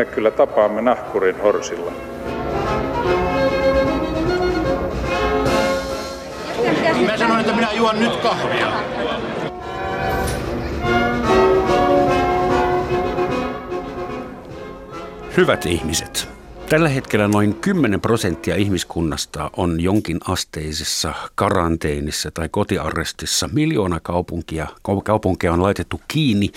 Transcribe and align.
me 0.00 0.04
kyllä 0.04 0.30
tapaamme 0.30 0.82
nahkurin 0.82 1.40
horsilla. 1.40 1.92
Mä 7.06 7.16
sanoin, 7.16 7.40
että 7.40 7.52
minä 7.52 7.72
juon 7.72 7.98
nyt 7.98 8.16
kahvia. 8.16 8.72
Hyvät 15.36 15.66
ihmiset, 15.66 16.28
tällä 16.70 16.88
hetkellä 16.88 17.28
noin 17.28 17.54
10 17.54 18.00
prosenttia 18.00 18.56
ihmiskunnasta 18.56 19.50
on 19.56 19.80
jonkin 19.80 20.20
asteisessa 20.28 21.14
karanteenissa 21.34 22.30
tai 22.30 22.48
kotiarrestissa. 22.48 23.48
Miljoona 23.52 24.00
kaupunkia, 24.00 24.66
kaupunkeja 25.04 25.52
on 25.52 25.62
laitettu 25.62 26.00
kiinni. 26.08 26.50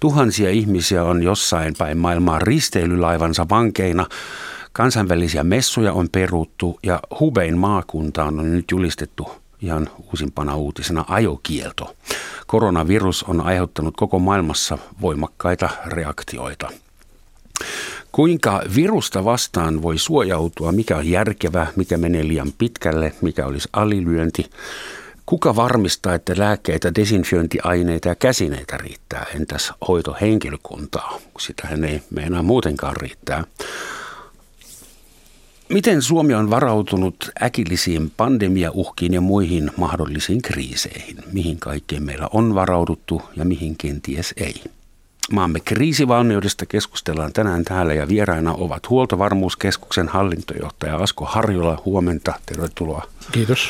Tuhansia 0.00 0.50
ihmisiä 0.50 1.04
on 1.04 1.22
jossain 1.22 1.74
päin 1.78 1.98
maailmaa 1.98 2.38
risteilylaivansa 2.38 3.46
vankeina. 3.50 4.06
Kansainvälisiä 4.72 5.44
messuja 5.44 5.92
on 5.92 6.08
peruttu 6.12 6.78
ja 6.82 7.00
Hubein 7.20 7.58
maakuntaan 7.58 8.40
on 8.40 8.52
nyt 8.52 8.64
julistettu 8.70 9.30
ihan 9.62 9.90
uusimpana 10.08 10.56
uutisena 10.56 11.04
ajokielto. 11.08 11.96
Koronavirus 12.46 13.22
on 13.22 13.40
aiheuttanut 13.40 13.96
koko 13.96 14.18
maailmassa 14.18 14.78
voimakkaita 15.00 15.68
reaktioita. 15.86 16.70
Kuinka 18.16 18.62
virusta 18.74 19.24
vastaan 19.24 19.82
voi 19.82 19.98
suojautua, 19.98 20.72
mikä 20.72 20.96
on 20.96 21.08
järkevä, 21.08 21.66
mikä 21.76 21.96
menee 21.96 22.28
liian 22.28 22.52
pitkälle, 22.58 23.12
mikä 23.20 23.46
olisi 23.46 23.68
alilyönti. 23.72 24.50
Kuka 25.26 25.56
varmistaa, 25.56 26.14
että 26.14 26.34
lääkkeitä, 26.36 26.94
desinfiointiaineita 26.94 28.08
ja 28.08 28.14
käsineitä 28.14 28.76
riittää? 28.76 29.26
Entäs 29.34 29.72
hoitohenkilökuntaa? 29.88 31.18
Sitähän 31.38 31.84
ei 31.84 32.02
meinaa 32.10 32.42
muutenkaan 32.42 32.96
riittää. 32.96 33.44
Miten 35.68 36.02
Suomi 36.02 36.34
on 36.34 36.50
varautunut 36.50 37.30
äkillisiin 37.42 38.10
pandemiauhkiin 38.16 39.14
ja 39.14 39.20
muihin 39.20 39.70
mahdollisiin 39.76 40.42
kriiseihin? 40.42 41.16
Mihin 41.32 41.58
kaikkeen 41.58 42.02
meillä 42.02 42.28
on 42.32 42.54
varauduttu 42.54 43.22
ja 43.36 43.44
mihin 43.44 43.76
kenties 43.76 44.34
ei? 44.36 44.62
Maamme 45.32 45.60
kriisivalmiudesta 45.60 46.66
keskustellaan 46.66 47.32
tänään 47.32 47.64
täällä 47.64 47.94
ja 47.94 48.08
vieraina 48.08 48.54
ovat 48.54 48.90
Huoltovarmuuskeskuksen 48.90 50.08
hallintojohtaja 50.08 50.96
Asko 50.96 51.24
Harjola. 51.24 51.82
Huomenta, 51.84 52.34
tervetuloa. 52.46 53.02
Kiitos. 53.32 53.68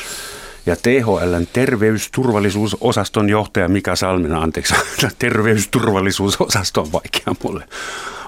Ja 0.65 0.75
THLn 0.75 1.47
terveysturvallisuusosaston 1.53 3.29
johtaja 3.29 3.67
Mika 3.67 3.95
Salmina, 3.95 4.41
anteeksi, 4.41 4.75
terveysturvallisuusosaston 5.19 6.91
vaikea 6.91 7.35
mulle. 7.43 7.67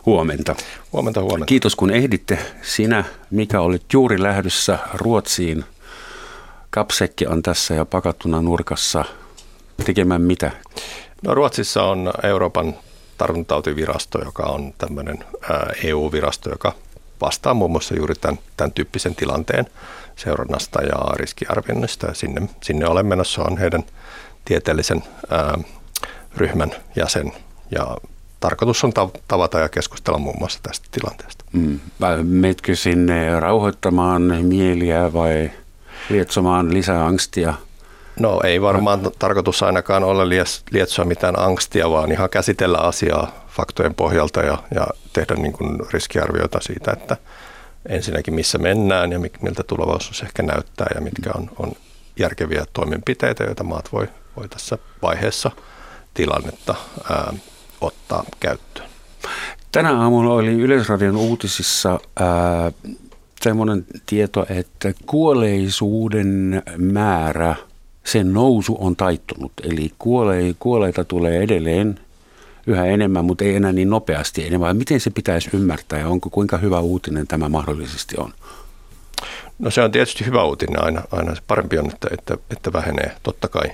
Huomenta. 0.06 0.56
Huomenta, 0.94 1.22
huomenta. 1.22 1.46
Kiitos 1.46 1.76
kun 1.76 1.92
ehditte. 1.92 2.40
Sinä, 2.62 3.04
mikä 3.32 3.62
olit 3.62 3.94
juuri 3.94 4.24
lähdössä 4.24 4.80
Ruotsiin. 4.94 5.66
Kapsekki 6.70 7.28
on 7.28 7.44
tässä 7.44 7.74
ja 7.74 7.86
pakattuna 7.86 8.42
nurkassa. 8.42 9.06
Tekemään 9.86 10.22
mitä? 10.22 10.52
No 11.24 11.36
Ruotsissa 11.36 11.84
on 11.84 12.14
Euroopan 12.24 12.74
tartuntatautivirasto, 13.20 14.24
joka 14.26 14.44
on 14.44 14.74
tämmöinen 14.78 15.18
EU-virasto, 15.84 16.50
joka 16.50 16.74
vastaa 17.22 17.54
muun 17.54 17.72
muassa 17.72 17.96
juuri 17.96 18.16
tämän, 18.16 18.40
tämän 18.58 18.72
tyyppisen 18.72 19.16
tilanteen 19.16 19.66
seurannasta 20.16 20.82
ja 20.82 21.16
riskiarvioinnista. 21.16 22.08
Ja 22.08 22.14
sinne, 22.14 22.50
sinne 22.64 22.88
olen 22.88 23.06
menossa, 23.06 23.44
on 23.44 23.58
heidän 23.58 23.84
tieteellisen 24.46 25.04
ää, 25.30 25.58
ryhmän 26.38 26.72
jäsen 26.96 27.32
ja 27.72 27.98
tarkoitus 28.40 28.84
on 28.84 28.94
tavata 29.28 29.60
ja 29.60 29.70
keskustella 29.70 30.20
muun 30.20 30.40
muassa 30.40 30.60
tästä 30.64 30.88
tilanteesta. 30.92 31.46
Mm. 31.52 31.80
Meetkö 32.24 32.76
sinne 32.76 33.40
rauhoittamaan 33.40 34.22
mieliä 34.22 35.14
vai 35.14 35.52
lietsomaan 36.10 36.74
lisää 36.74 37.06
angstia? 37.06 37.54
No 38.20 38.40
ei 38.44 38.62
varmaan 38.62 39.00
tarkoitus 39.20 39.64
ainakaan 39.64 40.04
ole 40.04 40.30
lietsoa 40.72 41.06
mitään 41.06 41.40
angstia, 41.40 41.90
vaan 41.90 42.12
ihan 42.12 42.30
käsitellä 42.30 42.78
asiaa 42.78 43.46
faktojen 43.48 43.96
pohjalta 43.96 44.40
ja, 44.42 44.58
ja 44.76 44.88
tehdä 45.14 45.36
niin 45.36 45.54
kuin 45.54 45.80
riskiarvioita 45.94 46.60
siitä, 46.62 46.92
että 46.92 47.18
ensinnäkin 47.90 48.34
missä 48.34 48.58
mennään 48.58 49.12
ja 49.12 49.20
miltä 49.20 49.64
tulevaisuus 49.64 50.22
ehkä 50.22 50.44
näyttää 50.44 50.88
ja 50.96 51.02
mitkä 51.02 51.30
on, 51.36 51.50
on 51.60 51.72
järkeviä 52.20 52.66
toimenpiteitä, 52.74 53.44
joita 53.44 53.64
maat 53.64 53.94
voi, 53.94 54.08
voi 54.38 54.50
tässä 54.50 54.78
vaiheessa 55.02 55.52
tilannetta 56.14 56.76
ää, 57.10 57.34
ottaa 57.82 58.24
käyttöön. 58.40 58.90
Tänä 59.72 60.02
aamulla 60.02 60.34
oli 60.34 60.54
Yleisradion 60.54 61.18
uutisissa 61.18 62.00
ää, 62.20 62.72
tieto, 64.06 64.46
että 64.50 64.94
kuolleisuuden 65.06 66.64
määrä, 66.78 67.56
sen 68.12 68.34
nousu 68.34 68.78
on 68.80 68.96
taittunut. 68.96 69.52
Eli 69.64 69.92
kuole, 70.00 70.56
kuoleita 70.60 71.04
tulee 71.04 71.44
edelleen 71.44 72.00
yhä 72.68 72.86
enemmän, 72.86 73.26
mutta 73.26 73.44
ei 73.44 73.56
enää 73.56 73.72
niin 73.72 73.90
nopeasti 73.90 74.48
enemmän. 74.48 74.78
Miten 74.78 75.00
se 75.00 75.10
pitäisi 75.10 75.50
ymmärtää 75.54 76.00
ja 76.00 76.08
onko 76.08 76.30
kuinka 76.30 76.58
hyvä 76.58 76.80
uutinen 76.80 77.28
tämä 77.28 77.50
mahdollisesti 77.50 78.16
on? 78.18 78.34
No 79.60 79.72
se 79.72 79.82
on 79.82 79.92
tietysti 79.92 80.26
hyvä 80.26 80.44
uutinen 80.44 80.84
aina. 80.84 81.02
Aina 81.12 81.36
parempi 81.48 81.78
on, 81.78 81.90
että, 81.90 82.08
että, 82.12 82.38
että 82.52 82.74
vähenee 82.74 83.16
totta 83.24 83.48
kai. 83.48 83.72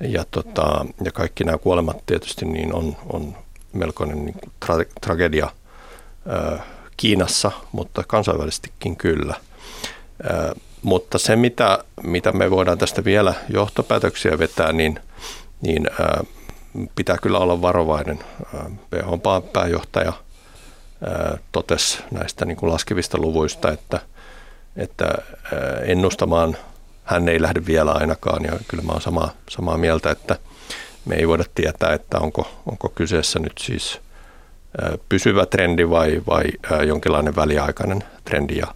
Ja, 0.00 0.24
tota, 0.30 0.86
ja 1.04 1.12
kaikki 1.12 1.44
nämä 1.44 1.58
kuolemat 1.58 2.06
tietysti 2.06 2.44
niin 2.44 2.74
on, 2.74 2.96
on 3.12 3.36
melkoinen 3.72 4.24
niin 4.24 4.36
tra- 4.64 4.92
tragedia 5.00 5.50
ö, 6.26 6.58
Kiinassa, 6.96 7.52
mutta 7.72 8.04
kansainvälisestikin 8.06 8.96
kyllä. 8.96 9.34
Ö, 10.30 10.54
mutta 10.82 11.18
se, 11.18 11.36
mitä, 11.36 11.78
mitä 12.02 12.32
me 12.32 12.50
voidaan 12.50 12.78
tästä 12.78 13.04
vielä 13.04 13.34
johtopäätöksiä 13.48 14.38
vetää, 14.38 14.72
niin, 14.72 15.00
niin 15.60 15.86
ö, 16.00 16.24
pitää 16.96 17.16
kyllä 17.22 17.38
olla 17.38 17.62
varovainen. 17.62 18.18
WHOn 18.92 19.20
pääjohtaja 19.52 20.12
ö, 20.12 21.38
totesi 21.52 21.98
näistä 22.10 22.44
niin 22.44 22.56
kuin 22.56 22.72
laskevista 22.72 23.18
luvuista, 23.18 23.72
että, 23.72 24.00
että 24.76 25.08
ennustamaan 25.82 26.56
hän 27.04 27.28
ei 27.28 27.42
lähde 27.42 27.66
vielä 27.66 27.92
ainakaan, 27.92 28.44
ja 28.44 28.52
kyllä 28.68 28.82
mä 28.82 28.92
olen 28.92 29.02
samaa, 29.02 29.30
samaa 29.48 29.78
mieltä, 29.78 30.10
että– 30.10 30.38
me 31.06 31.14
ei 31.14 31.28
voida 31.28 31.44
tietää, 31.54 31.92
että 31.92 32.18
onko, 32.18 32.50
onko 32.66 32.88
kyseessä 32.88 33.38
nyt 33.38 33.52
siis 33.60 34.00
pysyvä 35.08 35.46
trendi 35.46 35.90
vai, 35.90 36.22
vai 36.26 36.44
jonkinlainen 36.86 37.36
väliaikainen 37.36 38.04
trendi. 38.24 38.56
Ja, 38.56 38.66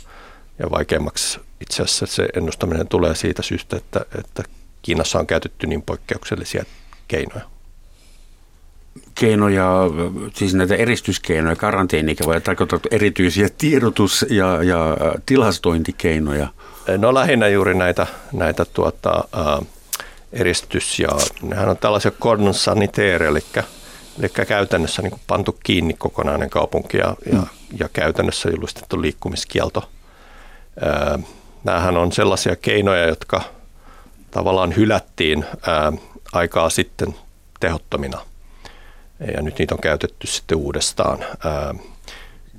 ja 0.61 0.71
vaikeammaksi 0.71 1.41
itse 1.61 1.83
asiassa 1.83 2.07
se 2.07 2.29
ennustaminen 2.37 2.89
tulee 2.89 3.15
siitä 3.15 3.43
syystä, 3.43 3.77
että, 3.77 4.01
että 4.19 4.43
Kiinassa 4.83 5.19
on 5.19 5.27
käytetty 5.27 5.67
niin 5.67 5.83
poikkeuksellisia 5.83 6.65
keinoja. 7.09 7.45
Keinoja, 9.15 9.67
siis 10.35 10.55
näitä 10.55 10.75
eristyskeinoja, 10.75 11.57
vai 12.27 12.41
tarkoitatko 12.41 12.89
erityisiä 12.91 13.49
tiedotus- 13.59 14.27
ja, 14.31 14.63
ja 14.63 14.97
tilastointikeinoja? 15.27 16.49
No 16.99 17.15
lähinnä 17.15 17.49
juuri 17.49 17.75
näitä, 17.75 18.07
näitä 18.33 18.65
tuota, 18.65 19.25
äh, 19.39 19.67
eristys 20.33 20.99
ja 20.99 21.09
nehän 21.43 21.69
on 21.69 21.77
tällaisia 21.77 22.11
cordon 22.11 22.55
sanitaire, 22.55 23.27
eli, 23.27 23.45
eli 24.19 24.29
käytännössä 24.47 25.03
niin 25.03 25.21
pantu 25.27 25.59
kiinni 25.63 25.95
kokonainen 25.95 26.51
kaupunki 26.51 26.97
ja, 26.97 27.17
mm. 27.27 27.39
ja, 27.39 27.47
ja 27.79 27.89
käytännössä 27.93 28.51
julistettu 28.51 29.03
liikkumiskielto. 29.03 29.89
Nämähän 31.65 31.97
on 31.97 32.13
sellaisia 32.13 32.57
keinoja, 32.57 33.07
jotka 33.07 33.41
tavallaan 34.31 34.77
hylättiin 34.77 35.45
aikaa 36.33 36.71
sitten 36.71 37.15
tehottomina. 37.61 38.21
Ja 39.35 39.43
nyt 39.43 39.59
niitä 39.59 39.75
on 39.75 39.81
käytetty 39.81 40.27
sitten 40.27 40.59
uudestaan. 40.59 41.19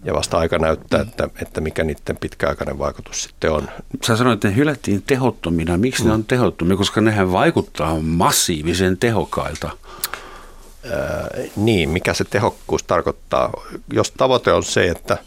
Ja 0.04 0.14
vasta 0.14 0.38
aika 0.38 0.58
näyttää, 0.58 1.02
että, 1.02 1.30
että 1.42 1.62
mikä 1.62 1.84
niiden 1.84 2.18
pitkäaikainen 2.20 2.80
vaikutus 2.80 3.24
sitten 3.24 3.52
on. 3.52 3.70
Sä 4.08 4.16
sanoit, 4.16 4.38
että 4.38 4.48
ne 4.48 4.56
hylättiin 4.56 5.04
tehottomina. 5.08 5.78
Miksi 5.78 6.04
mm. 6.04 6.08
ne 6.08 6.14
on 6.14 6.26
tehottomia? 6.26 6.78
Koska 6.78 7.02
nehän 7.02 7.32
vaikuttaa 7.32 8.00
massiivisen 8.00 8.98
tehokkailta. 8.98 9.70
Ää, 10.92 11.28
niin, 11.56 11.90
mikä 11.90 12.14
se 12.14 12.24
tehokkuus 12.24 12.84
tarkoittaa? 12.84 13.52
Jos 13.94 14.12
tavoite 14.12 14.52
on 14.54 14.64
se, 14.64 14.88
että, 14.88 15.18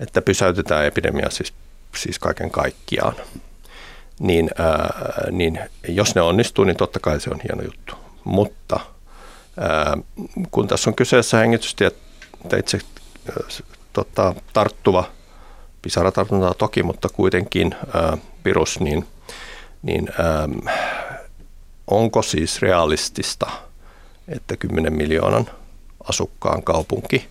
että 0.00 0.22
pysäytetään 0.22 0.86
epidemia 0.86 1.30
siis, 1.30 1.52
siis 1.96 2.18
kaiken 2.18 2.50
kaikkiaan, 2.50 3.14
niin, 4.20 4.50
ää, 4.58 4.94
niin 5.30 5.60
jos 5.88 6.14
ne 6.14 6.20
onnistuu, 6.20 6.64
niin 6.64 6.76
totta 6.76 7.00
kai 7.00 7.20
se 7.20 7.30
on 7.30 7.40
hieno 7.40 7.62
juttu. 7.62 7.94
Mutta 8.24 8.80
ää, 9.60 9.96
kun 10.50 10.68
tässä 10.68 10.90
on 10.90 10.94
kyseessä 10.94 11.38
hengitystieteitse 11.38 12.78
tota, 13.92 14.34
tarttuva 14.52 15.04
pisaratartunta 15.82 16.54
toki, 16.54 16.82
mutta 16.82 17.08
kuitenkin 17.08 17.74
ää, 17.94 18.16
virus, 18.44 18.80
niin, 18.80 19.06
niin 19.82 20.08
ää, 20.18 20.48
onko 21.86 22.22
siis 22.22 22.62
realistista, 22.62 23.50
että 24.28 24.56
10 24.56 24.92
miljoonan 24.92 25.50
asukkaan 26.08 26.62
kaupunki 26.62 27.28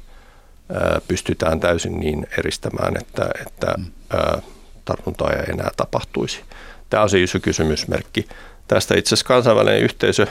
pystytään 1.08 1.60
täysin 1.60 2.00
niin 2.00 2.28
eristämään, 2.38 2.98
että, 2.98 3.30
että 3.48 3.76
tartuntaa 4.86 5.30
ei 5.30 5.44
enää 5.50 5.70
tapahtuisi. 5.78 6.42
Tämä 6.90 7.04
on 7.04 7.10
se 7.10 7.22
iso 7.22 7.40
kysymysmerkki. 7.40 8.28
Tästä 8.68 8.98
itse 8.98 9.08
asiassa 9.10 9.28
kansainvälinen 9.28 9.82
yhteisö 9.82 10.28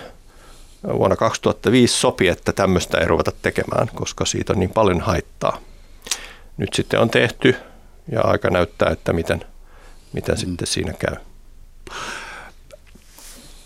vuonna 0.92 1.16
2005 1.16 1.94
sopi, 1.94 2.28
että 2.28 2.52
tämmöistä 2.52 2.98
ei 2.98 3.06
ruveta 3.06 3.32
tekemään, 3.42 3.88
koska 3.94 4.25
siitä 4.25 4.52
on 4.52 4.58
niin 4.58 4.70
paljon 4.70 5.00
haittaa. 5.00 5.60
Nyt 6.56 6.75
sitten 6.75 7.00
on 7.00 7.10
tehty 7.10 7.56
ja 8.12 8.20
aika 8.20 8.50
näyttää, 8.50 8.90
että 8.90 9.12
miten, 9.12 9.44
miten 10.12 10.34
mm. 10.34 10.38
sitten 10.38 10.66
siinä 10.66 10.92
käy. 10.92 11.16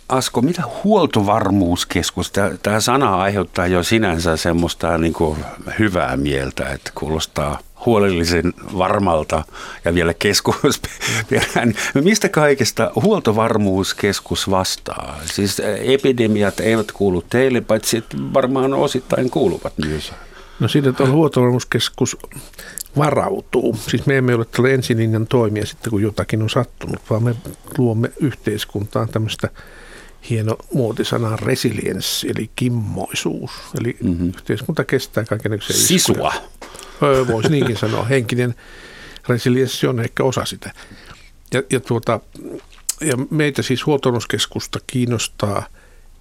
Asko, 0.08 0.42
mitä 0.42 0.62
huoltovarmuuskeskus, 0.84 2.32
tämä 2.62 2.80
sana 2.80 3.16
aiheuttaa 3.16 3.66
jo 3.66 3.82
sinänsä 3.82 4.36
semmoista 4.36 4.98
niin 4.98 5.14
hyvää 5.78 6.16
mieltä, 6.16 6.68
että 6.68 6.90
kuulostaa 6.94 7.58
huolellisen 7.86 8.52
varmalta 8.78 9.44
ja 9.84 9.94
vielä 9.94 10.14
keskusperään. 10.14 11.74
Mistä 11.94 12.28
kaikesta 12.28 12.90
huoltovarmuuskeskus 13.02 14.50
vastaa? 14.50 15.18
Siis 15.24 15.62
epidemiat 15.80 16.60
eivät 16.60 16.92
kuulu 16.92 17.24
teille, 17.30 17.60
paitsi 17.60 18.04
varmaan 18.34 18.74
osittain 18.74 19.30
kuuluvat 19.30 19.72
myös. 19.86 20.12
No 20.60 20.68
siitä, 20.68 20.88
että 20.88 21.06
huoltovarmuuskeskus 21.06 22.16
varautuu. 22.98 23.78
Siis 23.88 24.06
me 24.06 24.16
emme 24.16 24.34
ole 24.34 24.44
tällä 24.44 24.70
ensilinjan 24.70 25.26
toimia 25.26 25.66
sitten, 25.66 25.90
kun 25.90 26.02
jotakin 26.02 26.42
on 26.42 26.50
sattunut, 26.50 27.02
vaan 27.10 27.22
me 27.22 27.34
luomme 27.78 28.10
yhteiskuntaan 28.20 29.08
tämmöistä 29.08 29.48
hieno 30.30 30.56
muotisana 30.74 31.36
resilienssi, 31.36 32.30
eli 32.30 32.50
kimmoisuus. 32.56 33.50
Eli 33.80 33.96
mm-hmm. 34.02 34.28
yhteiskunta 34.28 34.84
kestää 34.84 35.24
kaikenlaisia 35.24 35.76
Sisua. 35.76 36.32
Öö, 37.02 37.26
voisi 37.26 37.48
niinkin 37.48 37.76
sanoa. 37.76 38.04
Henkinen 38.04 38.54
resilienssi 39.28 39.86
on 39.86 40.00
ehkä 40.00 40.24
osa 40.24 40.44
sitä. 40.44 40.72
Ja, 41.54 41.62
ja, 41.70 41.80
tuota, 41.80 42.20
ja 43.00 43.16
meitä 43.30 43.62
siis 43.62 43.86
huoltovarmuuskeskusta 43.86 44.78
kiinnostaa 44.86 45.66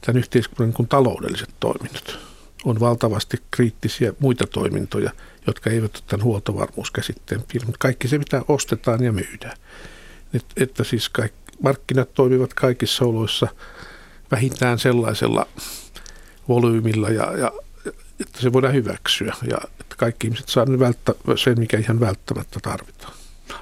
tämän 0.01 0.19
yhteiskunnan 0.19 0.73
kuin 0.73 0.87
taloudelliset 0.87 1.49
toiminnot. 1.59 2.19
On 2.65 2.79
valtavasti 2.79 3.37
kriittisiä 3.51 4.13
muita 4.19 4.47
toimintoja, 4.47 5.11
jotka 5.47 5.69
eivät 5.69 5.95
ole 5.95 6.03
tämän 6.07 6.23
huoltovarmuuskäsitteen 6.23 7.41
piiriin, 7.41 7.67
mutta 7.67 7.79
kaikki 7.79 8.07
se, 8.07 8.17
mitä 8.17 8.41
ostetaan 8.47 9.03
ja 9.03 9.11
myydään. 9.11 9.57
Et, 10.33 10.45
että 10.57 10.83
siis 10.83 11.09
kaikki, 11.09 11.37
markkinat 11.61 12.13
toimivat 12.13 12.53
kaikissa 12.53 13.05
oloissa– 13.05 13.47
vähintään 14.33 14.79
sellaisella 14.79 15.47
volyymilla 16.49 17.09
ja, 17.09 17.37
ja 17.37 17.51
että 18.19 18.41
se 18.41 18.53
voidaan 18.53 18.73
hyväksyä 18.73 19.35
ja 19.49 19.57
että 19.79 19.95
kaikki 19.97 20.27
ihmiset 20.27 20.49
saavat 20.49 20.79
välttä, 20.79 21.13
sen, 21.35 21.59
mikä 21.59 21.77
ihan 21.77 21.99
välttämättä 21.99 22.59
tarvitaan. 22.61 23.13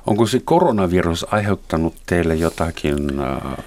Onko 0.08 0.26
se 0.26 0.40
koronavirus 0.40 1.26
aiheuttanut 1.34 1.96
teille 2.06 2.36
jotakin 2.36 3.20
äh, 3.20 3.58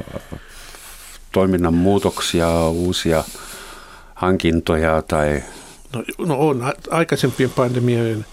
toiminnan 1.32 1.74
muutoksia, 1.74 2.68
uusia 2.68 3.24
hankintoja 4.14 5.02
tai? 5.02 5.42
No, 5.92 6.04
no 6.26 6.48
on. 6.48 6.72
Aikaisempien 6.90 7.50
pandemioiden 7.50 8.26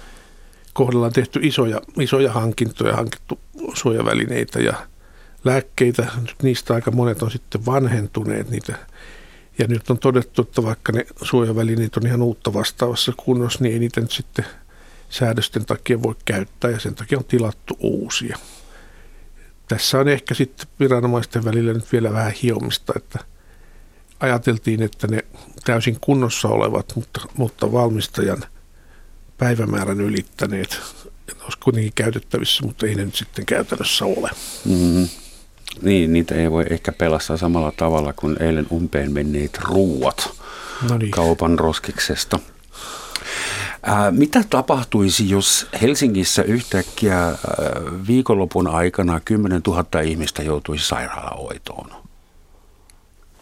kohdalla 0.73 1.05
on 1.05 1.13
tehty 1.13 1.39
isoja, 1.43 1.81
isoja 1.99 2.31
hankintoja, 2.31 2.95
hankittu 2.95 3.39
suojavälineitä 3.73 4.59
ja 4.59 4.73
lääkkeitä. 5.43 6.07
Niistä 6.43 6.73
aika 6.73 6.91
monet 6.91 7.21
on 7.21 7.31
sitten 7.31 7.65
vanhentuneet 7.65 8.49
niitä. 8.49 8.75
Ja 9.59 9.67
nyt 9.67 9.89
on 9.89 9.99
todettu, 9.99 10.41
että 10.41 10.63
vaikka 10.63 10.91
ne 10.91 11.05
suojavälineet 11.21 11.97
on 11.97 12.07
ihan 12.07 12.21
uutta 12.21 12.53
vastaavassa 12.53 13.13
kunnossa, 13.17 13.59
niin 13.61 13.73
ei 13.73 13.79
niitä 13.79 14.01
nyt 14.01 14.11
sitten 14.11 14.45
säädösten 15.09 15.65
takia 15.65 16.03
voi 16.03 16.15
käyttää 16.25 16.71
ja 16.71 16.79
sen 16.79 16.95
takia 16.95 17.17
on 17.17 17.25
tilattu 17.25 17.77
uusia. 17.79 18.37
Tässä 19.67 19.99
on 19.99 20.07
ehkä 20.07 20.33
sitten 20.33 20.67
viranomaisten 20.79 21.45
välillä 21.45 21.73
nyt 21.73 21.91
vielä 21.91 22.13
vähän 22.13 22.31
hiomista, 22.31 22.93
että 22.95 23.19
ajateltiin, 24.19 24.83
että 24.83 25.07
ne 25.07 25.25
täysin 25.63 25.97
kunnossa 26.01 26.47
olevat, 26.47 26.93
mutta, 26.95 27.21
mutta 27.37 27.71
valmistajan 27.71 28.43
päivämäärän 29.37 30.01
ylittäneet 30.01 30.79
olisi 31.43 31.57
kuitenkin 31.59 31.93
käytettävissä, 31.95 32.65
mutta 32.65 32.85
ei 32.85 32.95
ne 32.95 33.05
nyt 33.05 33.15
sitten 33.15 33.45
käytännössä 33.45 34.05
ole. 34.05 34.29
Mm-hmm. 34.65 35.07
Niin, 35.81 36.13
niitä 36.13 36.35
ei 36.35 36.51
voi 36.51 36.65
ehkä 36.69 36.91
pelastaa 36.91 37.37
samalla 37.37 37.73
tavalla 37.77 38.13
kuin 38.13 38.43
eilen 38.43 38.67
umpeen 38.71 39.13
menneet 39.13 39.59
ruuat 39.61 40.29
no 40.89 40.97
niin. 40.97 41.11
kaupan 41.11 41.59
roskiksesta. 41.59 42.39
Ää, 43.83 44.11
mitä 44.11 44.43
tapahtuisi, 44.49 45.29
jos 45.29 45.67
Helsingissä 45.81 46.43
yhtäkkiä 46.43 47.17
ää, 47.19 47.35
viikonlopun 48.07 48.67
aikana 48.67 49.19
10 49.19 49.61
000 49.67 50.01
ihmistä 50.01 50.43
joutuisi 50.43 50.87
sairaalahoitoon 50.87 51.91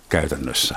käytännössä? 0.10 0.75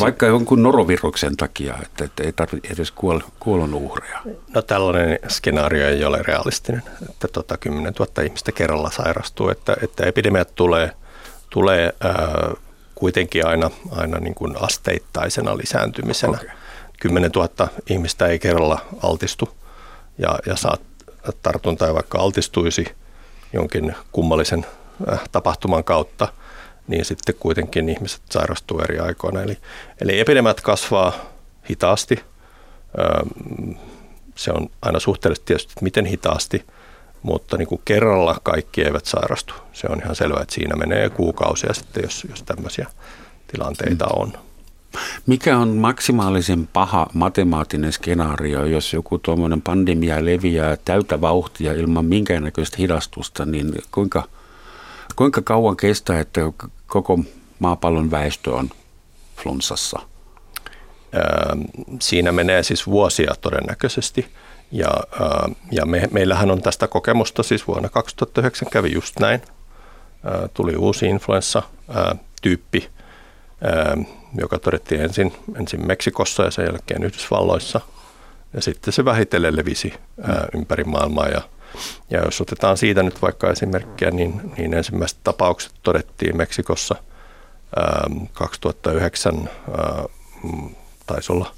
Vaikka 0.00 0.26
jonkun 0.26 0.62
noroviruksen 0.62 1.36
takia, 1.36 1.78
että, 1.82 2.04
että 2.04 2.22
ei 2.22 2.32
tarvitse 2.32 2.72
edes 2.72 2.90
kuol, 2.90 3.20
kuolon 3.40 3.74
uhreja. 3.74 4.20
No 4.54 4.62
tällainen 4.62 5.18
skenaario 5.28 5.88
ei 5.88 6.04
ole 6.04 6.22
realistinen, 6.22 6.82
että 7.10 7.28
tota 7.28 7.56
10 7.56 7.92
000 7.98 8.22
ihmistä 8.22 8.52
kerralla 8.52 8.90
sairastuu, 8.90 9.48
että, 9.48 9.76
että 9.82 10.06
epidemiat 10.06 10.54
tulee, 10.54 10.90
tulee 11.50 11.92
ää, 12.00 12.50
kuitenkin 12.94 13.46
aina, 13.46 13.70
aina 13.90 14.18
niin 14.18 14.34
kuin 14.34 14.56
asteittaisena 14.62 15.56
lisääntymisenä. 15.56 16.38
Okay. 16.38 16.48
10 17.00 17.30
000 17.30 17.68
ihmistä 17.90 18.26
ei 18.26 18.38
kerralla 18.38 18.80
altistu 19.02 19.48
ja, 20.18 20.38
ja 20.46 20.56
saa 20.56 20.76
tartuntaa, 21.42 21.94
vaikka 21.94 22.18
altistuisi 22.18 22.86
jonkin 23.52 23.94
kummallisen 24.12 24.66
tapahtuman 25.32 25.84
kautta– 25.84 26.28
niin 26.88 27.04
sitten 27.04 27.34
kuitenkin 27.40 27.88
ihmiset 27.88 28.22
sairastuu 28.30 28.80
eri 28.80 28.98
aikoina. 28.98 29.42
Eli, 29.42 29.58
eli 30.00 30.20
epidemiat 30.20 30.60
kasvaa 30.60 31.12
hitaasti. 31.70 32.20
Se 34.34 34.50
on 34.52 34.68
aina 34.82 35.00
suhteellisesti 35.00 35.46
tietysti, 35.46 35.70
että 35.72 35.84
miten 35.84 36.06
hitaasti, 36.06 36.64
mutta 37.22 37.56
niin 37.56 37.68
kuin 37.68 37.80
kerralla 37.84 38.36
kaikki 38.42 38.82
eivät 38.82 39.06
sairastu. 39.06 39.54
Se 39.72 39.86
on 39.90 40.00
ihan 40.04 40.16
selvää, 40.16 40.42
että 40.42 40.54
siinä 40.54 40.76
menee 40.76 41.10
kuukausia 41.10 41.74
sitten, 41.74 42.02
jos, 42.02 42.26
jos 42.30 42.42
tämmöisiä 42.42 42.86
tilanteita 43.52 44.06
mm. 44.06 44.22
on. 44.22 44.32
Mikä 45.26 45.58
on 45.58 45.68
maksimaalisen 45.68 46.68
paha 46.72 47.06
matemaattinen 47.14 47.92
skenaario, 47.92 48.64
jos 48.64 48.92
joku 48.92 49.18
tuommoinen 49.18 49.62
pandemia 49.62 50.24
leviää 50.24 50.76
täytä 50.84 51.20
vauhtia 51.20 51.72
ilman 51.72 52.04
minkäännäköistä 52.04 52.76
hidastusta, 52.78 53.46
niin 53.46 53.74
kuinka, 53.92 54.28
kuinka 55.16 55.42
kauan 55.42 55.76
kestää, 55.76 56.20
että 56.20 56.40
koko 56.88 57.18
maapallon 57.58 58.10
väestö 58.10 58.54
on 58.54 58.70
flunssassa? 59.36 60.00
Siinä 62.00 62.32
menee 62.32 62.62
siis 62.62 62.86
vuosia 62.86 63.34
todennäköisesti. 63.40 64.26
Ja, 64.72 64.90
ja 65.70 65.86
me, 65.86 66.08
meillähän 66.12 66.50
on 66.50 66.62
tästä 66.62 66.88
kokemusta, 66.88 67.42
siis 67.42 67.66
vuonna 67.66 67.88
2009 67.88 68.68
kävi 68.70 68.92
just 68.92 69.20
näin. 69.20 69.42
Tuli 70.54 70.76
uusi 70.76 71.06
influenssa-tyyppi, 71.06 72.88
joka 74.38 74.58
todettiin 74.58 75.00
ensin, 75.00 75.32
ensin 75.60 75.86
Meksikossa 75.86 76.42
ja 76.42 76.50
sen 76.50 76.66
jälkeen 76.66 77.04
Yhdysvalloissa. 77.04 77.80
Ja 78.52 78.62
sitten 78.62 78.92
se 78.92 79.04
vähitellen 79.04 79.56
levisi 79.56 79.94
ympäri 80.54 80.84
maailmaa 80.84 81.28
ja 81.28 81.40
ja 82.10 82.24
jos 82.24 82.40
otetaan 82.40 82.76
siitä 82.76 83.02
nyt 83.02 83.22
vaikka 83.22 83.50
esimerkkiä, 83.50 84.10
niin, 84.10 84.52
niin 84.56 84.74
ensimmäiset 84.74 85.18
tapaukset 85.24 85.72
todettiin 85.82 86.36
Meksikossa 86.36 86.94
ää, 87.76 88.10
2009, 88.32 89.50
ää, 89.78 90.04
taisi 91.06 91.32
olla 91.32 91.54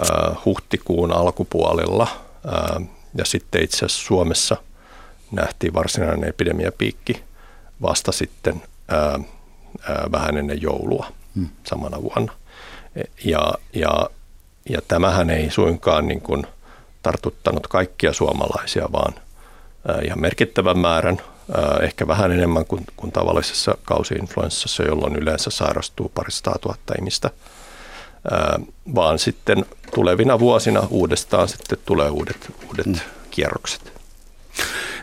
ää, 0.00 0.36
huhtikuun 0.44 1.12
alkupuolella. 1.12 2.08
Ää, 2.46 2.80
ja 3.14 3.24
sitten 3.24 3.64
itse 3.64 3.76
asiassa 3.76 4.06
Suomessa 4.06 4.56
nähtiin 5.30 5.74
varsinainen 5.74 6.28
epidemiapiikki 6.28 7.24
vasta 7.82 8.12
sitten 8.12 8.62
ää, 8.88 9.18
ää, 9.88 10.08
vähän 10.12 10.36
ennen 10.36 10.62
joulua 10.62 11.06
hmm. 11.34 11.48
samana 11.64 12.02
vuonna. 12.02 12.32
Ja, 13.24 13.52
ja, 13.72 14.10
ja 14.68 14.78
tämähän 14.88 15.30
ei 15.30 15.50
suinkaan 15.50 16.08
niin 16.08 16.20
kuin 16.20 16.46
tartuttanut 17.02 17.66
kaikkia 17.66 18.12
suomalaisia, 18.12 18.92
vaan 18.92 19.14
ihan 20.04 20.20
merkittävän 20.20 20.78
määrän, 20.78 21.18
ehkä 21.82 22.06
vähän 22.06 22.32
enemmän 22.32 22.66
kuin, 22.66 22.84
kuin 22.96 23.12
tavallisessa 23.12 23.78
kausiinfluenssassa, 23.84 24.82
jolloin 24.82 25.16
yleensä 25.16 25.50
sairastuu 25.50 26.08
paristaa 26.14 26.58
tuhatta 26.60 26.94
ihmistä, 26.98 27.30
vaan 28.94 29.18
sitten 29.18 29.64
tulevina 29.94 30.38
vuosina 30.38 30.86
uudestaan 30.90 31.48
sitten 31.48 31.78
tulee 31.84 32.10
uudet, 32.10 32.52
uudet 32.68 32.86
mm. 32.86 32.94
kierrokset. 33.30 33.94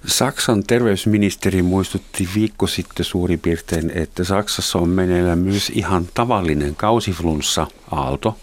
Saksan 0.08 0.64
terveysministeri 0.64 1.62
muistutti 1.62 2.30
viikko 2.36 2.68
sitten 2.68 3.06
suurin 3.06 3.40
piirtein, 3.40 3.92
että 3.96 4.24
Saksassa 4.24 4.80
on 4.80 4.90
meneillään 4.90 5.40
myös 5.40 5.70
ihan 5.70 6.08
tavallinen 6.14 6.76
kausiflunssa-aalto. 6.76 8.38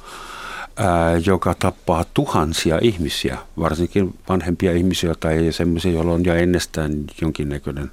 Ää, 0.78 1.16
joka 1.26 1.54
tappaa 1.58 2.04
tuhansia 2.14 2.78
ihmisiä, 2.82 3.38
varsinkin 3.58 4.14
vanhempia 4.28 4.72
ihmisiä 4.72 5.14
tai 5.20 5.48
sellaisia, 5.50 5.92
joilla 5.92 6.12
on 6.12 6.24
jo 6.24 6.34
ennestään 6.34 7.04
jonkinnäköinen 7.20 7.90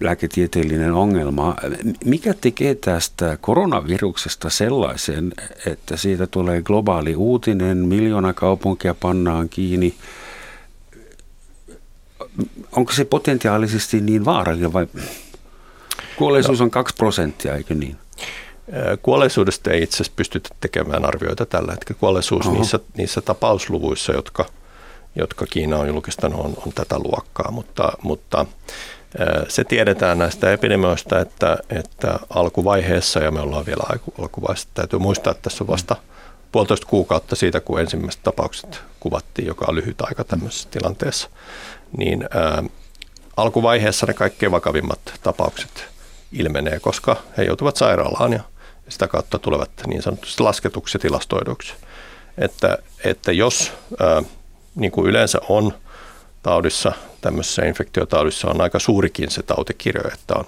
lääketieteellinen 0.00 0.92
ongelma. 0.92 1.56
Mikä 2.04 2.34
tekee 2.34 2.74
tästä 2.74 3.38
koronaviruksesta 3.40 4.50
sellaisen, 4.50 5.32
että 5.66 5.96
siitä 5.96 6.26
tulee 6.26 6.62
globaali 6.62 7.16
uutinen, 7.16 7.78
miljoona 7.78 8.32
kaupunkia 8.32 8.94
pannaan 8.94 9.48
kiinni? 9.48 9.94
Onko 12.72 12.92
se 12.92 13.04
potentiaalisesti 13.04 14.00
niin 14.00 14.24
vaarallinen 14.24 14.72
vai 14.72 14.86
kuolleisuus 16.16 16.60
on 16.60 16.70
2 16.70 16.94
prosenttia, 16.96 17.56
eikö 17.56 17.74
niin? 17.74 17.96
Kuolleisuudesta 19.02 19.70
ei 19.70 19.82
itse 19.82 19.96
asiassa 19.96 20.12
pystytä 20.16 20.48
tekemään 20.60 21.04
arvioita 21.04 21.46
tällä 21.46 21.72
hetkellä. 21.72 22.00
Kuolleisuus 22.00 22.50
niissä, 22.50 22.78
niissä 22.96 23.20
tapausluvuissa, 23.20 24.12
jotka, 24.12 24.46
jotka 25.16 25.46
Kiina 25.46 25.78
on 25.78 25.88
julkistanut, 25.88 26.40
on, 26.40 26.54
on 26.66 26.72
tätä 26.74 26.98
luokkaa, 26.98 27.50
mutta, 27.50 27.92
mutta 28.02 28.46
se 29.48 29.64
tiedetään 29.64 30.18
näistä 30.18 30.52
epidemioista, 30.52 31.20
että, 31.20 31.58
että 31.70 32.18
alkuvaiheessa, 32.30 33.20
ja 33.20 33.30
me 33.30 33.40
ollaan 33.40 33.66
vielä 33.66 33.84
alkuvaiheessa, 34.18 34.68
täytyy 34.74 34.98
muistaa, 34.98 35.30
että 35.30 35.42
tässä 35.42 35.64
on 35.64 35.68
vasta 35.68 35.96
puolitoista 36.52 36.86
kuukautta 36.86 37.36
siitä, 37.36 37.60
kun 37.60 37.80
ensimmäiset 37.80 38.22
tapaukset 38.22 38.80
kuvattiin, 39.00 39.48
joka 39.48 39.64
on 39.68 39.74
lyhyt 39.74 40.00
aika 40.00 40.24
tämmöisessä 40.24 40.68
tilanteessa, 40.70 41.28
niin 41.96 42.28
ää, 42.34 42.64
alkuvaiheessa 43.36 44.06
ne 44.06 44.14
kaikkein 44.14 44.52
vakavimmat 44.52 45.00
tapaukset 45.22 45.84
ilmenee, 46.32 46.80
koska 46.80 47.16
he 47.36 47.42
joutuvat 47.42 47.76
sairaalaan 47.76 48.32
ja 48.32 48.40
sitä 48.92 49.08
kautta 49.08 49.38
tulevat 49.38 49.70
niin 49.86 50.02
sanotusti 50.02 50.42
lasketuksi 50.42 50.96
ja 50.96 51.00
tilastoiduksi. 51.00 51.74
Että, 52.38 52.78
että 53.04 53.32
jos, 53.32 53.72
ää, 54.00 54.22
niin 54.74 54.92
kuin 54.92 55.06
yleensä 55.06 55.38
on 55.48 55.72
taudissa, 56.42 56.92
tämmöisessä 57.20 57.64
infektiotaudissa 57.64 58.48
on 58.48 58.60
aika 58.60 58.78
suurikin 58.78 59.30
se 59.30 59.42
tautikirjo, 59.42 60.02
että 60.12 60.34
on 60.34 60.44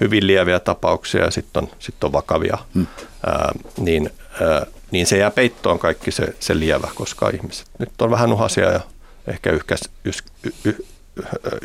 hyvin 0.00 0.26
lieviä 0.26 0.60
tapauksia 0.60 1.24
ja 1.24 1.30
sitten 1.30 1.62
on, 1.62 1.70
sit 1.78 2.04
on 2.04 2.12
vakavia, 2.12 2.58
hmm. 2.74 2.86
ää, 3.26 3.52
niin, 3.78 4.10
ää, 4.40 4.66
niin 4.90 5.06
se 5.06 5.18
jää 5.18 5.30
peittoon 5.30 5.78
kaikki 5.78 6.10
se, 6.10 6.34
se 6.40 6.58
lievä, 6.58 6.88
koska 6.94 7.28
ihmiset 7.28 7.66
nyt 7.78 8.02
on 8.02 8.10
vähän 8.10 8.32
uhasia 8.32 8.70
ja 8.70 8.80
ehkä 9.26 9.50
yhkäs, 9.50 9.80
ys, 10.04 10.18
y, 10.44 10.50
y, 10.64 10.86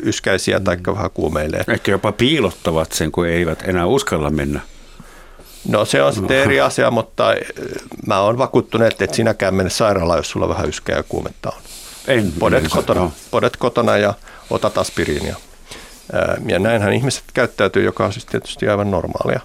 yskäisiä 0.02 0.60
tai 0.60 0.76
vähän 0.86 1.10
kuumeilee. 1.10 1.64
Ehkä 1.68 1.90
jopa 1.90 2.12
piilottavat 2.12 2.92
sen, 2.92 3.12
kun 3.12 3.26
eivät 3.26 3.62
enää 3.66 3.86
uskalla 3.86 4.30
mennä. 4.30 4.60
No 5.68 5.84
se 5.84 6.02
on 6.02 6.14
sitten 6.14 6.36
eri 6.36 6.60
asia, 6.60 6.90
mutta 6.90 7.34
mä 8.06 8.20
oon 8.20 8.38
vakuuttunut, 8.38 8.86
että 8.86 9.16
sinäkään 9.16 9.54
mene 9.54 9.70
sairaalaan, 9.70 10.18
jos 10.18 10.30
sulla 10.30 10.48
vähän 10.48 10.68
yskää 10.68 10.96
ja 10.96 11.02
kuumetta 11.02 11.48
on. 11.48 11.62
En, 12.08 12.32
podet, 12.38 12.68
kotona, 12.68 13.00
no. 13.00 13.12
podet 13.30 13.56
kotona 13.56 13.96
ja 13.96 14.14
otat 14.50 14.78
aspiriinia. 14.78 15.36
Ja 16.46 16.58
näinhän 16.58 16.92
ihmiset 16.92 17.24
käyttäytyy, 17.34 17.84
joka 17.84 18.04
on 18.04 18.12
siis 18.12 18.26
tietysti 18.26 18.68
aivan 18.68 18.90
normaalia. 18.90 19.40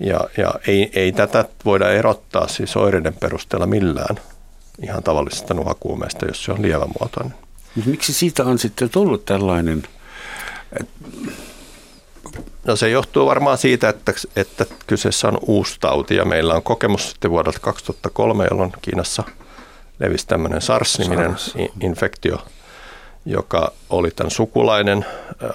Ja, 0.00 0.20
ja 0.36 0.54
ei, 0.66 0.90
ei 0.94 1.12
tätä 1.12 1.44
voida 1.64 1.90
erottaa 1.92 2.48
siis 2.48 2.76
oireiden 2.76 3.14
perusteella 3.14 3.66
millään 3.66 4.20
ihan 4.82 5.02
tavallisesta 5.02 5.54
nuhakuumeesta, 5.54 6.26
jos 6.26 6.44
se 6.44 6.52
on 6.52 6.62
lievämuotoinen. 6.62 7.34
Miksi 7.86 8.12
siitä 8.12 8.44
on 8.44 8.58
sitten 8.58 8.90
tullut 8.90 9.24
tällainen? 9.24 9.82
No 12.68 12.76
se 12.76 12.88
johtuu 12.88 13.26
varmaan 13.26 13.58
siitä, 13.58 13.88
että, 13.88 14.12
että 14.36 14.66
kyseessä 14.86 15.28
on 15.28 15.38
uusi 15.46 15.76
tauti 15.80 16.14
ja 16.14 16.24
meillä 16.24 16.54
on 16.54 16.62
kokemus 16.62 17.10
sitten 17.10 17.30
vuodelta 17.30 17.60
2003, 17.60 18.46
jolloin 18.50 18.72
Kiinassa– 18.82 19.22
levisi 20.00 20.26
tämmöinen 20.26 20.60
SARS-niminen 20.60 21.38
SARS. 21.38 21.54
infektio, 21.80 22.38
joka 23.24 23.72
oli 23.90 24.10
tämän 24.10 24.30
sukulainen, 24.30 25.06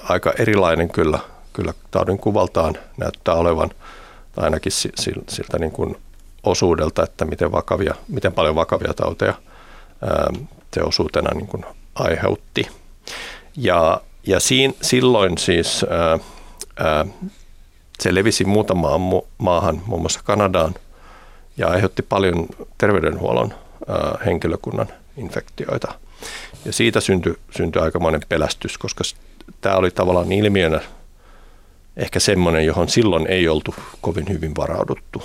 aika 0.08 0.32
erilainen 0.38 0.90
kyllä, 0.90 1.18
kyllä 1.52 1.74
taudin 1.90 2.18
kuvaltaan 2.18 2.74
näyttää 2.96 3.34
olevan, 3.34 3.70
tai 4.32 4.44
ainakin 4.44 4.72
siltä 5.28 5.58
niin 5.58 5.72
kuin 5.72 5.96
osuudelta, 6.42 7.02
että 7.02 7.24
miten, 7.24 7.52
vakavia, 7.52 7.94
miten 8.08 8.32
paljon 8.32 8.54
vakavia 8.54 8.94
tauteja 8.94 9.34
se 10.74 10.82
osuutena 10.82 11.30
niin 11.34 11.46
kuin 11.46 11.64
aiheutti. 11.94 12.68
Ja, 13.56 14.00
ja 14.26 14.40
siinä, 14.40 14.74
silloin 14.82 15.38
siis 15.38 15.86
ää, 15.90 16.18
se 18.00 18.14
levisi 18.14 18.44
muutamaan 18.44 19.00
maahan, 19.38 19.82
muun 19.86 20.00
muassa 20.00 20.20
Kanadaan, 20.24 20.74
ja 21.56 21.68
aiheutti 21.68 22.02
paljon 22.02 22.46
terveydenhuollon 22.78 23.54
henkilökunnan 24.26 24.88
infektioita. 25.16 25.94
Ja 26.64 26.72
siitä 26.72 27.00
syntyi, 27.00 27.34
syntyi 27.56 27.82
aikamoinen 27.82 28.20
pelästys, 28.28 28.78
koska 28.78 29.04
tämä 29.60 29.76
oli 29.76 29.90
tavallaan 29.90 30.32
ilmiönä 30.32 30.80
ehkä 31.96 32.20
semmoinen, 32.20 32.66
johon 32.66 32.88
silloin 32.88 33.26
ei 33.26 33.48
oltu 33.48 33.74
kovin 34.00 34.28
hyvin 34.28 34.56
varauduttu. 34.56 35.22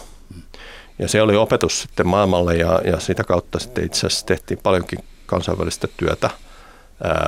Ja 1.00 1.08
se 1.08 1.22
oli 1.22 1.36
opetus 1.36 1.82
sitten 1.82 2.08
maailmalle 2.08 2.56
ja, 2.56 2.82
ja 2.86 3.00
sitä 3.00 3.24
kautta 3.24 3.60
sitten 3.60 3.86
itse 3.86 4.08
asiassa 4.08 4.26
tehtiin 4.26 4.60
paljonkin 4.64 5.00
kansainvälistä 5.26 5.88
työtä. 5.98 6.30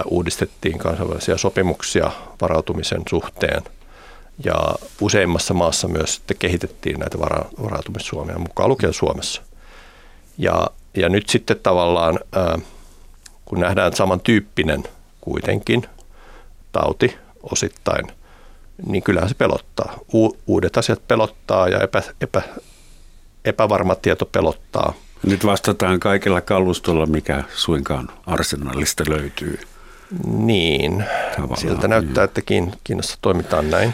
Uudistettiin 0.05 0.77
kansainvälisiä 0.77 1.37
sopimuksia 1.37 2.11
varautumisen 2.41 3.01
suhteen 3.09 3.61
ja 4.43 4.75
useimmassa 5.01 5.53
maassa 5.53 5.87
myös 5.87 6.15
sitten 6.15 6.37
kehitettiin 6.37 6.99
näitä 6.99 7.19
vara, 7.19 7.45
varautumissuomia, 7.63 8.39
mukaan 8.39 8.69
lukien 8.69 8.93
Suomessa. 8.93 9.41
Ja 10.37 10.67
ja 10.97 11.09
nyt 11.09 11.29
sitten 11.29 11.59
tavallaan, 11.63 12.19
kun 13.45 13.59
nähdään 13.59 13.95
samantyyppinen 13.95 14.83
kuitenkin 15.21 15.85
tauti 16.71 17.17
osittain, 17.43 18.07
niin 18.85 19.03
kyllähän 19.03 19.29
se 19.29 19.35
pelottaa. 19.35 19.97
uudet 20.47 20.77
asiat 20.77 21.07
pelottaa 21.07 21.69
ja 21.69 21.79
epä, 21.81 22.03
epä, 22.21 22.41
epävarma 23.45 23.95
tieto 23.95 24.25
pelottaa. 24.25 24.93
Nyt 25.23 25.45
vastataan 25.45 25.99
kaikilla 25.99 26.41
kalustolla, 26.41 27.05
mikä 27.05 27.43
suinkaan 27.55 28.09
arsenaalista 28.25 29.03
löytyy. 29.09 29.59
Niin, 30.25 31.03
Tavallaan, 31.35 31.61
siltä 31.61 31.87
näyttää, 31.87 32.27
niin. 32.43 32.67
että 32.67 32.77
Kiinassa 32.83 33.17
toimitaan 33.21 33.69
näin. 33.69 33.93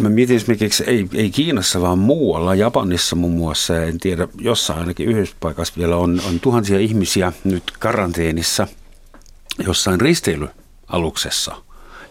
Mä 0.00 0.08
mietin 0.08 0.36
esimerkiksi, 0.36 0.84
ei, 0.86 1.08
ei 1.14 1.30
Kiinassa, 1.30 1.80
vaan 1.80 1.98
muualla, 1.98 2.54
Japanissa 2.54 3.16
muun 3.16 3.32
muassa, 3.32 3.82
en 3.82 3.98
tiedä, 3.98 4.28
jossain 4.38 4.80
ainakin 4.80 5.08
yhdessä 5.08 5.36
paikassa 5.40 5.74
vielä 5.78 5.96
on, 5.96 6.20
on 6.28 6.40
tuhansia 6.40 6.78
ihmisiä 6.78 7.32
nyt 7.44 7.62
karanteenissa 7.78 8.66
jossain 9.66 10.00
risteilyaluksessa. 10.00 11.56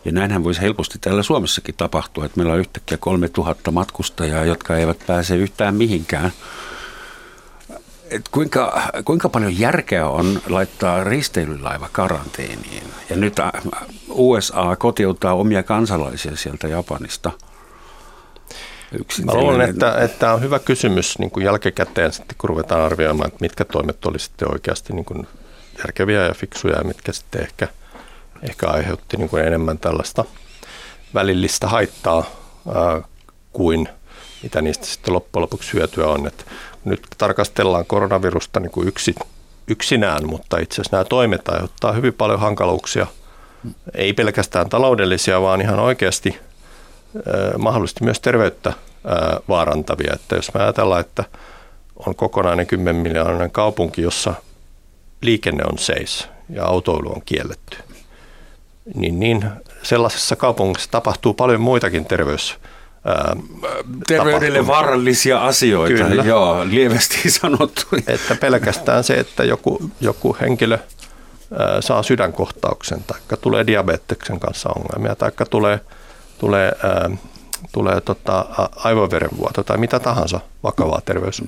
Ja 0.05 0.12
näinhän 0.12 0.43
voisi 0.43 0.62
helposti 0.62 0.98
täällä 1.01 1.24
Suomessakin 1.24 1.75
tapahtua, 1.77 2.25
että 2.25 2.38
meillä 2.38 2.53
on 2.53 2.60
yhtäkkiä 2.60 2.98
3000 2.98 3.72
matkustajaa, 3.72 4.45
jotka 4.45 4.77
eivät 4.77 4.98
pääse 5.07 5.36
yhtään 5.36 5.75
mihinkään. 5.75 6.31
Et 8.10 8.29
kuinka, 8.31 8.81
kuinka 9.05 9.29
paljon 9.29 9.60
järkeä 9.60 10.07
on 10.07 10.41
laittaa 10.50 11.03
risteilylaiva 11.03 11.89
karanteeniin? 11.91 12.84
Ja 13.10 13.15
nyt 13.15 13.36
USA 14.10 14.75
kotiuttaa 14.75 15.34
omia 15.34 15.63
kansalaisia 15.63 16.36
sieltä 16.36 16.67
Japanista– 16.67 17.31
Mä 19.25 19.34
luulen, 19.34 19.70
että, 19.70 19.98
että 20.04 20.20
tämä 20.20 20.34
on 20.34 20.42
hyvä 20.42 20.60
kysymys 20.60 21.20
niin 21.20 21.32
kuin 21.32 21.46
jälkikäteen 21.46 22.14
sitten, 22.14 22.36
kun 22.38 22.50
ruvetaan 22.50 22.82
arvioimaan, 22.82 23.28
että 23.28 23.42
mitkä 23.42 23.66
toimet 23.66 24.06
oli 24.06 24.20
sitten 24.20 24.52
oikeasti 24.52 24.94
niin 24.94 25.06
kuin 25.06 25.28
järkeviä 25.78 26.25
ja 26.25 26.34
fiksuja 26.34 26.78
ja 26.78 26.84
mitkä 26.84 27.12
sitten 27.12 27.42
ehkä, 27.42 27.68
ehkä 28.50 28.68
aiheutti 28.68 29.18
niin 29.18 29.30
kuin 29.30 29.46
enemmän 29.46 29.80
tällaista 29.80 30.25
välillistä 31.14 31.68
haittaa 31.68 32.25
ää, 32.75 33.02
kuin 33.54 33.90
mitä 34.44 34.62
niistä 34.62 34.86
sitten 34.86 35.14
loppujen 35.14 35.42
lopuksi 35.42 35.74
hyötyä 35.74 36.08
on. 36.08 36.28
Että 36.28 36.44
nyt 36.86 37.02
tarkastellaan 37.18 37.86
koronavirusta 37.86 38.60
niin 38.60 38.72
kuin 38.72 38.88
yksi, 38.88 39.16
yksinään, 39.68 40.28
mutta 40.28 40.58
itse 40.58 40.75
asiassa 40.75 40.98
nämä 40.98 41.06
toimet 41.06 41.50
aiheuttaa 41.50 41.92
hyvin 41.92 42.14
paljon 42.14 42.40
hankaluuksia, 42.40 43.08
ei 43.94 44.14
pelkästään 44.14 44.70
taloudellisia, 44.70 45.42
vaan 45.42 45.62
ihan 45.62 45.80
oikeasti– 45.80 46.40
mahdollisesti 47.57 48.03
myös 48.03 48.19
terveyttä 48.19 48.74
vaarantavia. 49.50 50.13
Että 50.13 50.36
jos 50.36 50.53
me 50.53 50.63
ajatellaan, 50.63 51.01
että 51.01 51.24
on 52.07 52.15
kokonainen 52.15 52.67
10 52.67 53.01
miljoonan 53.01 53.51
kaupunki, 53.51 54.01
jossa 54.01 54.34
liikenne 55.22 55.63
on 55.72 55.77
seis 55.77 56.27
ja 56.50 56.65
autoilu 56.65 57.12
on 57.15 57.22
kielletty, 57.25 57.77
niin, 58.95 59.19
niin 59.19 59.50
sellaisessa 59.84 60.36
kaupungissa 60.36 60.91
tapahtuu 60.91 61.34
paljon 61.34 61.62
muitakin 61.62 62.05
terveys 62.05 62.55
Terveydelle 64.07 64.67
vaarallisia 64.67 65.45
asioita, 65.45 66.03
Kyllä. 66.03 66.24
joo, 66.24 66.65
lievästi 66.69 67.29
sanottu. 67.41 67.86
Että 68.07 68.36
pelkästään 68.36 69.03
se, 69.03 69.13
että 69.13 69.43
joku, 69.43 69.91
joku 70.01 70.38
henkilö 70.41 70.77
saa 71.79 72.03
sydänkohtauksen, 72.03 73.03
tai 73.07 73.19
tulee 73.41 73.67
diabeteksen 73.67 74.39
kanssa 74.39 74.69
ongelmia, 74.69 75.15
tai 75.15 75.31
tulee– 75.50 75.79
tulee, 76.38 76.72
ää, 76.84 77.10
tulee 77.72 78.01
tota, 78.01 78.46
aivoverenvuoto 78.75 79.63
tai 79.63 79.77
mitä 79.77 80.00
tahansa 80.00 80.39
vakavaa 80.63 81.01
terveys, 81.01 81.42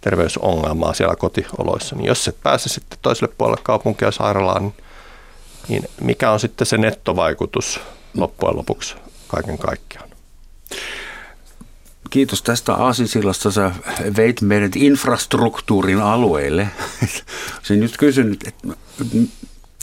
terveysongelmaa 0.00 0.94
siellä 0.94 1.16
kotioloissa, 1.16 1.96
niin 1.96 2.06
jos 2.06 2.28
et 2.28 2.36
pääse 2.42 2.68
sitten 2.68 2.98
toiselle 3.02 3.34
puolelle 3.38 3.60
kaupunkia 3.62 4.10
sairaalaan, 4.10 4.62
niin, 4.62 4.74
niin 5.68 5.84
mikä 6.00 6.30
on 6.30 6.40
sitten 6.40 6.66
se 6.66 6.78
nettovaikutus 6.78 7.80
loppujen 8.16 8.56
lopuksi 8.56 8.94
kaiken 9.28 9.58
kaikkiaan? 9.58 10.08
Kiitos 12.10 12.42
tästä 12.42 12.74
aasisillasta. 12.74 13.50
Sä 13.50 13.70
veit 14.16 14.40
meidät 14.40 14.76
infrastruktuurin 14.76 16.00
alueelle. 16.00 16.68
Olisin 17.58 17.80
nyt 17.80 17.96
kysynyt, 17.96 18.46
että 18.46 18.68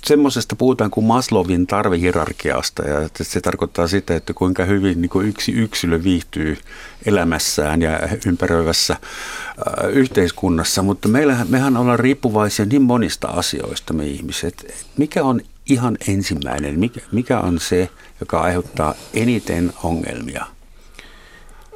semmoisesta 0.07 0.55
puhutaan 0.55 0.91
kuin 0.91 1.05
Maslowin 1.05 1.67
tarvehierarkiasta 1.67 2.83
ja 2.83 3.09
se 3.21 3.41
tarkoittaa 3.41 3.87
sitä, 3.87 4.15
että 4.15 4.33
kuinka 4.33 4.65
hyvin 4.65 5.01
niin 5.01 5.09
kuin 5.09 5.27
yksi 5.27 5.51
yksilö 5.51 6.03
viihtyy 6.03 6.57
elämässään 7.05 7.81
ja 7.81 7.99
ympäröivässä 8.25 8.93
äh, 8.93 9.89
yhteiskunnassa, 9.89 10.81
mutta 10.81 11.07
meillähän, 11.07 11.47
mehän 11.49 11.77
ollaan 11.77 11.99
riippuvaisia 11.99 12.65
niin 12.65 12.81
monista 12.81 13.27
asioista 13.27 13.93
me 13.93 14.05
ihmiset. 14.05 14.85
Mikä 14.97 15.23
on 15.23 15.41
ihan 15.69 15.97
ensimmäinen, 16.07 16.79
mikä, 16.79 17.01
mikä 17.11 17.39
on 17.39 17.59
se, 17.59 17.89
joka 18.19 18.41
aiheuttaa 18.41 18.95
eniten 19.13 19.73
ongelmia? 19.83 20.45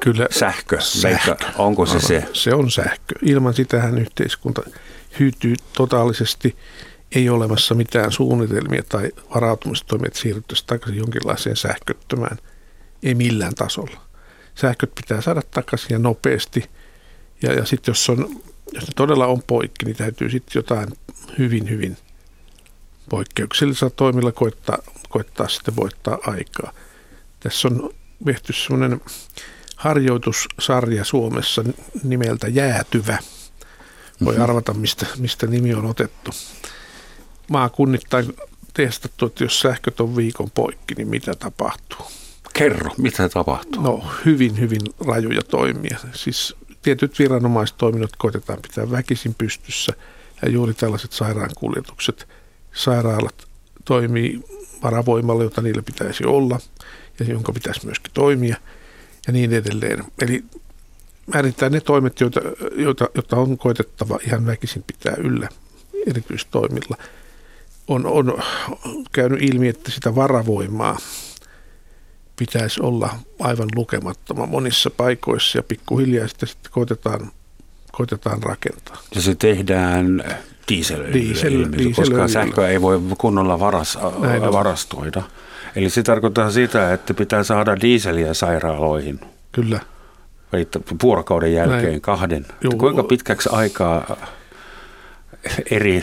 Kyllä 0.00 0.26
sähkö. 0.30 0.80
sähkö. 0.80 1.36
onko 1.58 1.86
se 1.86 2.00
se? 2.00 2.24
Se 2.32 2.54
on 2.54 2.70
sähkö. 2.70 3.14
Ilman 3.22 3.54
sitähän 3.54 3.98
yhteiskunta 3.98 4.62
hyytyy 5.20 5.54
totaalisesti. 5.76 6.56
Ei 7.14 7.28
ole 7.28 7.36
olemassa 7.36 7.74
mitään 7.74 8.12
suunnitelmia 8.12 8.82
tai 8.88 9.10
varautumistoimia, 9.34 10.06
että 10.06 10.18
siirryttäisiin 10.18 10.66
takaisin 10.66 10.98
jonkinlaiseen 10.98 11.56
sähköttömään. 11.56 12.38
Ei 13.02 13.14
millään 13.14 13.54
tasolla. 13.54 14.00
Sähköt 14.54 14.94
pitää 14.94 15.20
saada 15.20 15.42
takaisin 15.50 15.90
ja 15.90 15.98
nopeasti. 15.98 16.70
Ja, 17.42 17.52
ja 17.52 17.64
sitten 17.64 17.92
jos, 17.92 18.10
on, 18.10 18.42
jos 18.72 18.86
ne 18.86 18.92
todella 18.96 19.26
on 19.26 19.42
poikki, 19.46 19.84
niin 19.84 19.96
täytyy 19.96 20.30
sitten 20.30 20.52
jotain 20.54 20.88
hyvin, 21.38 21.70
hyvin 21.70 21.96
poikkeuksellisilla 23.10 23.90
toimilla 23.90 24.32
koittaa, 24.32 24.78
koittaa 25.08 25.48
sitten 25.48 25.76
voittaa 25.76 26.18
aikaa. 26.26 26.72
Tässä 27.40 27.68
on 27.68 27.90
tehty 28.24 28.52
sellainen 28.52 29.00
harjoitussarja 29.76 31.04
Suomessa 31.04 31.64
nimeltä 32.02 32.48
Jäätyvä. 32.48 33.18
Voi 34.24 34.32
mm-hmm. 34.32 34.44
arvata, 34.44 34.74
mistä, 34.74 35.06
mistä 35.18 35.46
nimi 35.46 35.74
on 35.74 35.86
otettu. 35.86 36.30
Maakunnittain 37.50 38.36
testattu, 38.74 39.26
että 39.26 39.44
jos 39.44 39.60
sähköt 39.60 40.00
on 40.00 40.16
viikon 40.16 40.50
poikki, 40.50 40.94
niin 40.94 41.08
mitä 41.08 41.34
tapahtuu? 41.34 42.06
Kerro, 42.52 42.90
mitä 42.98 43.28
tapahtuu? 43.28 43.82
No 43.82 44.04
hyvin, 44.24 44.60
hyvin 44.60 44.80
rajuja 45.06 45.42
toimia. 45.42 45.98
Siis 46.14 46.56
tietyt 46.82 47.18
viranomaistoiminnot 47.18 48.16
koitetaan 48.18 48.58
pitää 48.62 48.90
väkisin 48.90 49.34
pystyssä 49.38 49.92
ja 50.42 50.48
juuri 50.48 50.74
tällaiset 50.74 51.12
sairaankuljetukset. 51.12 52.28
Sairaalat 52.72 53.46
toimii 53.84 54.40
varavoimalla, 54.82 55.42
jota 55.42 55.62
niillä 55.62 55.82
pitäisi 55.82 56.24
olla 56.24 56.58
ja 57.20 57.26
jonka 57.26 57.52
pitäisi 57.52 57.86
myöskin 57.86 58.12
toimia– 58.14 58.56
ja 59.26 59.32
niin 59.32 59.52
edelleen. 59.52 60.04
Eli 60.22 60.44
määrittää 61.34 61.68
ne 61.68 61.80
toimet, 61.80 62.20
joita, 62.20 62.40
joita, 62.76 63.08
joita 63.14 63.36
on 63.36 63.58
koitettava 63.58 64.18
ihan 64.26 64.46
väkisin 64.46 64.84
pitää 64.86 65.14
yllä 65.18 65.48
erityistoimilla. 66.06 66.96
On, 67.90 68.06
on 68.06 68.42
käynyt 69.12 69.42
ilmi, 69.42 69.68
että 69.68 69.90
sitä 69.90 70.14
varavoimaa 70.14 70.96
pitäisi 72.38 72.82
olla 72.82 73.10
aivan 73.40 73.68
lukemattoman 73.74 74.48
monissa 74.48 74.90
paikoissa 74.90 75.58
ja 75.58 75.62
pikkuhiljaa 75.62 76.28
sitä 76.28 76.46
sitten 76.46 76.72
koitetaan, 76.72 77.30
koitetaan 77.92 78.42
rakentaa. 78.42 78.96
Ja 79.14 79.20
se 79.20 79.34
tehdään 79.34 80.24
diesel, 80.68 81.12
diesel, 81.12 81.66
koska 81.96 82.28
sähköä 82.28 82.68
ei 82.68 82.82
voi 82.82 83.00
kunnolla 83.18 83.60
varas, 83.60 83.98
varastoida. 84.52 85.22
Eli 85.76 85.90
se 85.90 86.02
tarkoittaa 86.02 86.50
sitä, 86.50 86.92
että 86.92 87.14
pitää 87.14 87.42
saada 87.42 87.80
diiseliä 87.80 88.34
sairaaloihin. 88.34 89.20
Kyllä. 89.52 89.80
Vuorokauden 91.02 91.54
jälkeen 91.54 91.82
Näin. 91.82 92.00
kahden. 92.00 92.46
Juu. 92.60 92.76
Kuinka 92.76 93.02
pitkäksi 93.02 93.48
aikaa 93.52 94.16
eri, 95.70 96.02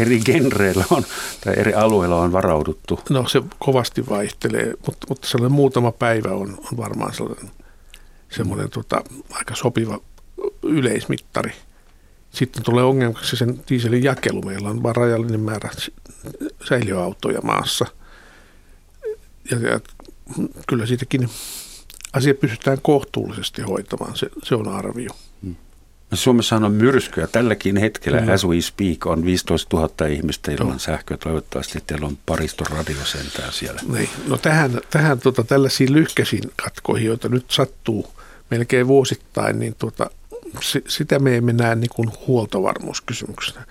eri 0.00 0.20
genreillä 0.20 0.84
on, 0.90 1.04
tai 1.44 1.54
eri 1.56 1.74
alueilla 1.74 2.16
on 2.16 2.32
varauduttu? 2.32 3.00
No 3.10 3.28
se 3.28 3.42
kovasti 3.58 4.08
vaihtelee, 4.08 4.74
mutta, 4.86 5.06
mutta 5.08 5.28
sellainen 5.28 5.56
muutama 5.56 5.92
päivä 5.92 6.28
on, 6.28 6.58
on 6.72 6.76
varmaan 6.76 7.14
sellainen 7.14 7.50
semmoinen 8.30 8.70
tota, 8.70 9.04
aika 9.30 9.54
sopiva 9.54 10.00
yleismittari. 10.62 11.52
Sitten 12.30 12.62
tulee 12.62 12.84
ongelmaksi 12.84 13.36
sen 13.36 13.60
dieselin 13.68 14.02
jakelu. 14.02 14.42
Meillä 14.42 14.70
on 14.70 14.82
vain 14.82 14.96
rajallinen 14.96 15.40
määrä 15.40 15.70
säiliöautoja 16.68 17.40
maassa– 17.42 17.86
ja, 19.50 19.58
ja 19.58 19.80
kyllä 20.68 20.86
siitäkin 20.86 21.28
asia 22.12 22.34
pystytään 22.34 22.78
kohtuullisesti 22.82 23.62
hoitamaan, 23.62 24.16
se, 24.16 24.30
se 24.42 24.54
on 24.54 24.68
arvio. 24.68 25.10
Hmm. 26.12 26.16
Suomessa 26.16 26.56
on 26.56 26.72
myrskyä. 26.72 27.26
Tälläkin 27.26 27.76
hetkellä, 27.76 28.20
mm. 28.20 28.28
as 28.28 28.46
we 28.46 28.60
speak, 28.60 29.06
on 29.06 29.24
15 29.24 29.76
000 29.76 30.06
ihmistä 30.06 30.52
ilman 30.52 30.72
no. 30.72 30.78
sähköä. 30.78 31.16
Toivottavasti 31.16 31.82
teillä 31.86 32.06
on 32.06 32.18
pariston 32.26 32.66
radiosentää 32.70 33.50
siellä. 33.50 33.80
Niin. 33.92 34.08
No 34.28 34.38
tähän, 34.38 34.80
tähän 34.90 35.20
tota, 35.20 35.44
tällaisiin 35.44 35.92
lyhkäisiin 35.92 36.42
katkoihin, 36.64 37.06
joita 37.06 37.28
nyt 37.28 37.50
sattuu 37.50 38.06
melkein 38.50 38.88
vuosittain, 38.88 39.58
niin 39.58 39.74
tota, 39.78 40.10
se, 40.60 40.82
sitä 40.88 41.18
me 41.18 41.36
emme 41.36 41.52
näe 41.52 41.74
niin 41.74 41.90
kuin 41.94 42.10
huoltovarmuuskysymyksenä. 42.26 43.66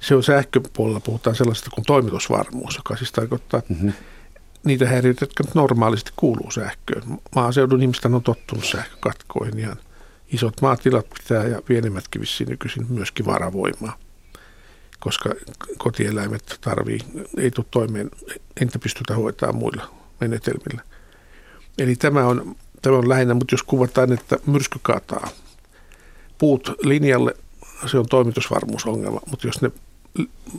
Se 0.00 0.14
on 0.14 0.22
sähköpuolella, 0.22 1.00
puhutaan 1.00 1.36
sellaista 1.36 1.70
kuin 1.70 1.84
toimitusvarmuus, 1.84 2.76
joka 2.76 2.96
siis 2.96 3.12
tarkoittaa, 3.12 3.62
mm-hmm 3.68 3.92
niitä 4.64 4.88
häiriöitä, 4.88 5.22
jotka 5.22 5.44
normaalisti 5.54 6.12
kuuluu 6.16 6.50
sähköön. 6.50 7.02
Maaseudun 7.34 7.82
ihmistä 7.82 8.08
on 8.08 8.22
tottunut 8.22 8.64
sähkökatkoihin. 8.64 9.58
Ihan 9.58 9.76
isot 10.32 10.60
maatilat 10.60 11.06
pitää 11.08 11.46
ja 11.46 11.62
pienemmätkin 11.62 12.20
vissiin 12.20 12.50
nykyisin 12.50 12.86
myöskin 12.88 13.26
varavoimaa, 13.26 13.98
koska 15.00 15.30
kotieläimet 15.78 16.58
tarvii, 16.60 16.98
ei 17.36 17.50
tule 17.50 17.66
toimeen, 17.70 18.10
entä 18.60 18.78
pystytä 18.78 19.14
hoitaa 19.14 19.52
muilla 19.52 19.90
menetelmillä. 20.20 20.82
Eli 21.78 21.96
tämä 21.96 22.26
on, 22.26 22.56
tämä 22.82 22.96
on 22.96 23.08
lähinnä, 23.08 23.34
mutta 23.34 23.54
jos 23.54 23.62
kuvataan, 23.62 24.12
että 24.12 24.38
myrsky 24.46 24.78
kataa 24.82 25.28
puut 26.38 26.74
linjalle, 26.82 27.34
se 27.86 27.98
on 27.98 28.06
toimitusvarmuusongelma, 28.06 29.20
mutta 29.30 29.46
jos 29.46 29.62
ne 29.62 29.70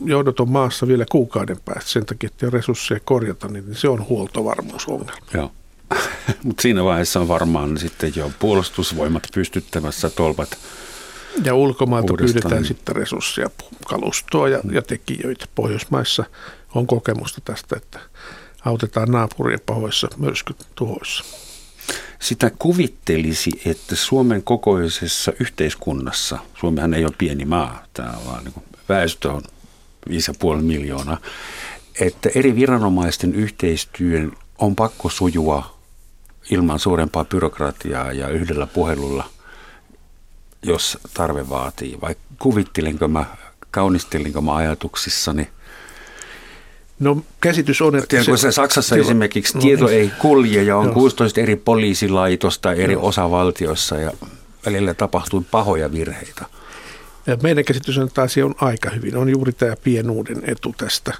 joudot 0.05 0.39
on 0.39 0.49
maassa 0.49 0.87
vielä 0.87 1.05
kuukauden 1.11 1.57
päästä 1.65 1.89
sen 1.89 2.05
takia, 2.05 2.27
että 2.27 2.45
ei 2.45 2.49
resursseja 2.49 2.99
korjata, 3.05 3.47
niin 3.47 3.75
se 3.75 3.89
on 3.89 4.07
huoltovarmuusongelma. 4.07 5.21
Joo. 5.33 5.51
Mutta 6.43 6.61
siinä 6.61 6.83
vaiheessa 6.83 7.19
on 7.19 7.27
varmaan 7.27 7.77
sitten 7.77 8.13
jo 8.15 8.31
puolustusvoimat 8.39 9.27
pystyttämässä 9.33 10.09
tolpat 10.09 10.57
Ja 11.43 11.55
ulkomailta 11.55 12.13
uudestaan. 12.13 12.41
pyydetään 12.41 12.65
sitten 12.65 12.95
resursseja, 12.95 13.49
kalustoa 13.87 14.49
ja, 14.49 14.59
ja 14.71 14.81
tekijöitä. 14.81 15.45
Pohjoismaissa 15.55 16.23
on 16.75 16.87
kokemusta 16.87 17.41
tästä, 17.45 17.75
että 17.77 17.99
autetaan 18.65 19.11
naapuria 19.11 19.57
pahoissa 19.65 20.07
myrskytuhoissa. 20.17 21.23
Sitä 22.19 22.51
kuvittelisi, 22.59 23.51
että 23.65 23.95
Suomen 23.95 24.43
kokoisessa 24.43 25.33
yhteiskunnassa, 25.39 26.39
Suomihan 26.59 26.93
ei 26.93 27.05
ole 27.05 27.13
pieni 27.17 27.45
maa, 27.45 27.83
tämä 27.93 28.09
on 28.09 28.25
vaan 28.25 28.43
niin 28.43 28.53
väestö 28.89 29.31
on 29.31 29.41
5,5 30.09 30.61
miljoonaa, 30.61 31.17
että 31.99 32.29
eri 32.35 32.55
viranomaisten 32.55 33.35
yhteistyön 33.35 34.31
on 34.57 34.75
pakko 34.75 35.09
sujua 35.09 35.80
ilman 36.51 36.79
suurempaa 36.79 37.25
byrokratiaa 37.25 38.11
ja 38.11 38.27
yhdellä 38.27 38.67
puhelulla, 38.67 39.29
jos 40.63 40.97
tarve 41.13 41.49
vaatii. 41.49 41.97
Vai 42.01 42.15
kuvittelenko 42.39 43.07
mä, 43.07 43.25
kaunistelinko 43.71 44.41
mä 44.41 44.55
ajatuksissani– 44.55 45.47
No 47.01 47.23
käsitys 47.41 47.81
on, 47.81 47.95
että... 47.95 48.23
Se, 48.23 48.37
se 48.37 48.51
Saksassa 48.51 48.95
tilo, 48.95 49.05
esimerkiksi 49.05 49.53
no, 49.55 49.61
tieto 49.61 49.85
niin. 49.85 49.99
ei 49.99 50.11
kulje 50.19 50.63
ja 50.63 50.77
on 50.77 50.87
no. 50.87 50.93
16 50.93 51.41
eri 51.41 51.55
poliisilaitosta 51.55 52.73
eri 52.73 52.95
no. 52.95 53.03
osavaltiossa 53.03 53.95
ja 53.95 54.11
välillä 54.65 54.93
tapahtuu 54.93 55.45
pahoja 55.51 55.91
virheitä. 55.91 56.45
Meidän 57.43 57.65
käsitys 57.65 57.97
on, 57.97 58.07
että 58.07 58.21
asia 58.21 58.45
on 58.45 58.55
aika 58.61 58.89
hyvin. 58.89 59.17
On 59.17 59.29
juuri 59.29 59.51
tämä 59.51 59.75
pienuuden 59.83 60.43
etu 60.45 60.75
tästä. 60.77 61.13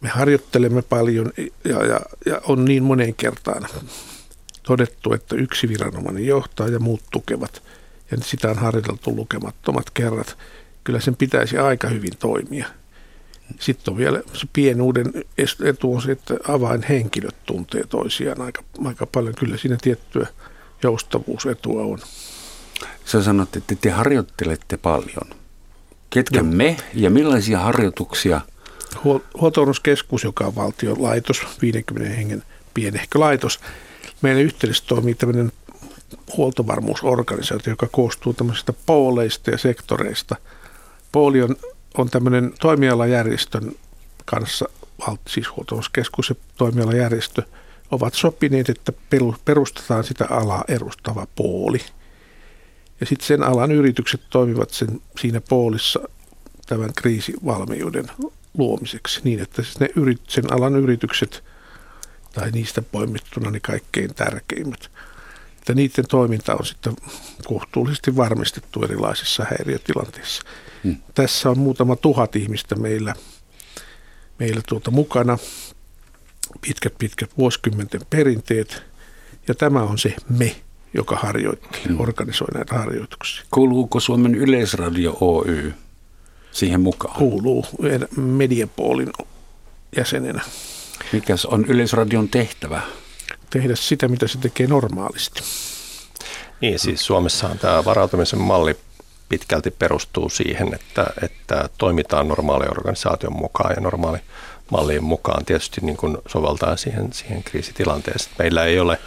Me 0.00 0.08
harjoittelemme 0.08 0.82
paljon 0.82 1.32
ja, 1.64 1.86
ja, 1.86 2.00
ja 2.26 2.40
on 2.44 2.64
niin 2.64 2.82
moneen 2.82 3.14
kertaan 3.14 3.68
todettu, 4.68 5.12
että 5.12 5.36
yksi 5.36 5.68
viranomainen 5.68 6.26
johtaa 6.26 6.68
ja 6.68 6.78
muut 6.78 7.02
tukevat. 7.10 7.62
Ja 8.10 8.16
sitä 8.22 8.50
on 8.50 8.58
harjoiteltu 8.58 9.16
lukemattomat 9.16 9.90
kerrat. 9.90 10.38
Kyllä 10.84 11.00
sen 11.00 11.16
pitäisi 11.16 11.58
aika 11.58 11.88
hyvin 11.88 12.16
toimia. 12.18 12.66
Sitten 13.60 13.92
on 13.92 13.98
vielä 13.98 14.22
se 14.32 14.46
pienuuden 14.52 15.12
etu 15.64 15.94
on 15.94 16.02
se, 16.02 16.12
että 16.12 16.34
avainhenkilöt 16.48 17.46
tuntee 17.46 17.84
toisiaan 17.88 18.40
aika, 18.40 18.62
aika 18.84 19.06
paljon. 19.06 19.34
Kyllä 19.34 19.56
siinä 19.56 19.76
tiettyä 19.82 20.26
joustavuusetua 20.82 21.82
on. 21.82 21.98
Sä 23.04 23.22
sanot, 23.22 23.56
että 23.56 23.74
te 23.74 23.90
harjoittelette 23.90 24.76
paljon. 24.76 25.38
Ketkä 26.10 26.42
me 26.42 26.76
ja 26.94 27.10
millaisia 27.10 27.58
harjoituksia? 27.58 28.40
Huoltovarmuuskeskus, 29.40 30.24
joka 30.24 30.46
on 30.46 30.54
valtion 30.54 31.02
laitos, 31.02 31.42
50 31.62 32.14
hengen 32.16 32.42
pienehkö 32.74 33.18
laitos. 33.18 33.60
Meidän 34.22 34.42
yhteydessä 34.42 34.84
toimii 34.86 35.14
tämmöinen 35.14 35.52
huoltovarmuusorganisaatio, 36.36 37.72
joka 37.72 37.88
koostuu 37.92 38.32
tämmöisistä 38.32 38.72
pooleista 38.86 39.50
ja 39.50 39.58
sektoreista. 39.58 40.36
Pooli 41.12 41.42
on, 41.42 41.56
on 41.98 42.10
tämmöinen 42.10 42.52
toimialajärjestön 42.60 43.72
kanssa, 44.24 44.68
siis 45.28 45.56
huoltovarmuuskeskus 45.56 46.28
ja 46.28 46.34
toimialajärjestö, 46.56 47.42
ovat 47.90 48.14
sopineet, 48.14 48.68
että 48.68 48.92
perustetaan 49.44 50.04
sitä 50.04 50.26
alaa 50.30 50.64
edustava 50.68 51.26
pooli. 51.34 51.80
Ja 53.00 53.06
sitten 53.06 53.26
sen 53.26 53.42
alan 53.42 53.72
yritykset 53.72 54.20
toimivat 54.30 54.70
sen, 54.70 55.00
siinä 55.20 55.40
poolissa 55.48 56.00
tämän 56.66 56.92
kriisivalmiuden 56.96 58.10
luomiseksi 58.58 59.20
niin, 59.24 59.40
että 59.40 59.62
siis 59.62 59.80
ne 59.80 59.88
yrit, 59.96 60.22
sen 60.28 60.52
alan 60.52 60.76
yritykset 60.76 61.44
tai 62.38 62.50
niistä 62.50 62.82
poimittuna 62.82 63.50
ne 63.50 63.60
kaikkein 63.60 64.14
tärkeimmät– 64.14 64.90
että 65.68 65.74
niiden 65.74 66.06
toiminta 66.08 66.54
on 66.54 66.66
sitten 66.66 66.96
kohtuullisesti 67.44 68.16
varmistettu 68.16 68.82
erilaisissa 68.82 69.46
häiriötilanteissa. 69.50 70.42
Hmm. 70.84 70.96
Tässä 71.14 71.50
on 71.50 71.58
muutama 71.58 71.96
tuhat 71.96 72.36
ihmistä 72.36 72.74
meillä, 72.74 73.14
meillä 74.38 74.60
tuota 74.68 74.90
mukana, 74.90 75.38
pitkät 76.60 76.94
pitkät 76.98 77.30
vuosikymmenten 77.38 78.00
perinteet, 78.10 78.82
ja 79.48 79.54
tämä 79.54 79.82
on 79.82 79.98
se 79.98 80.14
me, 80.28 80.56
joka 80.94 81.16
harjoittaa, 81.16 81.80
hmm. 81.88 82.00
organisoi 82.00 82.48
näitä 82.54 82.74
harjoituksia. 82.74 83.44
Kuuluuko 83.50 84.00
Suomen 84.00 84.34
Yleisradio 84.34 85.16
Oy 85.20 85.74
siihen 86.52 86.80
mukaan? 86.80 87.18
Kuuluu 87.18 87.66
Mediapoolin 88.16 89.12
jäsenenä. 89.96 90.42
Mikäs 91.12 91.46
on 91.46 91.64
Yleisradion 91.64 92.28
tehtävä? 92.28 92.80
tehdä 93.50 93.76
sitä, 93.76 94.08
mitä 94.08 94.28
se 94.28 94.38
tekee 94.38 94.66
normaalisti. 94.66 95.42
Niin, 96.60 96.78
siis 96.78 97.06
Suomessahan 97.06 97.58
tämä 97.58 97.84
varautumisen 97.84 98.40
malli 98.40 98.76
pitkälti 99.28 99.70
perustuu 99.70 100.28
siihen, 100.28 100.74
että, 100.74 101.06
että 101.22 101.68
toimitaan 101.78 102.28
normaali 102.28 102.66
organisaation 102.70 103.32
mukaan 103.32 103.74
ja 103.76 103.80
normaali 103.80 104.18
mallien 104.70 105.04
mukaan 105.04 105.44
tietysti 105.44 105.80
niin 105.80 105.96
kuin 105.96 106.18
soveltaa 106.26 106.76
siihen, 106.76 107.12
siihen 107.12 107.42
kriisitilanteeseen. 107.42 108.36
Meillä 108.38 108.64
ei 108.64 108.80
ole 108.80 108.98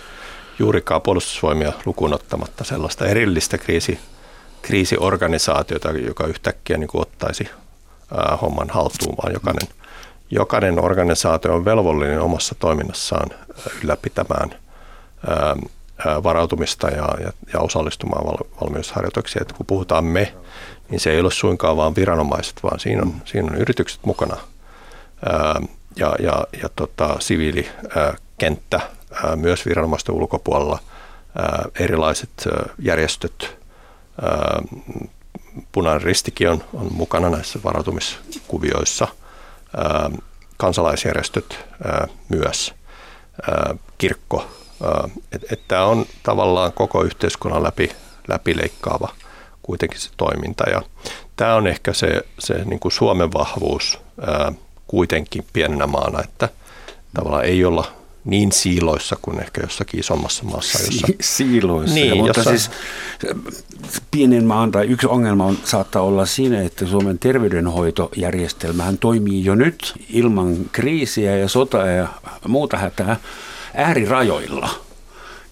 juurikaan 0.59 1.01
puolustusvoimia 1.01 1.73
lukuun 1.85 2.13
ottamatta 2.13 2.63
sellaista 2.63 3.05
erillistä 3.05 3.57
kriisi, 3.57 3.99
kriisiorganisaatiota, 4.61 5.91
joka 5.91 6.27
yhtäkkiä 6.27 6.77
niin 6.77 6.87
kuin 6.87 7.01
ottaisi 7.01 7.49
ää, 8.17 8.37
homman 8.41 8.69
haltuun, 8.69 9.17
vaan 9.17 9.33
jokainen– 9.33 9.67
jokainen 10.31 10.83
organisaatio 10.83 11.53
on 11.53 11.65
velvollinen 11.65 12.21
omassa 12.21 12.55
toiminnassaan 12.55 13.29
ylläpitämään 13.83 14.55
varautumista 16.23 16.89
ja, 16.89 17.09
ja, 17.23 17.33
ja 17.53 17.59
osallistumaan 17.59 18.25
val, 18.25 18.37
valmiusharjoituksiin. 18.61 19.45
Kun 19.57 19.65
puhutaan 19.65 20.05
me, 20.05 20.33
niin 20.89 20.99
se 20.99 21.11
ei 21.11 21.19
ole 21.19 21.31
suinkaan 21.31 21.77
vain 21.77 21.95
viranomaiset, 21.95 22.63
vaan 22.63 22.79
siinä 22.79 23.01
on, 23.01 23.13
siinä 23.25 23.47
on 23.51 23.57
yritykset 23.57 23.99
mukana 24.05 24.37
ää, 25.25 25.61
ja, 25.95 26.15
ja, 26.19 26.47
ja 26.63 26.69
tota, 26.75 27.15
siviilikenttä 27.19 28.79
ää, 29.23 29.35
myös 29.35 29.65
viranomaisten 29.65 30.15
ulkopuolella, 30.15 30.79
ää, 31.35 31.65
erilaiset 31.79 32.29
ää, 32.47 32.69
järjestöt, 32.79 33.57
ää, 34.21 34.61
Punainen 35.71 36.01
ristikin 36.01 36.49
on, 36.49 36.63
on 36.73 36.87
mukana 36.93 37.29
näissä 37.29 37.59
varautumiskuvioissa– 37.63 39.07
kansalaisjärjestöt 40.57 41.59
myös, 42.29 42.73
kirkko. 43.97 44.45
Että 45.31 45.47
et 45.51 45.67
tämä 45.67 45.85
on 45.85 46.05
tavallaan 46.23 46.73
koko 46.73 47.03
yhteiskunnan 47.03 47.63
läpi, 47.63 47.91
läpileikkaava 48.27 49.09
kuitenkin 49.61 49.99
se 49.99 50.09
toiminta. 50.17 50.69
Ja 50.69 50.81
tämä 51.35 51.55
on 51.55 51.67
ehkä 51.67 51.93
se, 51.93 52.21
se 52.39 52.65
niin 52.65 52.79
kuin 52.79 52.91
Suomen 52.91 53.33
vahvuus 53.33 53.99
kuitenkin 54.87 55.45
pienenä 55.53 55.87
maana, 55.87 56.23
että 56.23 56.49
tavallaan 57.13 57.45
ei 57.45 57.65
olla 57.65 58.00
niin 58.25 58.51
siiloissa 58.51 59.17
kuin 59.21 59.39
ehkä 59.39 59.61
jossakin 59.61 59.99
isommassa 59.99 60.43
maassa. 60.43 60.79
Jossa... 60.79 61.07
Si- 61.07 61.17
siiloissa, 61.21 61.95
niin, 61.95 62.17
mutta 62.17 62.39
jossa... 62.39 62.49
siis 62.49 62.71
pienen 64.11 64.45
maan 64.45 64.71
tai 64.71 64.85
yksi 64.85 65.07
ongelma 65.07 65.45
on, 65.45 65.57
saattaa 65.63 66.01
olla 66.01 66.25
siinä, 66.25 66.61
että 66.61 66.85
Suomen 66.85 67.19
terveydenhoitojärjestelmähän 67.19 68.97
toimii 68.97 69.45
jo 69.45 69.55
nyt 69.55 69.93
ilman 70.09 70.55
kriisiä 70.71 71.37
ja 71.37 71.49
sotaa 71.49 71.87
ja 71.87 72.07
muuta 72.47 72.77
hätää 72.77 73.19
äärirajoilla– 73.73 74.69
ja 74.90 74.90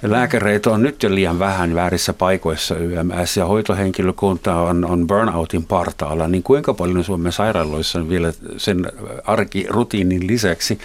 lääkäreitä 0.03 0.69
on 0.69 0.81
nyt 0.81 1.03
jo 1.03 1.15
liian 1.15 1.39
vähän 1.39 1.75
väärissä 1.75 2.13
paikoissa 2.13 2.75
YMS 2.75 3.37
ja 3.37 3.45
hoitohenkilökunta 3.45 4.55
on, 4.55 4.85
on 4.85 5.07
burnoutin 5.07 5.65
partaalla, 5.65 6.27
niin 6.27 6.43
kuinka 6.43 6.73
paljon 6.73 7.03
Suomen 7.03 7.31
sairaaloissa 7.31 8.09
vielä 8.09 8.33
sen 8.57 8.91
arkirutiinin 9.25 10.27
lisäksi 10.27 10.79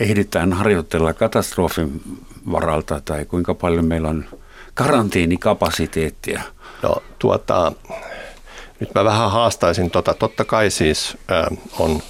ehditään 0.00 0.52
harjoitella 0.52 1.12
katastrofin 1.12 2.02
varalta 2.52 3.00
tai 3.04 3.24
kuinka 3.24 3.54
paljon 3.54 3.84
meillä 3.84 4.08
on 4.08 4.24
karantiinikapasiteettia? 4.74 6.42
No 6.82 7.02
tuota, 7.18 7.72
nyt 8.80 8.94
mä 8.94 9.04
vähän 9.04 9.30
haastaisin 9.30 9.90
tota, 9.90 10.14
totta 10.14 10.44
kai 10.44 10.70
siis 10.70 11.16
äh, 11.30 11.58
on, 11.78 12.02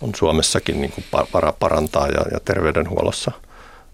on 0.00 0.14
Suomessakin 0.16 0.80
niin 0.80 0.92
kuin 0.92 1.04
vara 1.34 1.52
parantaa 1.52 2.08
ja, 2.08 2.20
ja 2.32 2.40
terveydenhuollossa– 2.40 3.32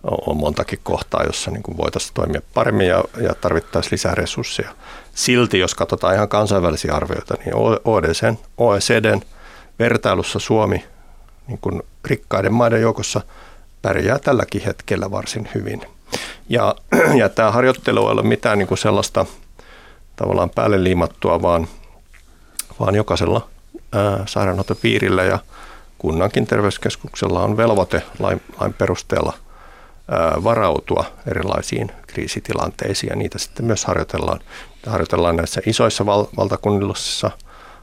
on 0.02 0.36
montakin 0.36 0.78
kohtaa, 0.82 1.24
jossa 1.24 1.50
niin 1.50 1.62
kuin 1.62 1.76
voitaisiin 1.76 2.14
toimia 2.14 2.40
paremmin 2.54 2.86
ja, 2.86 3.04
ja 3.20 3.34
tarvittaisiin 3.34 3.92
lisää 3.92 4.14
resursseja. 4.14 4.74
Silti, 5.14 5.58
jos 5.58 5.74
katsotaan 5.74 6.14
ihan 6.14 6.28
kansainvälisiä 6.28 6.94
arvioita, 6.94 7.34
niin 7.44 7.54
OECDn, 7.84 8.38
OECDn 8.58 9.20
vertailussa 9.78 10.38
Suomi 10.38 10.84
niin 11.46 11.58
kuin 11.58 11.82
rikkaiden 12.04 12.52
maiden 12.52 12.80
joukossa 12.80 13.20
pärjää 13.82 14.18
tälläkin 14.18 14.62
hetkellä 14.62 15.10
varsin 15.10 15.48
hyvin. 15.54 15.80
Ja, 16.48 16.74
ja 17.20 17.28
tämä 17.28 17.50
harjoittelu 17.50 18.06
ei 18.06 18.12
ole 18.12 18.22
mitään 18.22 18.58
niin 18.58 18.68
kuin 18.68 18.78
sellaista 18.78 19.26
tavallaan 20.16 20.50
päälle 20.50 20.84
liimattua, 20.84 21.42
vaan, 21.42 21.66
vaan 22.80 22.94
jokaisella 22.94 23.48
ää, 23.92 24.22
sairaanhoitopiirillä 24.26 25.22
ja 25.22 25.38
kunnankin 25.98 26.46
terveyskeskuksella 26.46 27.42
on 27.42 27.56
velvoite 27.56 28.02
lain, 28.18 28.42
lain 28.60 28.74
perusteella– 28.74 29.32
varautua 30.44 31.04
erilaisiin 31.26 31.90
kriisitilanteisiin 32.06 33.10
ja 33.10 33.16
niitä 33.16 33.38
sitten 33.38 33.66
myös 33.66 33.84
harjoitellaan. 33.84 34.40
Harjoitellaan 34.86 35.36
näissä 35.36 35.60
isoissa 35.66 36.06
val- 36.06 36.26
valtakunnallisissa 36.36 37.30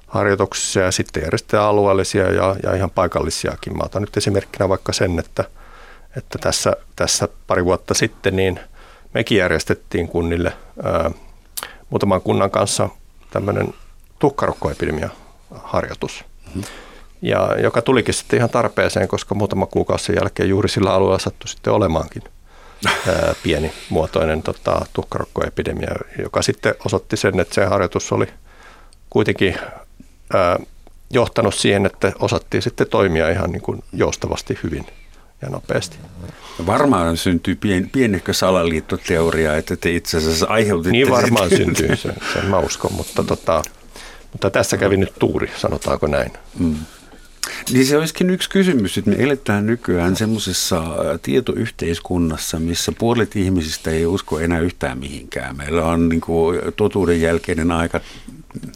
harjoituksissa 0.07 0.79
ja 0.79 0.91
sitten 0.91 1.23
järjestetään 1.23 1.65
alueellisia 1.65 2.31
ja, 2.31 2.55
ja 2.63 2.75
ihan 2.75 2.89
paikallisiakin. 2.89 3.77
Mä 3.77 3.83
otan 3.83 4.01
nyt 4.01 4.17
esimerkkinä 4.17 4.69
vaikka 4.69 4.93
sen, 4.93 5.19
että, 5.19 5.43
että 6.17 6.37
tässä, 6.37 6.75
tässä 6.95 7.27
pari 7.47 7.65
vuotta 7.65 7.93
sitten 7.93 8.35
niin 8.35 8.59
mekin 9.13 9.37
järjestettiin 9.37 10.07
kunnille 10.07 10.53
ää, 10.83 11.11
muutaman 11.89 12.21
kunnan 12.21 12.51
kanssa 12.51 12.89
tämmöinen 13.31 13.73
tuhkarokkoepidemia 14.19 15.09
harjoitus. 15.51 16.25
Mm-hmm 16.55 16.88
ja 17.21 17.55
joka 17.63 17.81
tulikin 17.81 18.13
sitten 18.13 18.37
ihan 18.37 18.49
tarpeeseen, 18.49 19.07
koska 19.07 19.35
muutama 19.35 19.65
kuukausi 19.65 20.05
sen 20.05 20.15
jälkeen 20.15 20.49
juuri 20.49 20.69
sillä 20.69 20.93
alueella 20.93 21.19
sattui 21.19 21.47
sitten 21.47 21.73
olemaankin 21.73 22.23
ää, 22.85 23.35
pieni 23.43 23.71
muotoinen 23.89 24.43
tota, 24.43 24.85
tuhkarokkoepidemia, 24.93 25.95
joka 26.21 26.41
sitten 26.41 26.75
osoitti 26.85 27.17
sen, 27.17 27.39
että 27.39 27.55
se 27.55 27.65
harjoitus 27.65 28.11
oli 28.11 28.27
kuitenkin 29.09 29.55
ää, 30.33 30.59
johtanut 31.09 31.55
siihen, 31.55 31.85
että 31.85 32.11
osattiin 32.19 32.63
sitten 32.63 32.87
toimia 32.87 33.29
ihan 33.29 33.51
niin 33.51 33.61
kuin 33.61 33.83
joustavasti 33.93 34.59
hyvin 34.63 34.85
ja 35.41 35.49
nopeasti. 35.49 35.97
Varmaan 36.65 37.17
syntyy 37.17 37.55
pien, 37.55 37.89
pienehkö 37.89 38.33
salaliittoteoria, 38.33 39.55
että 39.55 39.75
te 39.75 39.91
itse 39.91 40.17
asiassa 40.17 40.45
aiheutitte... 40.49 40.91
Niin 40.91 41.09
varmaan 41.09 41.49
syntyy, 41.49 41.95
sen, 41.95 42.15
sen 42.33 42.45
mä 42.45 42.59
uskon, 42.59 42.93
mutta, 42.93 43.23
tota, 43.23 43.63
mutta 44.31 44.49
tässä 44.49 44.77
kävi 44.77 44.97
nyt 44.97 45.13
tuuri, 45.19 45.51
sanotaanko 45.57 46.07
näin. 46.07 46.31
Mm. 46.59 46.75
Niin 47.71 47.85
se 47.85 47.97
olisikin 47.97 48.29
yksi 48.29 48.49
kysymys, 48.49 48.97
että 48.97 49.09
me 49.09 49.15
eletään 49.19 49.65
nykyään 49.65 50.15
semmoisessa 50.15 50.83
tietoyhteiskunnassa, 51.21 52.59
missä 52.59 52.91
puolet 52.91 53.35
ihmisistä 53.35 53.91
ei 53.91 54.05
usko 54.05 54.39
enää 54.39 54.59
yhtään 54.59 54.97
mihinkään. 54.97 55.57
Meillä 55.57 55.85
on 55.85 56.09
niin 56.09 56.21
kuin 56.21 56.59
totuuden 56.75 57.21
jälkeinen 57.21 57.71
aika, 57.71 57.99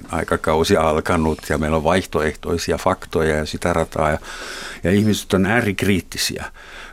aikakausi 0.10 0.78
alkanut 0.78 1.40
ja 1.50 1.58
meillä 1.58 1.78
on 1.78 1.84
vaihtoehtoisia 1.84 2.78
faktoja 2.78 3.36
ja 3.36 3.46
sitä 3.46 3.74
rataa 3.74 4.12
ja, 4.12 4.18
ja 4.84 4.92
ihmiset 4.92 5.34
on 5.34 5.46
äärikriittisiä. 5.46 6.46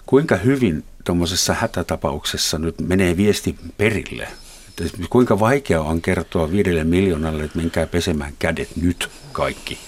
Kuinka 0.07 0.37
hyvin 0.37 0.85
tuommoisessa 1.05 1.55
hätätapauksessa 1.55 2.59
nyt 2.59 2.81
menee 2.81 3.17
viesti 3.17 3.57
perille? 3.77 4.29
Että 4.69 4.99
kuinka 5.11 5.41
vaikea 5.41 5.81
on 5.81 6.03
kertoa 6.03 6.51
viidelle 6.51 6.85
miljoonalle, 6.85 7.45
että 7.45 7.59
menkää 7.59 7.87
pesemään 7.87 8.33
kädet 8.39 8.77
nyt 8.77 9.09
kaikki? 9.33 9.79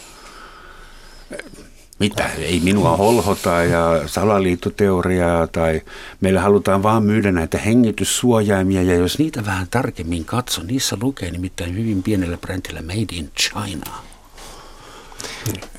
Mitä? 2.03 2.31
Ei 2.39 2.61
minua 2.61 2.97
holhota 2.97 3.51
ja 3.51 4.03
salaliittoteoriaa 4.07 5.47
tai 5.47 5.81
meillä 6.21 6.41
halutaan 6.41 6.83
vaan 6.83 7.03
myydä 7.03 7.33
näitä 7.33 7.59
hengityssuojaimia 7.59 8.83
ja 8.83 8.95
jos 8.95 9.19
niitä 9.19 9.45
vähän 9.47 9.67
tarkemmin 9.71 10.25
katso, 10.25 10.63
niissä 10.63 10.97
lukee 11.01 11.31
nimittäin 11.31 11.77
hyvin 11.79 12.03
pienellä 12.03 12.37
brändillä 12.37 12.83
Made 12.83 13.07
in 13.13 13.31
China. 13.41 13.93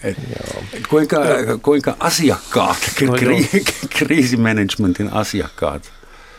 Et, 0.03 0.17
kuinka, 0.89 1.17
kuinka 1.61 1.95
asiakkaat, 1.99 2.77
no, 3.01 3.13
kri, 3.13 3.49
kriisimanagementin 3.89 5.13
asiakkaat? 5.13 5.91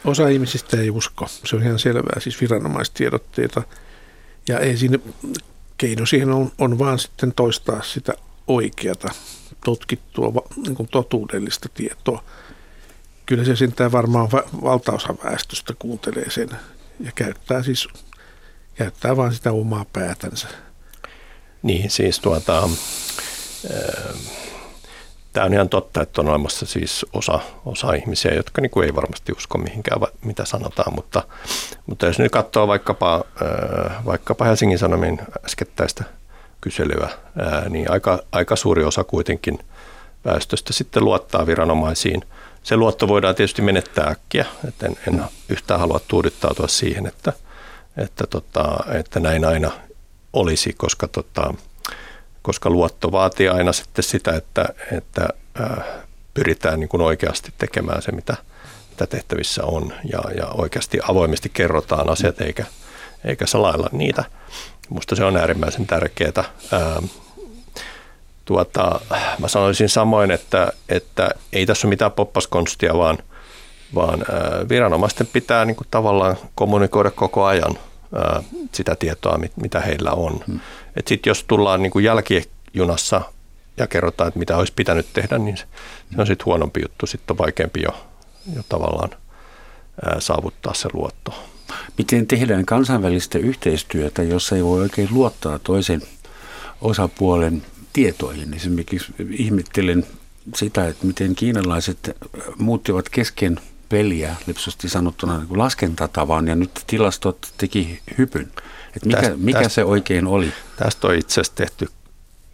Osa 0.05 0.29
ihmisistä 0.29 0.81
ei 0.81 0.91
usko, 0.91 1.27
se 1.29 1.57
on 1.57 1.63
ihan 1.63 1.79
selvää, 1.79 2.21
siis 2.21 2.41
viranomaistiedotteita. 2.41 3.63
Ja 4.49 4.59
ei 4.59 4.77
siinä, 4.77 4.99
keino 5.77 6.07
siihen 6.07 6.31
on, 6.31 6.53
on 6.59 6.79
vaan 6.79 6.99
sitten 6.99 7.33
toistaa 7.33 7.83
sitä 7.83 8.13
oikeata, 8.47 9.09
tutkittua, 9.65 10.33
niin 10.57 10.75
kuin 10.75 10.89
totuudellista 10.89 11.69
tietoa. 11.75 12.25
Kyllä 13.27 13.45
se 13.45 13.57
sentään 13.57 13.93
varmaan 13.93 14.29
valtaosa 14.63 15.15
väestöstä 15.25 15.75
kuuntelee 15.79 16.31
sen 16.31 16.49
ja 17.01 17.13
käyttää 17.15 17.63
siis 17.63 17.89
käyttää 18.75 19.17
vain 19.17 19.33
sitä 19.33 19.53
omaa 19.53 19.87
päätänsä. 19.93 20.49
Niin, 21.63 21.91
siis 21.91 22.21
tuota, 22.21 22.69
Tämä 25.33 25.47
on 25.47 25.55
ihan 25.55 25.69
totta, 25.69 26.03
että 26.03 26.21
on 26.21 26.29
olemassa 26.29 26.67
siis 26.67 27.07
osa, 27.13 27.41
osa 27.65 27.93
ihmisiä, 27.93 28.35
jotka 28.35 28.61
niin 28.61 28.85
ei 28.85 28.95
varmasti 28.95 29.33
usko 29.33 29.59
mihinkään, 29.59 30.01
mitä 30.25 30.45
sanotaan, 30.45 30.95
mutta, 30.95 31.23
mutta 31.87 32.07
jos 32.07 32.19
nyt 32.19 32.33
katsoo 32.33 32.69
vaikkapa, 32.69 33.25
vaikkapa 34.05 34.45
Helsingin 34.45 34.79
Sanomin 34.79 35.21
äskettäistä 35.45 36.05
kyselyä, 36.65 37.09
niin 37.69 37.91
aika, 37.91 38.23
aika 38.33 38.57
suuri 38.57 38.85
osa 38.85 39.05
kuitenkin 39.05 39.59
väestöstä 40.25 40.73
sitten 40.73 41.05
luottaa 41.05 41.47
viranomaisiin. 41.47 42.23
Se 42.63 42.77
luotto 42.77 43.09
voidaan 43.09 43.35
tietysti 43.35 43.63
menettää 43.63 44.09
äkkiä, 44.09 44.47
että 44.69 44.87
en, 44.87 44.97
en 45.09 45.25
yhtään 45.49 45.81
halua 45.81 46.01
tuudittautua 46.09 46.69
siihen, 46.69 47.07
että, 47.07 47.33
että, 47.97 48.27
tota, 48.27 48.79
että 48.93 49.21
näin 49.21 49.45
aina 49.45 49.71
olisi, 50.33 50.73
koska 50.73 51.09
tota, 51.09 51.55
koska 52.43 52.71
luotto 52.71 53.13
vaatii 53.13 53.49
aina 53.49 53.73
sitten 53.73 54.05
sitä, 54.05 54.33
että, 54.37 54.69
että 54.93 55.29
pyritään 56.35 56.81
niin 56.81 56.89
kuin 56.89 57.01
oikeasti 57.01 57.53
tekemään 57.59 58.03
se, 58.03 58.13
mitä, 58.13 58.37
mitä 58.91 59.07
tehtävissä 59.07 59.65
on 59.65 59.93
ja, 60.13 60.21
ja 60.37 60.47
oikeasti 60.47 60.99
avoimesti 61.09 61.49
kerrotaan 61.49 62.11
asiat 62.11 62.41
eikä, 62.41 62.65
eikä 63.25 63.47
salailla 63.47 63.89
niitä. 63.93 64.25
Minusta 64.91 65.17
se 65.17 65.25
on 65.25 65.37
äärimmäisen 65.37 65.87
tärkeää. 65.87 66.45
tuota, 68.45 69.01
mä 69.39 69.49
sanoisin 69.49 69.89
samoin, 69.89 70.31
että, 70.31 70.73
että 70.89 71.31
ei 71.53 71.67
tässä 71.67 71.87
ole 71.87 71.91
mitään 71.93 72.13
poppaskonstia, 72.13 72.95
vaan, 72.99 73.19
vaan 73.95 74.25
viranomaisten 74.69 75.27
pitää 75.27 75.65
niin 75.65 75.77
kuin 75.77 75.89
tavallaan 75.91 76.37
kommunikoida 76.55 77.11
koko 77.11 77.45
ajan 77.45 77.79
sitä 78.73 78.97
tietoa, 78.97 79.41
mitä 79.57 79.81
heillä 79.81 80.11
on. 80.11 80.41
Hmm. 80.47 80.61
Että 80.97 81.09
sitten 81.09 81.31
jos 81.31 81.45
tullaan 81.45 81.83
niin 81.83 81.91
kuin 81.91 82.05
jälkijunassa 82.05 83.21
ja 83.77 83.87
kerrotaan, 83.87 84.29
että 84.29 84.39
mitä 84.39 84.57
olisi 84.57 84.73
pitänyt 84.77 85.07
tehdä, 85.13 85.39
niin 85.39 85.57
se, 85.57 85.67
on 86.19 86.27
sitten 86.27 86.45
huonompi 86.45 86.81
juttu. 86.83 87.07
Sitten 87.07 87.35
on 87.35 87.39
vaikeampi 87.39 87.83
jo, 87.83 88.05
jo 88.57 88.63
tavallaan 88.69 89.11
ää, 90.07 90.21
saavuttaa 90.21 90.75
se 90.75 90.89
luotto. 90.93 91.35
Miten 91.99 92.27
tehdään 92.27 92.67
kansainvälistä 92.67 93.39
yhteistyötä, 93.39 94.23
jos 94.23 94.53
ei 94.53 94.65
voi 94.65 94.81
oikein 94.81 95.09
luottaa 95.11 95.59
toisen 95.59 96.03
osapuolen 96.81 97.63
tietoihin? 97.93 98.55
Esimerkiksi 98.55 99.15
ihmettelen 99.31 100.07
sitä, 100.55 100.89
että 100.89 101.07
miten 101.07 101.35
kiinalaiset 101.35 102.17
muuttivat 102.59 103.09
kesken 103.09 103.61
peliä, 103.89 104.37
lipsusti 104.47 104.89
sanottuna 104.89 105.39
niin 105.39 105.59
laskentatavan, 105.59 106.49
ja 106.49 106.55
nyt 106.55 106.71
tilastot 106.87 107.53
teki 107.57 108.01
hypyn. 108.19 108.51
Et 108.97 109.05
mikä 109.05 109.21
tästä, 109.21 109.37
mikä 109.37 109.59
tästä, 109.59 109.75
se 109.75 109.85
oikein 109.85 110.27
oli? 110.27 110.53
Tästä 110.77 111.07
on 111.07 111.15
itse 111.15 111.41
asiassa 111.41 111.57
tehty 111.57 111.89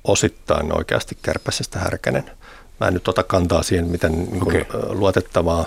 osittain 0.04 0.78
oikeasti 0.78 1.18
kärpäisestä 1.22 1.78
härkänen. 1.78 2.30
Mä 2.80 2.88
en 2.88 2.94
nyt 2.94 3.09
ota 3.09 3.22
kantaa 3.22 3.62
siihen, 3.62 3.87
miten 3.87 4.12
niin 4.12 4.40
kuin, 4.40 4.61
okay. 4.62 4.80
luotettavaa 4.94 5.66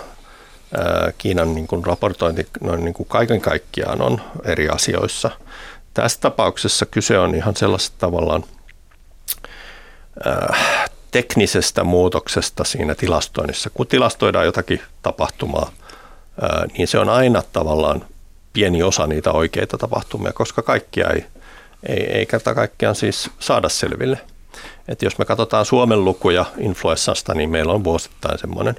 Kiinan 1.17 1.55
niin 1.55 1.67
kuin 1.67 1.85
raportointi 1.85 2.47
noin 2.61 2.83
niin 2.83 2.93
kuin 2.93 3.07
kaiken 3.09 3.41
kaikkiaan 3.41 4.01
on 4.01 4.21
eri 4.45 4.69
asioissa. 4.69 5.31
Tässä 5.93 6.19
tapauksessa 6.21 6.85
kyse 6.85 7.19
on 7.19 7.35
ihan 7.35 7.55
sellaisesta 7.55 7.97
tavallaan 7.99 8.43
äh, 10.27 10.89
teknisestä 11.11 11.83
muutoksesta 11.83 12.63
siinä 12.63 12.95
tilastoinnissa. 12.95 13.69
Kun 13.69 13.87
tilastoidaan 13.87 14.45
jotakin 14.45 14.81
tapahtumaa, 15.01 15.71
äh, 16.43 16.63
niin 16.77 16.87
se 16.87 16.99
on 16.99 17.09
aina 17.09 17.43
tavallaan 17.53 18.05
pieni 18.53 18.83
osa 18.83 19.07
niitä 19.07 19.31
oikeita 19.31 19.77
tapahtumia, 19.77 20.33
koska 20.33 20.61
kaikkia 20.61 21.09
ei, 21.09 21.25
ei, 21.89 22.03
ei 22.03 22.25
kerta 22.25 22.55
kaikkiaan 22.55 22.95
siis 22.95 23.29
saada 23.39 23.69
selville. 23.69 24.21
Et 24.87 25.01
jos 25.01 25.17
me 25.17 25.25
katsotaan 25.25 25.65
Suomen 25.65 26.05
lukuja 26.05 26.45
influenssasta, 26.57 27.33
niin 27.33 27.49
meillä 27.49 27.73
on 27.73 27.83
vuosittain 27.83 28.39
semmoinen 28.39 28.75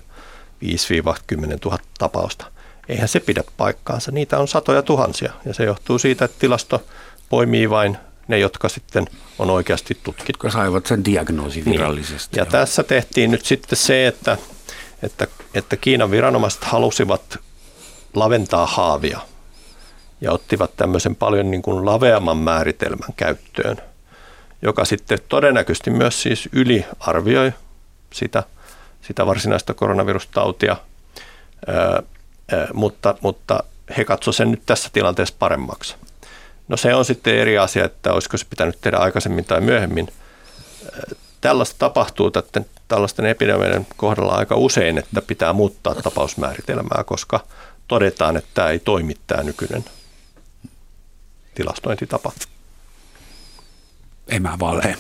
5-10 0.65 1.59
000 1.65 1.79
tapausta. 1.99 2.47
Eihän 2.89 3.09
se 3.09 3.21
pidä 3.21 3.45
paikkaansa. 3.57 4.13
Niitä 4.13 4.39
on 4.39 4.49
satoja 4.49 4.83
tuhansia 4.83 5.33
ja 5.45 5.55
se 5.55 5.65
johtuu 5.65 5.99
siitä, 5.99 6.25
että 6.25 6.37
tilasto 6.39 6.83
poimii 7.29 7.71
vain 7.71 7.97
ne, 8.29 8.39
jotka 8.39 8.69
sitten 8.69 9.07
on 9.39 9.51
oikeasti 9.51 9.99
tutkittu. 10.03 10.47
Jotka 10.47 10.59
saivat 10.59 10.87
sen 10.87 11.05
diagnoosin 11.05 11.65
niin. 11.65 11.73
virallisesti. 11.73 12.37
Niin. 12.37 12.47
Ja 12.47 12.47
tässä 12.47 12.83
tehtiin 12.83 13.31
nyt 13.31 13.45
sitten 13.45 13.77
se, 13.77 14.07
että, 14.07 14.39
että, 15.03 15.27
että 15.55 15.77
Kiinan 15.77 16.11
viranomaiset 16.11 16.65
halusivat 16.65 17.39
laventaa 18.15 18.67
haavia– 18.67 19.21
ja 20.25 20.33
ottivat 20.33 20.77
tämmöisen 20.77 21.17
paljon 21.17 21.51
niin 21.51 21.63
kuin 21.63 21.87
laveamman 21.87 22.37
määritelmän 22.37 23.13
käyttöön, 23.17 23.77
joka 24.63 24.85
sitten 24.85 25.19
todennäköisesti 25.29 25.91
myös 25.91 26.23
siis 26.23 26.49
yliarvioi 26.53 27.53
sitä, 28.13 28.43
sitä 29.07 29.27
varsinaista 29.27 29.75
koronavirustautia, 29.75 30.77
mutta, 32.73 33.15
mutta 33.21 33.63
he 33.97 34.05
katsoivat 34.05 34.37
sen 34.37 34.51
nyt 34.51 34.63
tässä 34.67 34.91
tilanteessa 34.93 35.35
paremmaksi. 35.39 35.95
No 36.69 36.77
se 36.77 36.95
on 36.95 37.05
sitten 37.05 37.39
eri 37.39 37.59
asia, 37.59 37.85
että 37.85 38.13
olisiko 38.13 38.37
se 38.37 38.47
pitänyt 38.51 38.79
tehdä 38.81 38.97
aikaisemmin 38.97 39.45
tai 39.45 39.61
myöhemmin. 39.61 40.09
Tällaista 41.41 41.77
tapahtuu 41.79 42.31
tätten, 42.31 42.67
tällaisten 42.89 43.27
epidemioiden 43.27 43.87
kohdalla 43.97 44.35
aika 44.35 44.57
usein, 44.57 44.99
että 44.99 45.23
pitää 45.23 45.53
muuttaa 45.53 45.95
tapausmääritelmää, 45.95 47.05
koska 47.05 47.41
todetaan, 47.89 48.37
että 48.37 48.51
tämä 48.55 48.69
ei 48.69 48.79
toimi 48.79 49.17
tämä 49.27 49.43
nykyinen 49.43 49.85
tilastointitapa. 51.55 52.33
Emävale. 54.29 54.97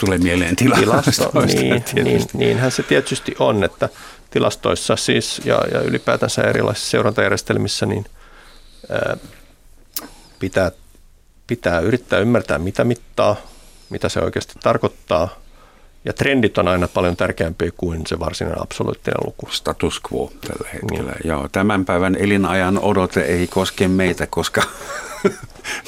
Tulee 0.00 0.18
mieleen 0.18 0.56
tilasto. 0.56 1.32
niin, 1.46 1.84
niin, 1.94 2.22
niinhän 2.34 2.70
se 2.70 2.82
tietysti 2.82 3.34
on, 3.38 3.64
että 3.64 3.88
tilastoissa 4.30 4.96
siis 4.96 5.40
ja, 5.44 5.60
ja 5.72 5.80
ylipäätänsä 5.80 6.42
erilaisissa 6.42 6.90
seurantajärjestelmissä 6.90 7.86
niin 7.86 8.04
ää, 8.90 9.16
pitää, 10.38 10.70
pitää 11.46 11.80
yrittää 11.80 12.18
ymmärtää, 12.18 12.58
mitä 12.58 12.84
mittaa, 12.84 13.36
mitä 13.90 14.08
se 14.08 14.20
oikeasti 14.20 14.54
tarkoittaa– 14.62 15.28
ja 16.04 16.12
trendit 16.12 16.58
on 16.58 16.68
aina 16.68 16.88
paljon 16.88 17.16
tärkeämpiä 17.16 17.70
kuin 17.76 18.06
se 18.06 18.18
varsinainen 18.18 18.62
absoluuttinen 18.62 19.20
luku. 19.26 19.48
Status 19.50 20.00
quo 20.12 20.32
tällä 20.40 20.68
hetkellä. 20.72 21.12
Mm. 21.12 21.28
Joo, 21.28 21.48
tämän 21.52 21.84
päivän 21.84 22.16
elinajan 22.16 22.78
odote 22.78 23.20
ei 23.20 23.46
koske 23.46 23.88
meitä, 23.88 24.26
koska 24.26 24.62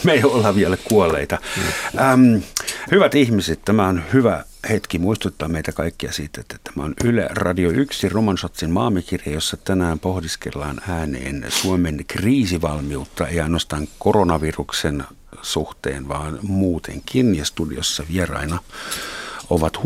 me 0.05 0.13
ei 0.13 0.25
olla 0.25 0.55
vielä 0.55 0.77
kuolleita. 0.77 1.39
Ähm, 2.01 2.37
hyvät 2.91 3.15
ihmiset, 3.15 3.65
tämä 3.65 3.87
on 3.87 4.03
hyvä 4.13 4.45
hetki 4.71 4.99
muistuttaa 4.99 5.49
meitä 5.49 5.73
kaikkia 5.73 6.13
siitä, 6.13 6.41
että 6.41 6.57
tämä 6.65 6.85
on 6.85 6.95
Yle 7.05 7.29
Radio 7.31 7.71
1 7.71 8.09
Romansotsin 8.09 8.71
maamikirja, 8.71 9.33
jossa 9.33 9.57
tänään 9.57 9.99
pohdiskellaan 9.99 10.81
ääneen 10.89 11.45
Suomen 11.49 12.05
kriisivalmiutta, 12.09 13.27
ei 13.27 13.41
ainoastaan 13.41 13.89
koronaviruksen 13.99 15.05
suhteen, 15.43 16.09
vaan 16.09 16.39
muutenkin. 16.43 17.35
Ja 17.35 17.45
studiossa 17.45 18.05
vieraina 18.13 18.59
ovat 19.51 19.79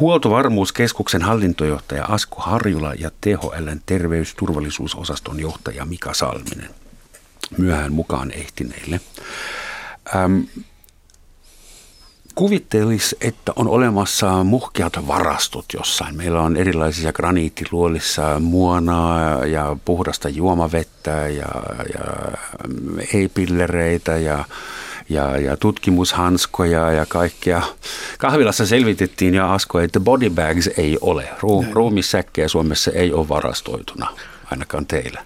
Huoltovarmuuskeskuksen 0.00 1.22
hallintojohtaja 1.22 2.04
Asko 2.04 2.36
Harjula 2.40 2.94
ja 2.94 3.10
THLn 3.20 3.80
terveysturvallisuusosaston 3.86 5.40
johtaja 5.40 5.84
Mika 5.84 6.14
Salminen. 6.14 6.83
Myöhään 7.58 7.92
mukaan 7.92 8.30
ehtineille. 8.30 9.00
Ähm, 10.16 10.40
kuvittelisi, 12.34 13.16
että 13.20 13.52
on 13.56 13.68
olemassa 13.68 14.44
muhkeat 14.44 15.06
varastot 15.06 15.64
jossain. 15.74 16.16
Meillä 16.16 16.40
on 16.40 16.56
erilaisia 16.56 17.12
graniittiluolissa 17.12 18.40
muonaa 18.40 19.46
ja 19.46 19.76
puhdasta 19.84 20.28
juomavettä 20.28 21.10
ja, 21.10 21.48
ja 21.94 22.04
ei-pillereitä 23.14 24.16
ja, 24.16 24.44
ja, 25.08 25.38
ja 25.40 25.56
tutkimushanskoja 25.56 26.92
ja 26.92 27.06
kaikkea. 27.06 27.62
Kahvilassa 28.18 28.66
selvitettiin 28.66 29.34
ja 29.34 29.52
Asko, 29.54 29.80
että 29.80 30.00
body 30.00 30.30
bags 30.30 30.70
ei 30.76 30.98
ole. 31.00 31.28
Ru- 31.32 31.72
ruumissäkkejä 31.72 32.48
Suomessa 32.48 32.90
ei 32.90 33.12
ole 33.12 33.28
varastoituna, 33.28 34.06
ainakaan 34.50 34.86
teillä. 34.86 35.24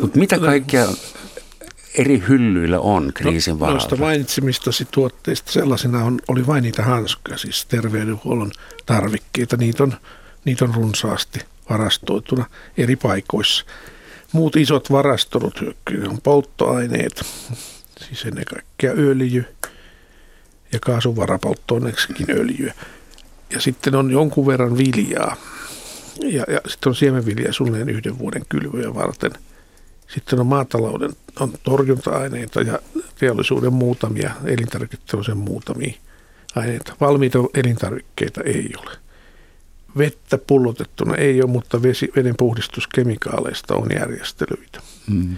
Mutta 0.00 0.18
mitä 0.18 0.38
kaikkea 0.38 0.86
eri 1.98 2.22
hyllyillä 2.28 2.80
on 2.80 3.12
kriisin 3.14 3.52
no, 3.52 3.60
varalta? 3.60 3.80
Noista 3.80 3.96
mainitsemistasi 3.96 4.88
tuotteista 4.90 5.52
sellaisena 5.52 6.04
on, 6.04 6.20
oli 6.28 6.46
vain 6.46 6.62
niitä 6.62 6.82
hanskoja, 6.82 7.38
siis 7.38 7.66
terveydenhuollon 7.66 8.52
tarvikkeita. 8.86 9.56
Niitä 9.56 9.82
on, 9.82 9.94
niitä 10.44 10.64
on 10.64 10.74
runsaasti 10.74 11.40
varastoituna 11.70 12.44
eri 12.76 12.96
paikoissa. 12.96 13.64
Muut 14.32 14.56
isot 14.56 14.90
varastonut 14.90 15.62
on 16.08 16.20
polttoaineet, 16.22 17.26
siis 18.06 18.24
ennen 18.24 18.44
kaikkea 18.44 18.92
öljy 18.92 19.44
ja 20.72 20.80
kaasuvarapolttoaineeksikin 20.80 22.26
öljyä. 22.30 22.74
Ja 23.50 23.60
sitten 23.60 23.94
on 23.94 24.10
jonkun 24.10 24.46
verran 24.46 24.78
viljaa 24.78 25.36
ja, 26.22 26.44
ja 26.48 26.60
sitten 26.66 26.90
on 26.90 26.94
siemenviljaa 26.94 27.52
suunnilleen 27.52 27.96
yhden 27.96 28.18
vuoden 28.18 28.42
kylvöjä 28.48 28.94
varten– 28.94 29.32
sitten 30.08 30.40
on 30.40 30.46
maatalouden 30.46 31.10
on 31.40 31.52
torjunta-aineita 31.62 32.60
ja 32.60 32.78
teollisuuden 33.18 33.72
muutamia, 33.72 34.30
elintarviketeollisuuden 34.44 35.42
muutamia 35.44 35.94
aineita. 36.56 36.96
Valmiita 37.00 37.38
elintarvikkeita 37.54 38.40
ei 38.40 38.70
ole. 38.78 38.90
Vettä 39.98 40.38
pullotettuna 40.38 41.16
ei 41.16 41.42
ole, 41.42 41.50
mutta 41.50 41.82
vesi, 41.82 42.12
veden 42.16 42.34
puhdistuskemikaaleista 42.38 43.74
on 43.74 43.88
järjestelyitä. 43.94 44.80
Mm. 45.06 45.36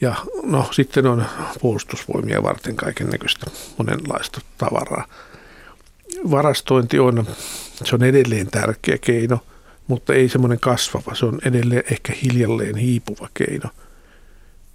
Ja 0.00 0.14
no 0.42 0.68
sitten 0.72 1.06
on 1.06 1.24
puolustusvoimia 1.60 2.42
varten 2.42 2.76
kaiken 2.76 3.08
näköistä 3.08 3.46
monenlaista 3.78 4.40
tavaraa. 4.58 5.06
Varastointi 6.30 6.98
on, 6.98 7.26
se 7.84 7.94
on 7.94 8.02
edelleen 8.02 8.46
tärkeä 8.46 8.98
keino– 8.98 9.38
mutta 9.92 10.14
ei 10.14 10.28
semmoinen 10.28 10.60
kasvava. 10.60 11.14
Se 11.14 11.26
on 11.26 11.38
edelleen 11.44 11.82
ehkä 11.90 12.12
hiljalleen 12.22 12.76
hiipuva 12.76 13.28
keino. 13.34 13.70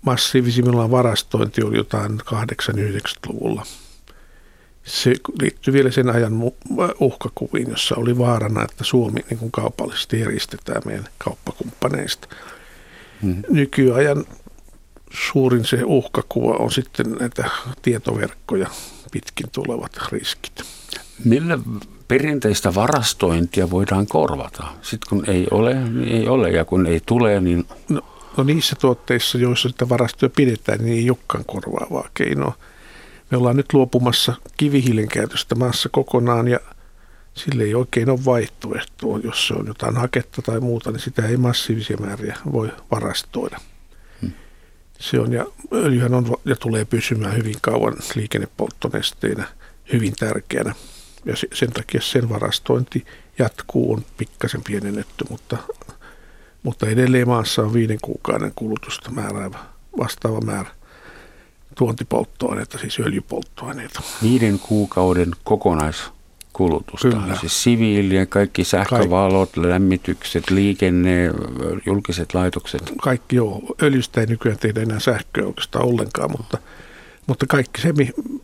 Massiivisimmillaan 0.02 0.92
varastointi 0.92 1.64
oli 1.64 1.78
jotain 1.78 2.22
8-90-luvulla. 2.22 3.66
Se 4.84 5.14
liittyy 5.42 5.74
vielä 5.74 5.92
sen 5.92 6.10
ajan 6.10 6.34
uhkakuviin, 7.00 7.70
jossa 7.70 7.96
oli 7.96 8.18
vaarana, 8.18 8.64
että 8.64 8.84
Suomi 8.84 9.20
niin 9.30 9.38
kuin 9.38 9.52
kaupallisesti 9.52 10.22
eristetään 10.22 10.82
meidän 10.86 11.08
kauppakumppaneista. 11.18 12.28
Hmm. 13.22 13.44
Nykyajan 13.50 14.26
suurin 15.14 15.66
se 15.66 15.84
uhkakuva 15.84 16.54
on 16.54 16.72
sitten 16.72 17.12
näitä 17.12 17.50
tietoverkkoja 17.82 18.70
pitkin 19.12 19.50
tulevat 19.52 19.92
riskit. 20.12 20.62
Millä 21.26 21.60
perinteistä 22.08 22.76
varastointia 22.76 23.70
voidaan 23.70 24.08
korvata? 24.08 24.64
Sitten 24.82 25.10
kun 25.10 25.30
ei 25.30 25.48
ole, 25.52 25.74
niin 25.74 26.08
ei 26.08 26.28
ole 26.28 26.50
ja 26.50 26.66
kun 26.66 26.86
ei 26.86 27.02
tule, 27.06 27.42
niin... 27.42 27.68
No, 27.90 28.02
no 28.38 28.44
niissä 28.44 28.76
tuotteissa, 28.82 29.38
joissa 29.38 29.70
sitä 29.70 29.90
varastoja 29.90 30.30
pidetään, 30.30 30.80
niin 30.80 30.98
ei 30.98 31.10
olekaan 31.10 31.46
korvaavaa 31.46 32.10
keinoa. 32.14 32.54
Me 33.32 33.38
ollaan 33.38 33.58
nyt 33.58 33.74
luopumassa 33.74 34.34
kivihiilen 34.58 35.08
käytöstä 35.08 35.56
maassa 35.56 35.90
kokonaan 35.90 36.48
ja 36.48 36.60
sille 37.34 37.64
ei 37.64 37.76
oikein 37.76 38.10
ole 38.10 38.26
vaihtoehtoa. 38.26 39.20
Jos 39.24 39.48
se 39.48 39.54
on 39.54 39.68
jotain 39.68 39.96
haketta 39.96 40.42
tai 40.42 40.60
muuta, 40.60 40.92
niin 40.92 41.00
sitä 41.00 41.28
ei 41.28 41.38
massiivisia 41.38 41.98
määriä 41.98 42.38
voi 42.52 42.72
varastoida. 42.92 43.60
Hmm. 44.22 44.32
Se 45.00 45.20
on, 45.20 45.34
ja 45.34 45.46
öljyhän 45.74 46.14
on 46.14 46.36
ja 46.46 46.56
tulee 46.56 46.86
pysymään 46.86 47.38
hyvin 47.38 47.56
kauan 47.62 47.96
liikennepolttonesteenä 48.16 49.48
hyvin 49.94 50.14
tärkeänä 50.20 50.76
ja 51.28 51.34
sen 51.54 51.72
takia 51.72 52.02
sen 52.02 52.30
varastointi 52.30 53.06
jatkuu, 53.40 53.94
on 53.94 54.06
pikkasen 54.18 54.62
pienennetty, 54.68 55.26
mutta, 55.30 55.58
mutta 56.64 56.88
edelleen 56.88 57.28
maassa 57.28 57.62
on 57.62 57.74
viiden 57.74 57.98
kuukauden 58.02 58.52
kulutusta 58.56 59.12
määräävä 59.12 59.60
vastaava 59.98 60.42
määrä 60.42 60.70
tuontipolttoaineita, 61.78 62.78
siis 62.78 63.00
öljypolttoaineita. 63.00 64.02
Viiden 64.24 64.60
kuukauden 64.60 65.32
kokonaiskulutusta, 65.44 67.08
Kyllä. 67.10 67.36
siis 67.40 67.64
siviilien, 67.64 68.28
kaikki 68.28 68.64
sähkövalot, 68.64 69.50
Kaik- 69.52 69.66
lämmitykset, 69.66 70.50
liikenne, 70.50 71.32
julkiset 71.86 72.34
laitokset. 72.34 72.94
Kaikki 73.02 73.36
joo, 73.36 73.62
öljystä 73.82 74.22
ei 74.22 74.28
nykyään 74.28 74.60
tehdä 74.60 74.82
enää 74.82 75.00
sähköä 75.00 75.46
oikeastaan 75.46 75.86
ollenkaan, 75.86 76.32
mutta, 76.32 76.58
mutta 77.28 77.46
kaikki 77.50 77.82
se 77.82 77.94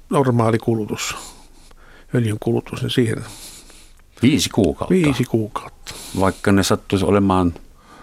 normaali 0.09 0.57
kulutus 0.57 1.15
öljyn 2.15 2.37
kulutus, 2.39 2.81
niin 2.81 2.89
siihen... 2.89 3.23
Viisi 4.21 4.49
kuukautta? 4.49 4.93
Viisi 4.93 5.23
kuukautta. 5.23 5.93
Vaikka 6.19 6.51
ne 6.51 6.63
sattuisi 6.63 7.05
olemaan 7.05 7.53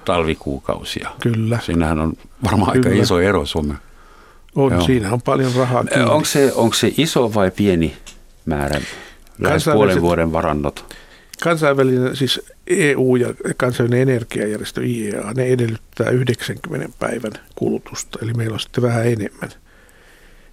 talvikuukausia. 0.04 1.10
Kyllä. 1.20 1.58
Siinähän 1.62 1.98
on 1.98 2.12
varmaan 2.44 2.72
Kyllä. 2.72 2.88
aika 2.90 3.02
iso 3.02 3.20
ero 3.20 3.46
Suomen. 3.46 3.76
On, 4.54 4.72
Joo. 4.72 4.80
siinä 4.80 5.12
on 5.12 5.22
paljon 5.22 5.52
rahaa 5.54 5.84
kiinni. 5.84 6.10
Onko 6.10 6.24
se, 6.24 6.52
onko 6.54 6.74
se 6.74 6.92
iso 6.96 7.34
vai 7.34 7.50
pieni 7.50 7.96
määrä? 8.46 8.80
Lähes 9.38 9.64
puolen 9.64 10.00
vuoden 10.00 10.32
varannot. 10.32 10.96
Kansainvälinen, 11.42 12.16
siis 12.16 12.40
EU 12.66 13.16
ja 13.16 13.34
kansainvälinen 13.56 14.08
energiajärjestö 14.08 14.84
IEA, 14.84 15.32
ne 15.32 15.44
edellyttää 15.44 16.10
90 16.10 16.88
päivän 16.98 17.32
kulutusta, 17.54 18.18
eli 18.22 18.32
meillä 18.34 18.54
on 18.54 18.60
sitten 18.60 18.82
vähän 18.82 19.06
enemmän 19.06 19.50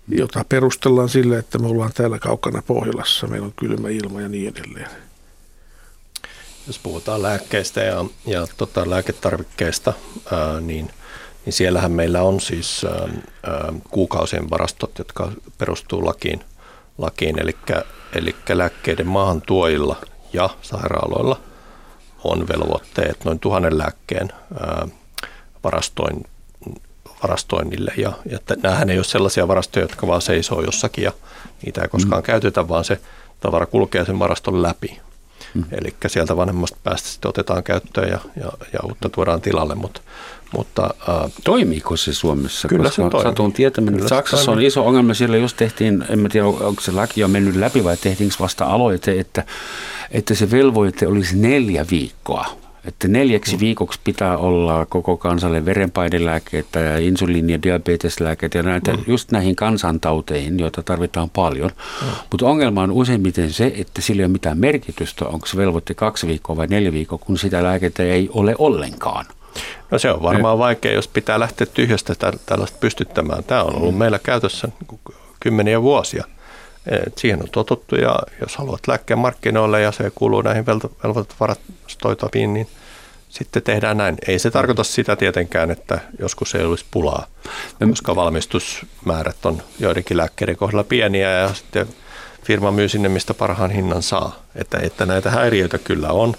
jota 0.08 0.46
perustellaan 0.50 1.10
sillä, 1.10 1.40
että 1.40 1.58
me 1.58 1.68
ollaan 1.68 1.92
täällä 1.94 2.20
kaukana 2.20 2.62
Pohjolassa, 2.62 3.28
meillä 3.28 3.46
on 3.46 3.54
kylmä 3.56 3.90
ilma 3.90 4.22
ja 4.22 4.30
niin 4.30 4.54
edelleen. 4.58 4.90
Jos 6.68 6.80
puhutaan 6.80 7.22
lääkkeistä 7.22 7.82
ja, 7.82 8.06
ja 8.26 8.48
tota, 8.58 8.90
lääketarvikkeista, 8.90 9.94
ää, 10.32 10.60
niin, 10.62 10.90
niin 11.46 11.54
siellähän 11.54 11.92
meillä 11.92 12.22
on 12.22 12.42
siis 12.42 12.86
ää, 12.86 13.10
ää, 13.44 13.74
kuukausien 13.90 14.50
varastot, 14.50 14.98
jotka 14.98 15.32
perustuu 15.58 16.06
lakiin, 16.06 16.40
lakiin 16.98 17.40
eli, 17.40 17.56
eli 18.16 18.36
lääkkeiden 18.50 19.08
maahantuojilla 19.08 19.96
ja 20.34 20.50
sairaaloilla 20.62 21.40
on 22.24 22.48
velvoitteet 22.48 23.26
noin 23.26 23.40
tuhannen 23.40 23.78
lääkkeen 23.78 24.30
ää, 24.60 24.88
varastoin 25.64 26.24
varastoinnille. 27.24 27.94
Ja, 27.98 28.14
ja 28.30 28.40
näähän 28.64 28.90
ei 28.90 28.98
ole 28.98 29.04
sellaisia 29.04 29.48
varastoja, 29.48 29.84
jotka 29.84 30.08
vaan 30.08 30.22
seisoo 30.22 30.62
jossakin 30.62 31.04
ja 31.04 31.12
niitä 31.66 31.82
ei 31.82 31.88
koskaan 31.88 32.22
mm. 32.22 32.26
käytetä, 32.26 32.68
vaan 32.68 32.84
se 32.84 33.00
tavara 33.40 33.66
kulkee 33.66 34.06
sen 34.06 34.20
varaston 34.20 34.62
läpi. 34.64 35.00
Mm. 35.54 35.64
Eli 35.72 35.94
sieltä 36.08 36.38
vanhemmasta 36.38 36.78
päästä 36.84 37.10
sitten 37.10 37.30
otetaan 37.30 37.64
käyttöön 37.64 38.10
ja, 38.10 38.20
ja, 38.36 38.52
ja 38.74 38.80
uutta 38.84 39.10
tuodaan 39.10 39.42
tilalle, 39.42 39.76
mutta 39.76 40.02
mutta, 40.54 40.94
äh, 41.10 41.32
Toimiiko 41.44 41.98
se 41.98 42.14
Suomessa? 42.14 42.68
Kyllä 42.68 42.84
Koska 42.84 43.04
se 43.04 43.10
toimii. 43.10 43.30
Satun 43.30 43.54
tietämään, 43.54 43.96
että 43.96 44.08
Saksassa 44.08 44.52
on 44.52 44.62
iso 44.62 44.88
ongelma. 44.88 45.14
Siellä 45.14 45.38
jos 45.38 45.54
tehtiin, 45.54 46.06
en 46.10 46.20
mä 46.20 46.30
tiedä 46.30 46.48
onko 46.48 46.82
se 46.82 46.92
laki 46.92 47.24
on 47.24 47.32
mennyt 47.32 47.56
läpi 47.56 47.84
vai 47.84 47.98
tehtiinkö 47.98 48.36
vasta 48.40 48.66
aloite, 48.66 49.20
että, 49.20 49.44
että 50.12 50.36
se 50.36 50.52
velvoite 50.52 51.08
olisi 51.08 51.38
neljä 51.38 51.86
viikkoa 51.92 52.46
että 52.88 53.08
neljäksi 53.08 53.60
viikoksi 53.60 54.00
pitää 54.04 54.38
olla 54.38 54.86
koko 54.86 55.18
kansalle 55.18 55.66
verenpainelääkkeitä 55.66 56.80
ja 56.80 56.98
insuliini- 56.98 57.52
ja 57.52 57.64
diabeteslääkkeitä 57.64 58.58
ja 58.58 58.64
näitä, 58.64 58.94
mm. 58.94 59.04
just 59.08 59.32
näihin 59.32 59.56
kansantauteihin, 59.56 60.60
joita 60.60 60.84
tarvitaan 60.84 61.30
paljon. 61.30 61.72
Mm. 62.02 62.08
Mutta 62.32 62.46
ongelma 62.46 62.84
on 62.84 62.92
useimmiten 62.92 63.54
se, 63.54 63.74
että 63.76 64.02
sillä 64.02 64.22
ei 64.22 64.26
ole 64.26 64.32
mitään 64.32 64.58
merkitystä, 64.58 65.26
onko 65.26 65.48
se 65.48 65.58
velvoitte 65.58 65.94
kaksi 65.94 66.28
viikkoa 66.28 66.58
vai 66.58 66.68
neljä 66.68 66.92
viikkoa, 66.92 67.18
kun 67.18 67.38
sitä 67.38 67.64
lääkettä 67.64 68.04
ei 68.04 68.30
ole 68.34 68.56
ollenkaan. 68.58 69.26
No 69.92 70.00
se 70.00 70.12
on 70.12 70.24
varmaan 70.24 70.60
vaikea, 70.60 70.94
jos 70.94 71.08
pitää 71.08 71.40
lähteä 71.40 71.68
tyhjästä 71.74 72.16
tällaista 72.46 72.78
pystyttämään. 72.80 73.44
Tämä 73.44 73.64
on 73.64 73.76
ollut 73.76 73.94
mm. 73.94 74.00
meillä 74.00 74.20
käytössä 74.20 74.68
kymmeniä 75.40 75.82
vuosia. 75.82 76.26
Et 77.06 77.18
siihen 77.18 77.42
on 77.42 77.50
totuttu 77.52 77.96
ja 77.96 78.20
jos 78.42 78.58
haluat 78.58 78.88
lääkkeen 78.88 79.20
markkinoille 79.20 79.82
ja 79.82 79.92
se 79.92 80.12
kuuluu 80.16 80.42
näihin 80.42 80.66
velvoitevarastoitaviin, 81.04 82.54
niin 82.54 82.68
sitten 83.30 83.64
tehdään 83.64 83.98
näin. 83.98 84.18
Ei 84.28 84.40
se 84.40 84.52
tarkoita 84.52 84.84
sitä 84.84 85.16
tietenkään, 85.16 85.72
että 85.72 86.00
joskus 86.20 86.56
ei 86.56 86.66
olisi 86.66 86.86
pulaa, 86.92 87.28
koska 87.90 88.16
valmistusmäärät 88.16 89.46
on 89.46 89.62
joidenkin 89.80 90.18
lääkkeiden 90.18 90.58
kohdalla 90.58 90.84
pieniä 90.84 91.32
ja 91.32 91.54
sitten 91.54 91.88
firma 92.44 92.72
myy 92.72 92.90
sinne, 92.90 93.10
mistä 93.10 93.34
parhaan 93.34 93.72
hinnan 93.72 94.04
saa. 94.04 94.44
Että, 94.56 94.78
että 94.82 95.06
näitä 95.06 95.32
häiriöitä 95.32 95.78
kyllä 95.78 96.10
on, 96.10 96.34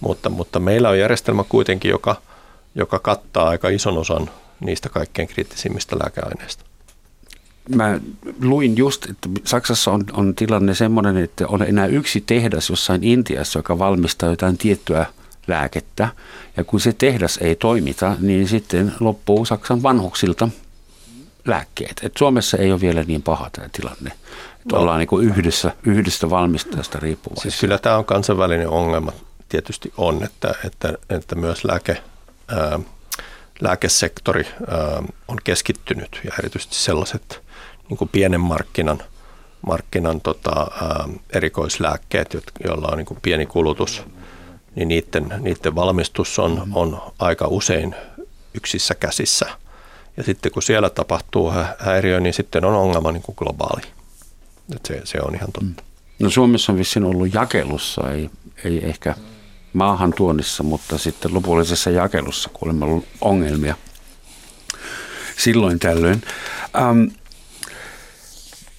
mutta, 0.00 0.30
mutta 0.30 0.60
meillä 0.60 0.88
on 0.88 0.98
järjestelmä 0.98 1.44
kuitenkin, 1.48 1.90
joka, 1.90 2.16
joka 2.74 2.98
kattaa 2.98 3.48
aika 3.48 3.68
ison 3.68 3.98
osan 3.98 4.30
niistä 4.60 4.88
kaikkein 4.88 5.28
kriittisimmistä 5.28 5.96
lääkeaineista. 6.02 6.64
mä 7.74 8.00
luin 8.42 8.76
just, 8.76 9.10
että 9.10 9.28
Saksassa 9.44 9.90
on, 9.90 10.04
on 10.12 10.34
tilanne 10.34 10.74
semmoinen, 10.74 11.16
että 11.16 11.48
on 11.48 11.62
enää 11.62 11.86
yksi 11.86 12.20
tehdas 12.20 12.70
jossain 12.70 13.04
Intiassa, 13.04 13.58
joka 13.58 13.78
valmistaa 13.78 14.30
jotain 14.30 14.58
tiettyä 14.58 15.06
lääkettä. 15.48 16.08
Ja 16.56 16.64
kun 16.64 16.80
se 16.80 16.92
tehdas 16.92 17.38
ei 17.42 17.56
toimita, 17.56 18.16
niin 18.20 18.48
sitten 18.48 18.92
loppuu 19.00 19.44
Saksan 19.44 19.82
vanhuksilta 19.82 20.48
lääkkeet. 21.44 22.00
Et 22.02 22.12
Suomessa 22.18 22.56
ei 22.56 22.72
ole 22.72 22.80
vielä 22.80 23.02
niin 23.02 23.22
paha 23.22 23.50
tämä 23.52 23.68
tilanne. 23.72 24.12
Että 24.52 24.76
no. 24.76 24.78
ollaan 24.78 24.98
niin 24.98 25.22
yhdessä, 25.22 25.72
yhdestä 25.82 26.30
valmistajasta 26.30 26.98
riippuvaisia. 27.00 27.50
Siis 27.50 27.60
kyllä 27.60 27.78
tämä 27.78 27.96
on 27.96 28.04
kansainvälinen 28.04 28.68
ongelma 28.68 29.12
tietysti 29.48 29.92
on, 29.96 30.24
että, 30.24 30.54
että, 30.64 30.94
että 31.10 31.34
myös 31.34 31.64
lääke, 31.64 32.02
ää, 32.48 32.80
lääkesektori 33.60 34.46
ää, 34.68 35.02
on 35.28 35.38
keskittynyt 35.44 36.20
ja 36.24 36.32
erityisesti 36.38 36.74
sellaiset 36.74 37.42
niin 37.88 38.08
pienen 38.12 38.40
markkinan, 38.40 39.02
markkinan 39.66 40.20
tota, 40.20 40.50
ää, 40.82 41.08
erikoislääkkeet, 41.30 42.36
joilla 42.64 42.88
on 42.92 42.98
niin 42.98 43.18
pieni 43.22 43.46
kulutus, 43.46 44.02
niin 44.78 44.88
niiden, 44.88 45.34
niiden 45.40 45.74
valmistus 45.74 46.38
on, 46.38 46.68
on 46.72 47.02
aika 47.18 47.46
usein 47.46 47.94
yksissä 48.54 48.94
käsissä. 48.94 49.46
Ja 50.16 50.22
sitten 50.22 50.52
kun 50.52 50.62
siellä 50.62 50.90
tapahtuu 50.90 51.52
häiriö, 51.78 52.20
niin 52.20 52.34
sitten 52.34 52.64
on 52.64 52.74
ongelma 52.74 53.12
niin 53.12 53.22
kuin 53.22 53.36
globaali. 53.38 53.82
Et 54.76 54.86
se, 54.86 55.00
se 55.04 55.18
on 55.22 55.34
ihan 55.34 55.52
totta. 55.52 55.82
No 56.18 56.30
Suomessa 56.30 56.72
on 56.72 56.78
vissiin 56.78 57.04
ollut 57.04 57.34
jakelussa, 57.34 58.12
ei, 58.12 58.30
ei 58.64 58.84
ehkä 58.84 59.14
maahan 59.72 60.12
tuonnissa, 60.12 60.62
mutta 60.62 60.98
sitten 60.98 61.34
lopullisessa 61.34 61.90
jakelussa 61.90 62.50
kuulemma 62.52 62.86
ollut 62.86 63.06
ongelmia 63.20 63.76
silloin 65.38 65.78
tällöin. 65.78 66.22
Ähm, 66.76 67.04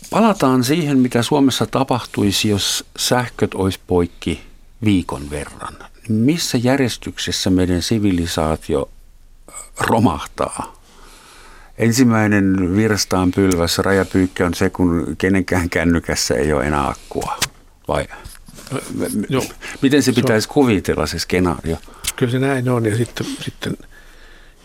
palataan 0.09 0.63
siihen, 0.63 0.99
mitä 0.99 1.23
Suomessa 1.23 1.65
tapahtuisi, 1.65 2.49
jos 2.49 2.85
sähköt 2.97 3.53
olisi 3.53 3.79
poikki 3.87 4.41
viikon 4.83 5.29
verran. 5.29 5.88
Missä 6.09 6.57
järjestyksessä 6.57 7.49
meidän 7.49 7.81
sivilisaatio 7.81 8.89
romahtaa? 9.79 10.79
Ensimmäinen 11.77 12.75
virstaan 12.75 13.31
pylväs 13.31 13.77
rajapyykkä 13.77 14.45
on 14.45 14.53
se, 14.53 14.69
kun 14.69 15.15
kenenkään 15.17 15.69
kännykässä 15.69 16.35
ei 16.35 16.53
ole 16.53 16.65
enää 16.65 16.87
akkua. 16.87 17.37
Vai 17.87 18.07
Joo. 19.29 19.43
miten 19.81 20.03
se 20.03 20.11
pitäisi 20.11 20.45
se 20.45 20.49
on, 20.49 20.53
kuvitella 20.53 21.07
se 21.07 21.19
skenaario? 21.19 21.77
Kyllä 22.15 22.31
se 22.31 22.39
näin 22.39 22.69
on 22.69 22.85
ja 22.85 22.97
sitten, 22.97 23.27
sitten 23.41 23.77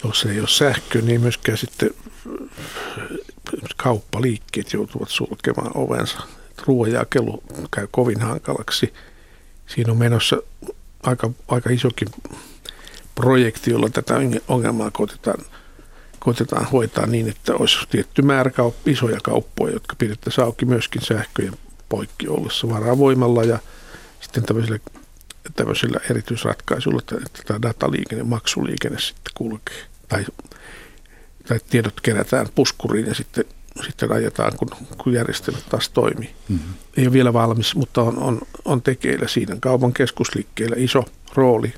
jos 0.05 0.25
ei 0.25 0.41
ole 0.41 0.49
sähkö, 0.49 1.03
niin 1.03 1.21
myöskään 1.21 1.59
sitten 1.59 1.91
kauppaliikkeet 3.77 4.73
joutuvat 4.73 5.09
sulkemaan 5.09 5.71
ovensa. 5.75 6.19
Ruoanjakelu 6.67 7.43
käy 7.71 7.89
kovin 7.91 8.21
hankalaksi. 8.21 8.93
Siinä 9.67 9.93
on 9.93 9.99
menossa 9.99 10.37
aika, 11.05 11.31
aika 11.49 11.71
isokin 11.71 12.09
projekti, 13.15 13.71
jolla 13.71 13.89
tätä 13.89 14.15
ongelmaa 14.49 14.91
koitetaan, 14.91 15.45
koitetaan 16.19 16.65
hoitaa 16.65 17.07
niin, 17.07 17.29
että 17.29 17.55
olisi 17.55 17.79
tietty 17.91 18.23
määrä 18.23 18.51
kaup- 18.51 18.91
isoja 18.91 19.19
kauppoja, 19.23 19.73
jotka 19.73 19.97
pidettäisiin 19.97 20.45
auki 20.45 20.67
myöskin 20.67 21.03
sähköjen 21.03 21.57
poikki 21.89 22.29
ollessa 22.29 22.69
varavoimalla 22.69 23.45
ja 23.45 23.59
sitten 24.21 24.45
tämmöisillä, 24.45 24.79
tämmöisillä 25.57 26.01
erityisratkaisuilla, 26.11 26.99
että, 26.99 27.17
että 27.27 27.43
tämä 27.47 27.63
dataliikenne, 27.63 28.25
maksuliikenne 28.25 29.01
sitten 29.01 29.33
kulkee. 29.35 29.85
Tai, 30.09 30.27
tai 31.49 31.61
tiedot 31.71 32.01
kerätään 32.01 32.47
puskuriin 32.55 33.07
ja 33.07 33.15
sitten, 33.15 33.45
sitten 33.83 34.13
ajetaan, 34.13 34.53
kun, 34.57 34.69
kun 34.99 35.13
järjestelmät 35.13 35.69
taas 35.69 35.89
toimii. 35.89 36.35
Mm-hmm. 36.49 36.75
Ei 36.97 37.07
ole 37.07 37.13
vielä 37.13 37.33
valmis, 37.33 37.75
mutta 37.75 38.03
on, 38.03 38.19
on, 38.19 38.41
on 38.65 38.83
tekeillä 38.83 39.29
siinä 39.29 39.57
kaupan 39.61 39.93
keskusliikkeellä 39.93 40.77
iso 40.79 41.05
rooli 41.35 41.73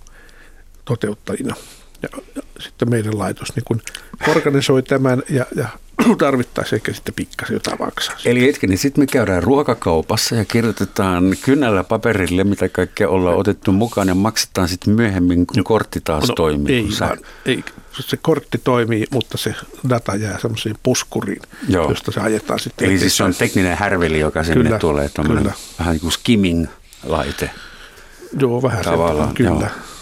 toteuttajina. 0.85 1.57
Ja, 2.03 2.09
sitten 2.61 2.91
meidän 2.91 3.19
laitos 3.19 3.57
niin 3.57 3.65
kun 3.65 3.83
organisoi 4.29 4.83
tämän 4.83 5.23
ja, 5.29 5.47
ja 5.57 5.69
tarvittaisiin 6.19 6.77
ehkä 6.77 6.93
sitten 6.93 7.15
pikkasen 7.15 7.55
jotain 7.55 7.77
maksaa. 7.81 8.17
Eli 8.25 8.47
hetken, 8.47 8.71
niin 8.71 8.79
sitten 8.79 9.03
me 9.03 9.07
käydään 9.07 9.43
ruokakaupassa 9.43 10.35
ja 10.35 10.45
kirjoitetaan 10.45 11.37
kynnällä 11.45 11.85
paperille, 11.85 12.45
mitä 12.45 12.69
kaikkea 12.69 13.09
ollaan 13.09 13.37
otettu 13.37 13.73
mukaan 13.73 14.09
ja 14.09 14.15
maksetaan 14.15 14.69
sitten 14.69 14.95
myöhemmin, 14.95 15.47
kun 15.47 15.57
no, 15.57 15.65
kortti 15.65 16.01
taas 16.05 16.29
no, 16.29 16.35
toimii. 16.35 16.77
Ei, 16.77 16.89
vaan, 17.01 17.19
ei, 17.47 17.65
se 18.01 18.17
kortti 18.17 18.59
toimii, 18.65 19.07
mutta 19.11 19.39
se 19.39 19.55
data 19.89 20.15
jää 20.15 20.39
semmoisiin 20.39 20.77
puskuriin, 20.83 21.43
Joo. 21.69 21.89
josta 21.89 22.13
se 22.13 22.21
ajetaan 22.21 22.59
sitten. 22.59 22.89
Eli 22.89 22.99
siis 22.99 23.17
se 23.17 23.25
on 23.25 23.35
tekninen 23.35 23.77
härveli, 23.77 24.19
joka 24.19 24.45
sinne 24.45 24.65
kyllä, 24.65 24.79
tulee, 24.79 25.11
kyllä. 25.27 25.53
vähän 25.79 25.93
niin 25.93 26.01
kuin 26.01 26.13
skimming-laite. 26.13 27.51
Joo, 28.41 28.63
vähän 28.63 28.85
Tavallaan, 28.85 29.35
kyllä. 29.35 29.51
Joo. 29.51 29.96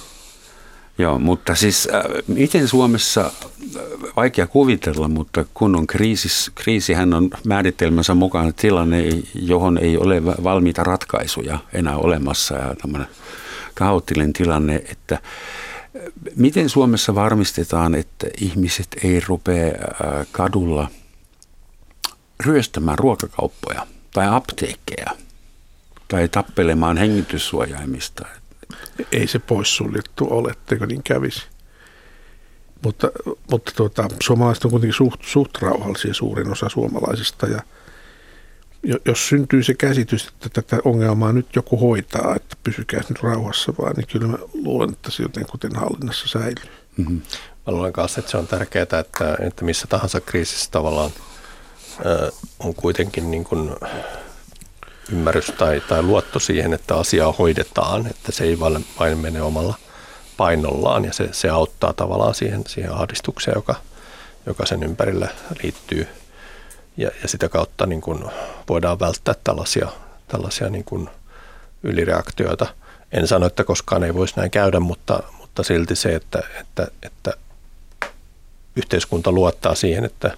Joo, 0.99 1.19
mutta 1.19 1.55
siis 1.55 1.89
äh, 1.95 2.03
miten 2.27 2.69
Suomessa, 2.69 3.21
äh, 3.21 3.83
vaikea 4.17 4.47
kuvitella, 4.47 5.09
mutta 5.09 5.45
kun 5.55 5.77
on 5.77 5.87
kriisis, 5.87 6.51
kriisihän 6.55 7.15
on 7.15 7.31
määritelmänsä 7.47 8.15
mukaan 8.15 8.55
tilanne, 8.55 9.03
johon 9.35 9.79
ei 9.79 9.97
ole 9.97 10.25
valmiita 10.25 10.85
ratkaisuja 10.85 11.59
enää 11.73 11.97
olemassa 11.97 12.55
ja 12.55 12.75
tämmöinen 12.83 13.09
kaoottinen 13.75 14.33
tilanne, 14.33 14.75
että 14.77 15.15
äh, 15.15 16.03
miten 16.37 16.69
Suomessa 16.69 17.15
varmistetaan, 17.15 17.95
että 17.95 18.27
ihmiset 18.41 18.89
ei 19.05 19.21
rupea 19.27 19.67
äh, 19.67 20.27
kadulla 20.33 20.89
ryöstämään 22.47 22.99
ruokakauppoja 22.99 23.87
tai 24.13 24.27
apteekkeja 24.29 25.11
tai 26.09 26.29
tappelemaan 26.29 26.97
hengityssuojaimista? 26.97 28.27
Ei 29.13 29.27
se 29.27 29.39
poissuljettu 29.39 30.27
ole, 30.31 30.51
etteikö 30.51 30.87
niin 30.87 31.03
kävisi. 31.03 31.43
Mutta, 32.85 33.11
mutta 33.51 33.73
tuota, 33.77 34.09
suomalaiset 34.23 34.65
on 34.65 34.71
kuitenkin 34.71 34.97
suht, 34.97 35.21
suht 35.25 35.63
rauhallisia 35.63 36.15
suurin 36.15 36.53
osa 36.53 36.69
suomalaisista 36.69 37.47
ja 37.47 37.61
jos 39.05 39.29
syntyy 39.29 39.63
se 39.63 39.75
käsitys, 39.75 40.29
että 40.29 40.49
tätä 40.49 40.79
ongelmaa 40.85 41.33
nyt 41.33 41.57
joku 41.57 41.77
hoitaa, 41.77 42.37
että 42.37 42.57
pysykää 42.63 43.01
nyt 43.09 43.23
rauhassa 43.23 43.75
vaan, 43.79 43.95
niin 43.97 44.07
kyllä 44.07 44.27
mä 44.27 44.39
luulen, 44.55 44.91
että 44.91 45.11
se 45.11 45.23
jotenkin 45.23 45.77
hallinnassa 45.77 46.29
säilyy. 46.29 46.73
Mm-hmm. 46.97 47.23
Mä 47.67 47.73
luulen 47.73 47.93
kanssa, 47.93 48.21
että 48.21 48.31
se 48.31 48.37
on 48.37 48.47
tärkeää, 48.47 48.83
että, 48.83 49.37
että 49.41 49.65
missä 49.65 49.87
tahansa 49.87 50.21
kriisissä 50.21 50.71
tavallaan 50.71 51.11
on 52.59 52.75
kuitenkin 52.75 53.31
niin 53.31 53.45
kuin 53.45 53.71
ymmärrys 55.13 55.53
tai, 55.59 55.81
tai 55.81 56.03
luotto 56.03 56.39
siihen, 56.39 56.75
että 56.75 56.97
asiaa 56.97 57.33
hoidetaan, 57.33 58.07
että 58.07 58.33
se 58.33 58.45
ei 58.45 58.61
vain, 58.61 58.87
vain 59.01 59.19
mene 59.19 59.43
omalla 59.43 59.75
painollaan 60.37 61.05
ja 61.05 61.13
se, 61.13 61.29
se 61.33 61.49
auttaa 61.49 61.93
tavallaan 61.93 62.35
siihen, 62.35 62.65
siihen 62.67 62.93
ahdistukseen, 62.93 63.55
joka, 63.55 63.75
joka 64.47 64.67
sen 64.67 64.83
ympärille 64.83 65.29
liittyy. 65.63 66.09
Ja, 66.97 67.11
ja 67.23 67.29
sitä 67.29 67.49
kautta 67.49 67.87
niin 67.87 68.01
kuin 68.01 68.25
voidaan 68.69 69.01
välttää 69.01 69.35
tällaisia, 69.45 69.89
tällaisia 70.29 70.69
niin 70.71 70.85
kuin 70.85 71.09
ylireaktioita. 71.83 72.67
En 73.13 73.27
sano, 73.27 73.47
että 73.47 73.65
koskaan 73.65 74.05
ei 74.05 74.15
voisi 74.15 74.35
näin 74.37 74.51
käydä, 74.51 74.81
mutta, 74.81 75.23
mutta 75.39 75.63
silti 75.63 75.97
se, 75.97 76.15
että, 76.15 76.43
että, 76.61 76.89
että 77.03 77.33
yhteiskunta 78.77 79.33
luottaa 79.33 79.75
siihen, 79.75 80.05
että 80.05 80.37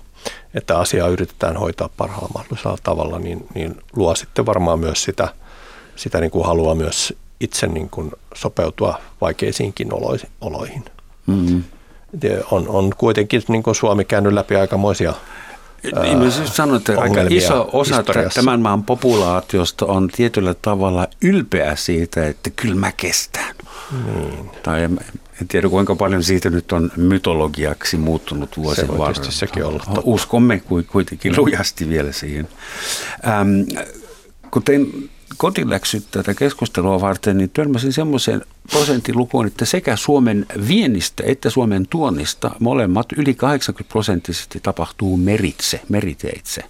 että 0.55 0.79
asiaa 0.79 1.09
yritetään 1.09 1.57
hoitaa 1.57 1.91
parhaalla 1.97 2.31
mahdollisella 2.35 2.79
tavalla, 2.83 3.19
niin, 3.19 3.47
niin 3.55 3.77
luo 3.97 4.15
sitten 4.15 4.47
varmaan 4.47 4.79
myös 4.79 5.05
sitä, 5.05 5.29
sitä 5.97 6.21
niin 6.21 6.31
kuin 6.31 6.47
haluaa 6.47 6.75
myös 6.75 7.15
itse 7.41 7.67
niin 7.67 7.91
kuin 7.91 8.11
sopeutua 8.35 9.01
vaikeisiinkin 9.21 9.89
oloihin. 10.41 10.85
Mm-hmm. 11.27 11.63
On, 12.51 12.69
on 12.69 12.93
kuitenkin 12.99 13.43
niin 13.49 13.63
kuin 13.63 13.75
Suomi 13.75 14.05
käynyt 14.05 14.33
läpi 14.33 14.57
aikamoisia 14.57 15.15
niin, 16.03 16.19
mä 16.19 16.31
siis 16.31 16.57
sanon, 16.57 16.77
että 16.77 17.01
aika 17.01 17.21
iso 17.31 17.71
osa 17.73 18.05
tämän 18.35 18.61
maan 18.61 18.83
populaatiosta 18.83 19.87
on 19.87 20.09
tietyllä 20.09 20.55
tavalla 20.55 21.09
ylpeä 21.23 21.77
siitä, 21.77 22.27
että 22.27 22.51
kyllä 22.51 22.75
mä 22.75 22.93
kestän. 22.93 23.55
Niin. 24.07 24.51
Tai 24.63 24.89
en, 25.41 25.49
tiedä 25.49 25.69
kuinka 25.69 25.97
paljon 25.97 26.23
siitä 26.23 26.51
nyt 26.51 26.73
on 26.73 26.91
mytologiaksi 26.97 27.97
muuttunut 27.97 28.57
vuosien 28.57 28.87
Se 28.87 28.99
varrella. 28.99 29.31
sekin 29.31 29.65
olla 29.65 29.79
totta. 29.79 30.01
Uskomme 30.05 30.63
kuitenkin 30.93 31.37
lujasti 31.37 31.89
vielä 31.89 32.13
siihen. 32.13 32.49
Ähm, 33.27 33.85
kun 34.51 34.63
tein 34.63 35.11
kotiläksyt 35.37 36.07
tätä 36.11 36.35
keskustelua 36.35 37.01
varten, 37.01 37.39
niin 37.39 37.51
törmäsin 37.51 37.93
semmoiseen 37.93 38.43
prosenttilukuun, 38.71 39.47
että 39.47 39.65
sekä 39.65 39.97
Suomen 39.97 40.47
viennistä 40.69 41.23
että 41.27 41.51
Suomen 41.51 41.87
tuonnista 41.91 42.51
molemmat 42.61 43.07
yli 43.17 43.35
80 43.35 43.93
prosenttisesti 43.93 44.61
tapahtuu 44.63 45.17
meritse, 45.17 45.81
meriteitse. 45.89 46.65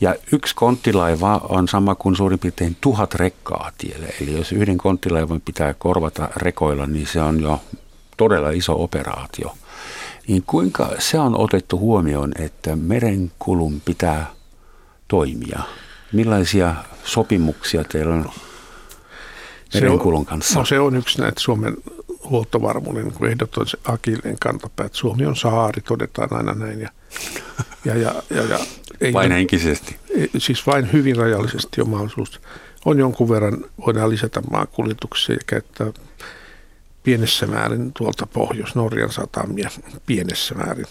Ja 0.00 0.14
yksi 0.32 0.54
konttilaiva 0.54 1.40
on 1.48 1.68
sama 1.68 1.94
kuin 1.94 2.16
suurin 2.16 2.38
piirtein 2.38 2.76
tuhat 2.80 3.14
rekkaa 3.14 3.72
tielle. 3.78 4.06
Eli 4.20 4.36
jos 4.36 4.52
yhden 4.52 4.78
konttilaivan 4.78 5.40
pitää 5.40 5.74
korvata 5.74 6.28
rekoilla, 6.36 6.86
niin 6.86 7.06
se 7.06 7.20
on 7.20 7.40
jo 7.40 7.60
todella 8.16 8.50
iso 8.50 8.82
operaatio. 8.82 9.54
Niin 10.28 10.42
kuinka 10.46 10.90
se 10.98 11.18
on 11.18 11.38
otettu 11.38 11.78
huomioon, 11.78 12.32
että 12.38 12.76
merenkulun 12.76 13.82
pitää 13.84 14.26
toimia? 15.08 15.60
Millaisia 16.12 16.74
sopimuksia 17.04 17.84
teillä 17.84 18.14
on 18.14 18.30
merenkulun 19.74 20.26
kanssa? 20.26 20.58
No 20.58 20.64
se 20.64 20.80
on 20.80 20.96
yksi 20.96 21.20
näitä 21.20 21.40
Suomen 21.40 21.76
huoltovarmuuden 22.30 23.04
niin 23.04 23.30
ehdoton 23.30 23.66
se 23.66 23.78
akilleen 23.84 24.36
kantapää, 24.40 24.86
että 24.86 24.98
Suomi 24.98 25.26
on 25.26 25.36
saari, 25.36 25.82
todetaan 25.82 26.32
aina 26.32 26.54
näin. 26.54 26.80
Ja, 26.80 26.90
ja, 27.84 27.94
ja, 27.94 28.22
ja, 28.30 28.42
ja 28.42 28.58
ei 29.00 29.12
vain 29.12 29.32
henkisesti? 29.32 29.96
Siis 30.38 30.66
vain 30.66 30.92
hyvin 30.92 31.16
rajallisesti 31.16 31.80
on 31.80 31.88
mahdollisuus. 31.88 32.40
On 32.84 32.98
jonkun 32.98 33.28
verran, 33.28 33.64
voidaan 33.86 34.10
lisätä 34.10 34.40
maakuljetuksia 34.50 35.34
ja 35.34 35.40
käyttää 35.46 35.92
pienessä 37.02 37.46
määrin 37.46 37.92
tuolta 37.92 38.26
Pohjois-Norjan 38.26 39.12
satamia 39.12 39.70
pienessä 40.06 40.54
määrin. 40.54 40.86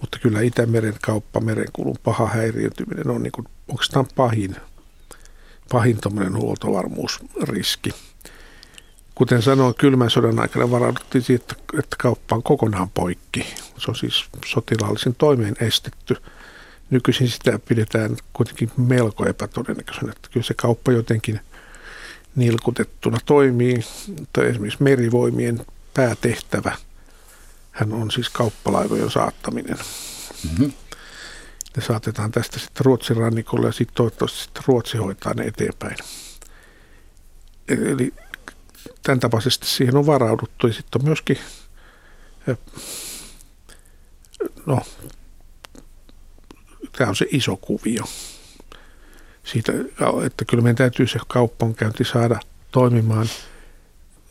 Mutta 0.00 0.18
kyllä 0.18 0.40
Itämeren 0.40 0.96
kauppa, 1.02 1.40
merenkulun 1.40 1.96
paha 2.02 2.26
häiriöntyminen 2.26 3.10
on 3.10 3.22
niin 3.22 3.32
kuin, 3.32 3.46
oikeastaan 3.68 4.06
pahin, 4.16 4.56
pahin 5.72 5.98
huoltovarmuusriski. 6.36 7.90
Kuten 9.14 9.42
sanoin, 9.42 9.74
kylmän 9.74 10.10
sodan 10.10 10.40
aikana 10.40 10.70
varauduttiin 10.70 11.22
siitä, 11.22 11.54
että 11.78 11.96
kauppa 11.98 12.36
on 12.36 12.42
kokonaan 12.42 12.90
poikki. 12.90 13.54
Se 13.78 13.90
on 13.90 13.96
siis 13.96 14.24
sotilaallisen 14.46 15.14
toimeen 15.14 15.56
estetty. 15.60 16.16
Nykyisin 16.90 17.28
sitä 17.28 17.58
pidetään 17.68 18.16
kuitenkin 18.32 18.70
melko 18.76 19.26
epätodennäköisenä, 19.26 20.12
että 20.12 20.28
kyllä 20.32 20.44
se 20.44 20.54
kauppa 20.54 20.92
jotenkin 20.92 21.40
nilkutettuna 22.36 23.18
toimii. 23.26 23.84
Tai 24.32 24.46
esimerkiksi 24.46 24.82
merivoimien 24.82 25.66
päätehtävä 25.94 26.76
hän 27.72 27.92
on 27.92 28.10
siis 28.10 28.28
kauppalaivojen 28.28 29.10
saattaminen. 29.10 29.78
Mm-hmm. 30.50 30.72
Ne 31.76 31.82
saatetaan 31.82 32.30
tästä 32.30 32.58
sitten 32.58 32.84
Ruotsin 32.84 33.16
rannikolle 33.16 33.66
ja 33.66 33.72
sitten 33.72 33.94
toivottavasti 33.94 34.38
sitten 34.38 34.62
Ruotsi 34.66 34.98
hoitaa 34.98 35.34
ne 35.34 35.44
eteenpäin. 35.44 35.96
Eli 37.68 38.14
tämän 39.02 39.20
tapaisesti 39.20 39.66
siihen 39.66 39.96
on 39.96 40.06
varauduttu. 40.06 40.66
Ja 40.66 40.72
sitten 40.72 41.00
on 41.02 41.06
myöskin, 41.06 41.38
no, 44.66 44.80
tämä 46.92 47.08
on 47.08 47.16
se 47.16 47.26
iso 47.30 47.56
kuvio. 47.56 48.04
Siitä, 49.44 49.72
että 50.26 50.44
kyllä 50.44 50.62
meidän 50.62 50.76
täytyy 50.76 51.06
se 51.06 51.18
kauppankäynti 51.28 52.04
saada 52.04 52.40
toimimaan 52.70 53.26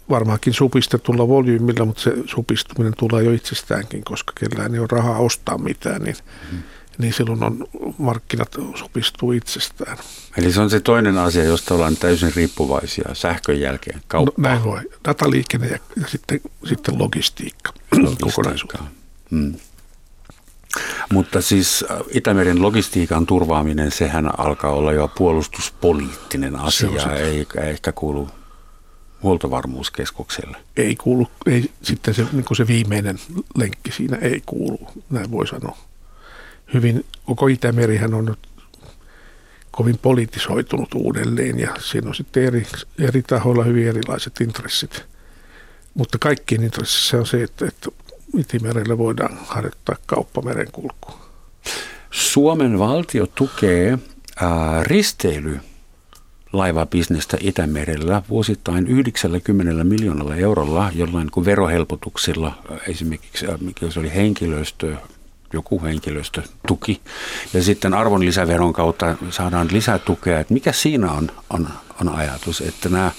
varmaankin 0.10 0.54
supistetulla 0.54 1.28
volyymilla, 1.28 1.86
mutta 1.86 2.02
se 2.02 2.14
supistuminen 2.26 2.94
tulee 2.98 3.24
jo 3.24 3.32
itsestäänkin, 3.32 4.04
koska 4.04 4.34
kellään 4.40 4.74
ei 4.74 4.80
ole 4.80 4.88
rahaa 4.92 5.18
ostaa 5.18 5.58
mitään, 5.58 6.02
niin 6.02 6.16
mm 6.52 6.64
niin 7.02 7.14
silloin 7.14 7.44
on, 7.44 7.68
markkinat 7.98 8.56
sopistuu 8.76 9.32
itsestään. 9.32 9.98
Eli 10.38 10.52
se 10.52 10.62
on 10.62 10.70
se 10.70 10.80
toinen 10.80 11.18
asia, 11.18 11.44
josta 11.44 11.74
ollaan 11.74 11.98
täysin 11.98 12.34
riippuvaisia 12.36 13.10
sähkön 13.14 13.60
jälkeen, 13.60 14.02
kauppa. 14.08 14.34
No, 14.38 14.50
näin 14.50 14.64
voi. 14.64 14.80
Dataliikenne 15.06 15.68
ja, 15.68 15.80
ja 16.02 16.08
sitten, 16.08 16.42
sitten 16.66 17.00
logistiikka, 17.00 17.74
logistiikka. 18.22 18.78
Hmm. 19.32 19.54
Mutta 21.12 21.42
siis 21.42 21.86
äh, 21.92 21.98
Itämeren 22.10 22.62
logistiikan 22.62 23.26
turvaaminen, 23.26 23.92
sehän 23.92 24.40
alkaa 24.40 24.72
olla 24.72 24.94
jo 24.94 25.08
puolustuspoliittinen 25.18 26.56
asia, 26.56 27.04
se 27.04 27.14
eikä 27.14 27.62
ehkä 27.62 27.92
kuulu 27.92 28.30
huoltovarmuuskeskukselle. 29.24 30.58
Ei 30.78 30.96
kuulu, 30.96 31.28
ei, 31.46 31.72
sitten 31.82 32.14
se, 32.14 32.26
niin 32.32 32.46
se 32.58 32.68
viimeinen 32.68 33.20
lenkki 33.58 33.92
siinä 33.92 34.18
ei 34.18 34.42
kuulu, 34.46 34.80
näin 35.10 35.32
voi 35.32 35.48
sanoa 35.48 35.78
hyvin, 36.74 37.06
koko 37.26 37.48
Itämerihän 37.48 38.14
on 38.14 38.26
nyt 38.26 38.40
kovin 39.72 39.98
politisoitunut 39.98 40.94
uudelleen 40.94 41.60
ja 41.60 41.76
siinä 41.80 42.08
on 42.08 42.16
sitten 42.16 42.44
eri, 42.44 42.66
eri 43.00 43.22
tahoilla 43.22 43.64
hyvin 43.64 43.88
erilaiset 43.88 44.42
intressit. 44.42 45.06
Mutta 45.94 46.18
kaikkien 46.18 46.64
intressissä 46.64 47.18
on 47.18 47.26
se, 47.26 47.44
että, 47.44 47.66
että 47.66 47.90
Itämerellä 48.38 48.98
voidaan 48.98 49.38
harjoittaa 49.46 49.96
kauppamerenkulkua. 50.06 51.30
Suomen 52.12 52.80
valtio 52.80 53.28
tukee 53.28 54.00
ää, 54.42 54.84
risteily 54.84 55.60
laivabisnestä 56.54 57.38
Itämerellä 57.40 58.22
vuosittain 58.30 58.88
90 58.88 59.84
miljoonalla 59.84 60.36
eurolla 60.36 60.92
jollain 60.96 61.32
kuin 61.32 61.46
verohelpotuksilla, 61.46 62.64
esimerkiksi 62.88 63.46
mikä 63.62 63.92
se 63.92 64.00
oli 64.00 64.16
henkilöstö, 64.16 64.98
joku 65.54 65.84
henkilöstötuki. 65.84 67.02
Ja 67.54 67.64
sitten 67.64 67.94
arvonlisäveron 67.94 68.74
kautta 68.74 69.16
saadaan 69.30 69.68
lisätukea. 69.72 70.40
Että 70.40 70.54
mikä 70.54 70.72
siinä 70.72 71.12
on, 71.12 71.32
on, 71.50 71.70
on 72.02 72.10
ajatus, 72.10 72.62
että 72.62 72.90
nämä 72.90 73.12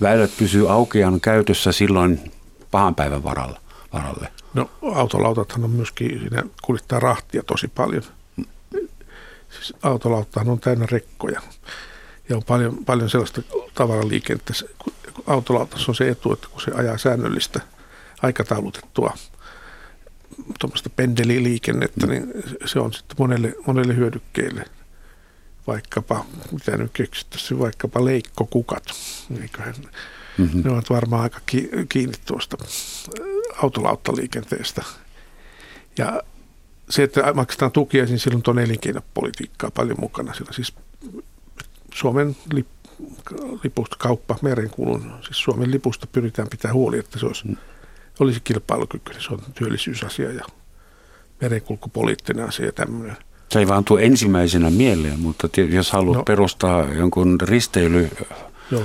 väylät 0.00 0.30
pysyy 0.38 0.72
aukean 0.72 1.20
käytössä 1.20 1.72
silloin 1.72 2.32
pahan 2.70 2.94
päivän 2.94 3.24
varalla, 3.24 3.60
varalle? 3.92 4.28
No 4.54 4.70
autolautathan 4.94 5.64
on 5.64 5.70
myöskin, 5.70 6.20
siinä 6.20 6.42
kuljettaa 6.62 7.00
rahtia 7.00 7.42
tosi 7.42 7.68
paljon. 7.68 8.02
Siis 9.50 9.74
autolautahan 9.82 10.48
on 10.48 10.60
täynnä 10.60 10.86
rekkoja 10.90 11.40
ja 12.28 12.36
on 12.36 12.42
paljon, 12.44 12.84
paljon 12.84 13.10
sellaista 13.10 13.42
tavaraliikennettä. 13.74 14.52
Autolautassa 15.26 15.90
on 15.90 15.94
se 15.94 16.08
etu, 16.08 16.32
että 16.32 16.48
kun 16.50 16.60
se 16.60 16.70
ajaa 16.74 16.98
säännöllistä 16.98 17.60
aikataulutettua 18.22 19.14
tuommoista 20.60 20.90
pendeliliikennettä, 20.90 22.06
niin 22.06 22.32
se 22.64 22.80
on 22.80 22.92
sitten 22.92 23.16
monelle, 23.18 23.54
monelle 23.66 23.96
hyödykkeelle 23.96 24.64
vaikkapa, 25.66 26.24
mitä 26.52 26.76
nyt 26.76 26.92
keksittäisiin, 26.92 27.60
vaikkapa 27.60 28.04
leikkokukat. 28.04 28.84
Eiköhän, 29.42 29.74
mm-hmm. 30.38 30.62
Ne 30.64 30.70
ovat 30.70 30.90
varmaan 30.90 31.22
aika 31.22 31.40
kiinni 31.88 32.14
tuosta 32.26 32.56
autolauttaliikenteestä. 33.62 34.82
Ja 35.98 36.22
se, 36.90 37.02
että 37.02 37.32
maksetaan 37.32 37.72
tukia, 37.72 38.04
niin 38.04 38.18
silloin 38.18 38.42
on 38.46 38.58
elinkeinopolitiikkaa 38.58 39.70
paljon 39.70 40.00
mukana. 40.00 40.34
Sillä 40.34 40.52
siis 40.52 40.74
Suomen 41.94 42.36
lip, 42.52 42.66
lipusta 43.64 43.96
kauppa 43.98 44.38
merenkulun, 44.42 45.12
siis 45.24 45.42
Suomen 45.42 45.70
lipusta 45.70 46.06
pyritään 46.06 46.48
pitää 46.48 46.72
huoli, 46.72 46.98
että 46.98 47.18
se 47.18 47.26
olisi 47.26 47.48
mm 47.48 47.56
olisi 48.20 48.40
kilpailukykyinen. 48.44 49.22
Se 49.22 49.32
on 49.32 49.40
työllisyysasia 49.54 50.32
ja 50.32 50.44
merenkulkupoliittinen 51.40 52.48
asia 52.48 52.66
ja 52.66 52.72
tämmöinen. 52.72 53.16
Se 53.50 53.58
ei 53.58 53.68
vaan 53.68 53.84
tule 53.84 54.02
ensimmäisenä 54.02 54.70
mieleen, 54.70 55.20
mutta 55.20 55.48
jos 55.70 55.92
haluat 55.92 56.16
no, 56.16 56.22
perustaa 56.22 56.84
jonkun 56.84 57.40
risteily 57.40 58.10
Joo. 58.70 58.82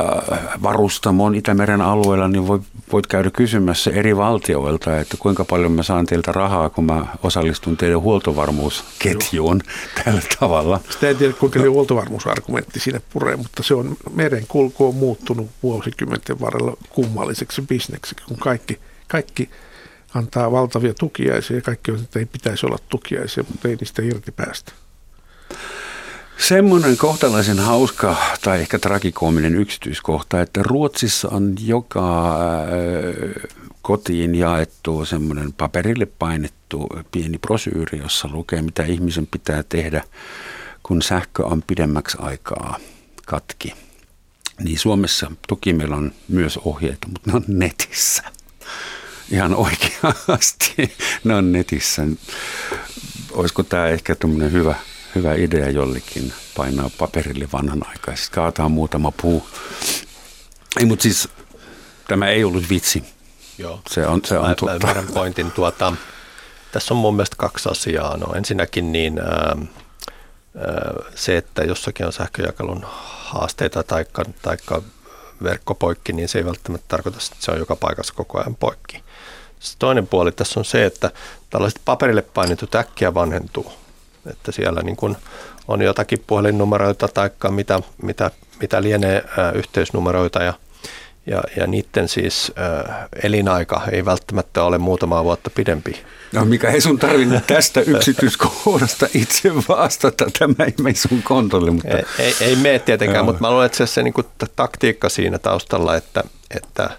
Äh, 0.00 0.62
varustamon 0.62 1.34
Itämeren 1.34 1.80
alueella, 1.80 2.28
niin 2.28 2.48
voit, 2.48 2.62
voit 2.92 3.06
käydä 3.06 3.30
kysymässä 3.30 3.90
eri 3.90 4.16
valtioilta, 4.16 5.00
että 5.00 5.16
kuinka 5.18 5.44
paljon 5.44 5.72
mä 5.72 5.82
saan 5.82 6.06
teiltä 6.06 6.32
rahaa, 6.32 6.70
kun 6.70 6.84
mä 6.84 7.06
osallistun 7.22 7.76
teidän 7.76 8.00
huoltovarmuusketjuun 8.00 9.60
Joo. 9.64 9.74
tällä 10.04 10.22
tavalla. 10.40 10.80
Sitä 10.90 11.08
en 11.08 11.16
tiedä, 11.16 11.32
kuinka 11.32 11.58
no. 11.58 11.70
huoltovarmuusargumentti 11.70 12.80
sinne 12.80 13.02
puree, 13.12 13.36
mutta 13.36 13.62
se 13.62 13.74
on, 13.74 13.96
merenkulku 14.14 14.88
on 14.88 14.94
muuttunut 14.94 15.50
vuosikymmenten 15.62 16.40
varrella 16.40 16.76
kummalliseksi 16.90 17.62
bisneksi, 17.62 18.16
kun 18.28 18.38
kaikki, 18.38 18.80
kaikki 19.08 19.50
antaa 20.14 20.52
valtavia 20.52 20.94
tukiaisia 20.94 21.56
ja 21.56 21.62
kaikki 21.62 21.90
on, 21.90 21.98
että 21.98 22.18
ei 22.18 22.26
pitäisi 22.26 22.66
olla 22.66 22.78
tukiaisia, 22.88 23.44
mutta 23.48 23.68
ei 23.68 23.76
niistä 23.76 24.02
irti 24.02 24.32
päästä. 24.32 24.72
Semmoinen 26.38 26.96
kohtalaisen 26.96 27.58
hauska 27.58 28.16
tai 28.42 28.60
ehkä 28.60 28.78
tragikoominen 28.78 29.54
yksityiskohta, 29.54 30.40
että 30.40 30.60
Ruotsissa 30.62 31.28
on 31.28 31.54
joka 31.60 32.36
äh, 32.60 33.48
kotiin 33.82 34.34
jaettu 34.34 35.04
semmoinen 35.04 35.52
paperille 35.52 36.06
painettu 36.06 36.88
pieni 37.10 37.38
brosyyri, 37.38 37.98
jossa 37.98 38.28
lukee, 38.32 38.62
mitä 38.62 38.82
ihmisen 38.82 39.26
pitää 39.26 39.62
tehdä, 39.68 40.04
kun 40.82 41.02
sähkö 41.02 41.46
on 41.46 41.62
pidemmäksi 41.66 42.16
aikaa 42.20 42.78
katki. 43.26 43.74
Niin 44.64 44.78
Suomessa 44.78 45.30
toki 45.48 45.72
meillä 45.72 45.96
on 45.96 46.12
myös 46.28 46.56
ohjeita, 46.56 47.08
mutta 47.08 47.30
ne 47.30 47.36
on 47.36 47.44
netissä. 47.48 48.22
Ihan 49.30 49.54
oikeasti 49.54 50.96
ne 51.24 51.34
on 51.34 51.52
netissä. 51.52 52.02
Olisiko 53.32 53.62
tämä 53.62 53.86
ehkä 53.86 54.14
tämmöinen 54.14 54.52
hyvä– 54.52 54.74
hyvä 55.14 55.34
idea 55.34 55.70
jollekin 55.70 56.32
painaa 56.56 56.90
paperille 56.98 57.48
vanhanaikaisesti, 57.52 58.34
kaataa 58.34 58.68
muutama 58.68 59.12
puu. 59.22 59.48
Ei, 60.80 60.86
mutta 60.86 61.02
siis 61.02 61.28
tämä 62.08 62.28
ei 62.28 62.44
ollut 62.44 62.68
vitsi. 62.70 63.04
Joo. 63.58 63.80
Se 63.90 64.06
on, 64.06 64.20
se 64.24 64.38
on 64.38 64.48
mä, 64.48 64.54
totta. 64.54 64.94
Mä 64.94 65.02
pointin 65.14 65.50
tuota, 65.50 65.92
tässä 66.72 66.94
on 66.94 66.98
mun 66.98 67.16
mielestä 67.16 67.36
kaksi 67.36 67.68
asiaa. 67.68 68.16
No 68.16 68.34
ensinnäkin 68.34 68.92
niin 68.92 69.18
ää, 69.18 69.56
se, 71.14 71.36
että 71.36 71.62
jossakin 71.62 72.06
on 72.06 72.12
sähköjakelun 72.12 72.84
haasteita 73.24 73.82
tai 73.82 74.06
taikka 74.42 74.82
verkko 75.42 75.74
poikki, 75.74 76.12
niin 76.12 76.28
se 76.28 76.38
ei 76.38 76.44
välttämättä 76.44 76.84
tarkoita, 76.88 77.18
että 77.32 77.44
se 77.44 77.50
on 77.50 77.58
joka 77.58 77.76
paikassa 77.76 78.14
koko 78.14 78.38
ajan 78.38 78.56
poikki. 78.56 79.02
Sitten 79.60 79.78
toinen 79.78 80.06
puoli 80.06 80.32
tässä 80.32 80.60
on 80.60 80.64
se, 80.64 80.84
että 80.84 81.10
tällaiset 81.50 81.80
paperille 81.84 82.22
painetut 82.22 82.74
äkkiä 82.74 83.14
vanhentuu 83.14 83.83
että 84.26 84.52
siellä 84.52 84.82
niin 84.82 84.96
kuin 84.96 85.16
on 85.68 85.82
jotakin 85.82 86.24
puhelinnumeroita 86.26 87.08
tai 87.08 87.30
mitä, 87.50 87.80
mitä, 88.02 88.30
mitä 88.60 88.82
lienee 88.82 89.24
ää, 89.38 89.52
yhteysnumeroita 89.52 90.42
ja, 90.42 90.54
ja, 91.26 91.42
ja 91.56 91.66
niiden 91.66 92.08
siis 92.08 92.52
ää, 92.56 93.08
elinaika 93.22 93.82
ei 93.92 94.04
välttämättä 94.04 94.64
ole 94.64 94.78
muutamaa 94.78 95.24
vuotta 95.24 95.50
pidempi. 95.50 96.04
No 96.32 96.44
mikä 96.44 96.70
ei 96.70 96.80
sun 96.80 96.98
tarvinnut 96.98 97.46
tästä 97.46 97.80
yksityiskohdasta 97.96 99.06
itse 99.14 99.54
vastata, 99.68 100.26
tämä 100.38 100.64
ei 100.64 100.74
mene 100.80 100.94
sun 100.96 101.22
kontolle. 101.22 101.70
Mutta... 101.70 101.88
Ei, 101.88 102.04
ei, 102.18 102.34
ei 102.40 102.56
mene 102.56 102.78
tietenkään, 102.78 103.16
Joo. 103.16 103.24
mutta 103.24 103.40
mä 103.40 103.50
luulen, 103.50 103.66
että 103.66 103.78
se, 103.78 103.86
se 103.86 104.02
niin 104.02 104.14
kuin 104.14 104.26
taktiikka 104.56 105.08
siinä 105.08 105.38
taustalla, 105.38 105.96
että, 105.96 106.24
että 106.56 106.90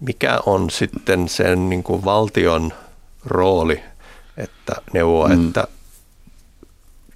mikä 0.00 0.40
on 0.46 0.70
sitten 0.70 1.28
sen 1.28 1.68
niin 1.68 1.82
kuin 1.82 2.04
valtion 2.04 2.72
rooli, 3.24 3.82
että 4.36 4.72
neuvoa, 4.92 5.28
mm. 5.28 5.46
että 5.46 5.68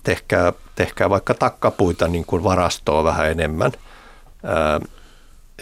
tehkää, 0.04 0.52
tehkää 0.74 1.10
vaikka 1.10 1.34
takkapuita 1.34 2.08
niin 2.08 2.24
kuin 2.24 2.44
varastoa 2.44 3.04
vähän 3.04 3.30
enemmän 3.30 3.72
ää, 4.42 4.56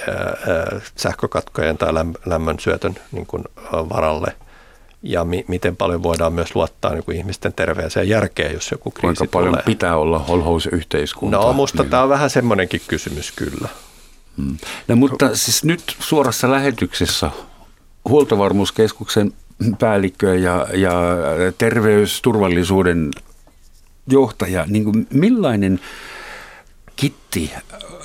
ää, 0.08 0.80
sähkökatkojen 0.96 1.78
tai 1.78 1.92
lämmön 2.26 2.58
syötön 2.60 2.94
niin 3.12 3.26
kuin 3.26 3.44
varalle 3.72 4.36
ja 5.02 5.24
mi- 5.24 5.44
miten 5.48 5.76
paljon 5.76 6.02
voidaan 6.02 6.32
myös 6.32 6.54
luottaa 6.54 6.92
niin 6.92 7.04
kuin 7.04 7.16
ihmisten 7.16 7.52
terveeseen 7.52 8.08
järkeen, 8.08 8.54
jos 8.54 8.70
joku 8.70 8.90
kriisi 8.90 9.18
Kuinka 9.18 9.32
paljon 9.32 9.52
tulee. 9.52 9.62
pitää 9.64 9.96
olla 9.96 10.18
holhousyhteiskunta? 10.18 11.36
No 11.36 11.52
musta 11.52 11.82
niin. 11.82 11.90
tämä 11.90 12.02
on 12.02 12.08
vähän 12.08 12.30
semmoinenkin 12.30 12.80
kysymys 12.88 13.32
kyllä. 13.32 13.68
Hmm. 14.36 14.56
No, 14.88 14.96
mutta 14.96 15.36
siis 15.36 15.64
nyt 15.64 15.96
suorassa 15.98 16.50
lähetyksessä 16.50 17.30
huoltovarmuuskeskuksen 18.08 19.32
päällikkö 19.78 20.38
ja, 20.38 20.66
ja 20.74 20.92
terveysturvallisuuden 21.58 23.10
johtaja, 24.12 24.64
niin 24.68 24.84
kuin 24.84 25.06
millainen 25.10 25.80
kitti, 26.96 27.52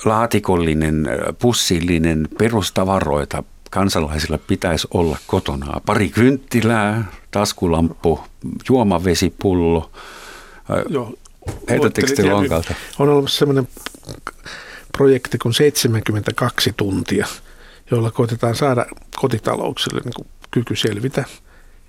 laatikollinen, 0.04 1.08
pussillinen 1.38 2.28
perustavaroita 2.38 3.42
kansalaisilla 3.70 4.38
pitäisi 4.38 4.88
olla 4.94 5.18
kotona? 5.26 5.80
Pari 5.86 6.08
kynttilää, 6.08 7.04
taskulamppu, 7.30 8.20
juomavesipullo. 8.68 9.90
Joo. 10.88 11.14
Heitättekö 11.70 12.14
te 12.14 12.30
lonkalta? 12.30 12.74
On 12.98 13.08
olemassa 13.08 13.38
sellainen 13.38 13.68
projekti 14.92 15.38
kuin 15.38 15.54
72 15.54 16.72
tuntia, 16.76 17.26
jolla 17.90 18.10
koitetaan 18.10 18.54
saada 18.54 18.86
kotitalouksille 19.16 20.00
niin 20.04 20.26
kyky 20.50 20.76
selvitä 20.76 21.24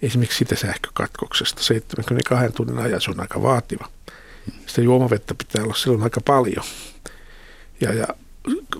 esimerkiksi 0.01 0.37
sitä 0.37 0.55
sähkökatkoksesta. 0.55 1.63
72 1.63 2.55
tunnin 2.55 2.77
ajan 2.77 3.01
se 3.01 3.11
on 3.11 3.19
aika 3.19 3.41
vaativa. 3.41 3.87
Sitä 4.65 4.81
juomavettä 4.81 5.33
pitää 5.33 5.63
olla 5.63 5.73
silloin 5.73 6.03
aika 6.03 6.21
paljon. 6.21 6.65
Ja, 7.81 7.93
ja 7.93 8.07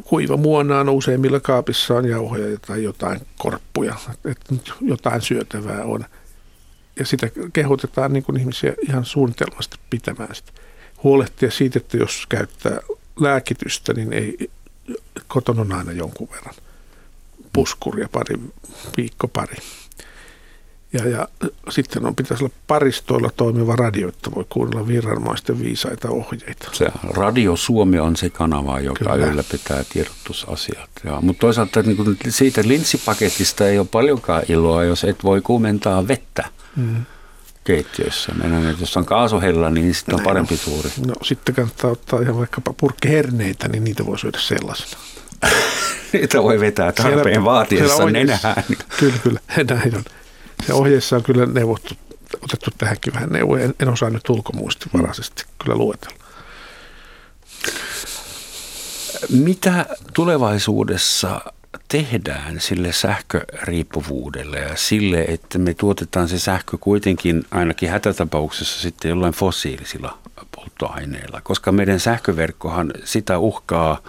kuiva 0.04 0.38
muona 0.38 0.80
on 0.80 0.90
useimmilla 0.90 1.40
kaapissa 1.40 1.96
on 1.96 2.10
jauhoja 2.10 2.58
tai 2.58 2.84
jotain 2.84 3.22
korppuja, 3.38 3.96
että 4.26 4.56
jotain 4.82 5.22
syötävää 5.22 5.84
on. 5.84 6.06
Ja 7.00 7.06
sitä 7.06 7.28
kehotetaan 7.54 8.14
niin 8.14 8.24
kuin 8.24 8.40
ihmisiä 8.40 8.74
ihan 8.88 9.06
suunnitelmasti 9.06 9.78
pitämään 9.90 10.36
sitä. 10.36 10.52
Huolehtia 11.04 11.52
siitä, 11.52 11.80
että 11.80 11.98
jos 11.98 12.26
käyttää 12.30 12.80
lääkitystä, 13.20 13.94
niin 13.94 14.14
ei, 14.14 14.50
kotona 15.28 15.62
on 15.62 15.72
aina 15.72 15.92
jonkun 15.92 16.30
verran 16.32 16.56
puskuria 17.54 18.10
pari, 18.12 18.36
viikko 18.98 19.28
pari. 19.28 19.58
Ja, 20.94 21.08
ja 21.08 21.28
sitten 21.70 22.06
on, 22.06 22.16
pitäisi 22.16 22.44
olla 22.44 22.54
paristoilla 22.68 23.30
toimiva 23.38 23.76
radio, 23.76 24.10
että 24.10 24.32
voi 24.36 24.46
kuunnella 24.50 24.88
viranomaisten 24.88 25.60
viisaita 25.60 26.10
ohjeita. 26.10 26.70
Se 26.72 26.88
Radio 27.04 27.56
Suomi 27.56 28.00
on 28.00 28.16
se 28.16 28.30
kanava, 28.30 28.80
joka 28.80 29.06
Kyllä. 29.06 29.26
ylläpitää 29.26 29.84
tiedotusasiat. 29.94 30.90
Ja, 31.04 31.20
mutta 31.22 31.40
toisaalta 31.40 31.82
niin 31.82 31.98
kuin 31.98 32.18
siitä 32.30 32.62
linssipaketista 32.66 33.68
ei 33.68 33.80
ole 33.80 33.88
paljonkaan 33.92 34.44
iloa, 34.50 34.84
jos 34.84 35.04
et 35.04 35.24
voi 35.24 35.42
kuumentaa 35.42 36.08
vettä. 36.08 36.44
Mm 36.76 37.06
keittiössä. 37.64 38.32
Että 38.70 38.84
jos 38.84 38.98
on 38.98 39.06
kaasuhella, 39.06 39.70
niin 39.70 39.94
sitten 39.94 40.16
on 40.16 40.22
parempi 40.22 40.58
tuuri. 40.58 40.90
No 41.08 41.14
sitten 41.24 41.56
kannattaa 41.56 41.92
ottaa 41.92 42.22
ihan 42.22 42.38
vaikkapa 42.38 42.74
purkkiherneitä, 42.80 43.68
niin 43.68 43.84
niitä 43.84 44.06
voi 44.06 44.20
syödä 44.20 44.40
sellaisena. 44.40 45.02
niitä 46.14 46.44
voi 46.44 46.60
vetää 46.60 46.92
tarpeen 46.92 47.24
siellä, 47.24 47.46
vaatiessa 47.46 47.96
siellä 47.96 48.12
nenään. 48.12 48.64
Kyllä, 49.00 49.18
kyllä. 49.24 49.40
Näin 49.76 49.96
on. 49.96 50.04
Se 50.66 50.74
ohjeessa 50.74 51.16
on 51.16 51.24
kyllä 51.24 51.46
neuvottu, 51.46 51.94
otettu 52.42 52.72
tähänkin 52.78 53.14
vähän 53.14 53.30
neuvoja. 53.30 53.66
En, 53.66 53.74
en 53.80 53.90
osaa 53.90 54.10
nyt 54.10 54.30
ulkomuistivaraisesti 54.30 55.44
kyllä 55.64 55.76
luetella. 55.76 56.20
Mitä 59.30 59.86
tulevaisuudessa 60.14 61.42
tehdään 61.88 62.60
sille 62.60 62.92
sähköriippuvuudelle 62.92 64.60
ja 64.60 64.76
sille, 64.76 65.22
että 65.22 65.58
me 65.58 65.74
tuotetaan 65.74 66.28
se 66.28 66.40
sähkö 66.40 66.78
kuitenkin 66.78 67.44
ainakin 67.52 67.90
hätätapauksessa 67.90 68.82
sitten 68.82 69.10
jollain 69.10 69.34
fossiilisilla 69.34 70.18
polttoaineilla, 70.56 71.42
koska 71.42 71.72
meidän 71.72 72.00
sähköverkkohan 72.00 72.94
sitä 73.04 73.38
uhkaa 73.38 74.02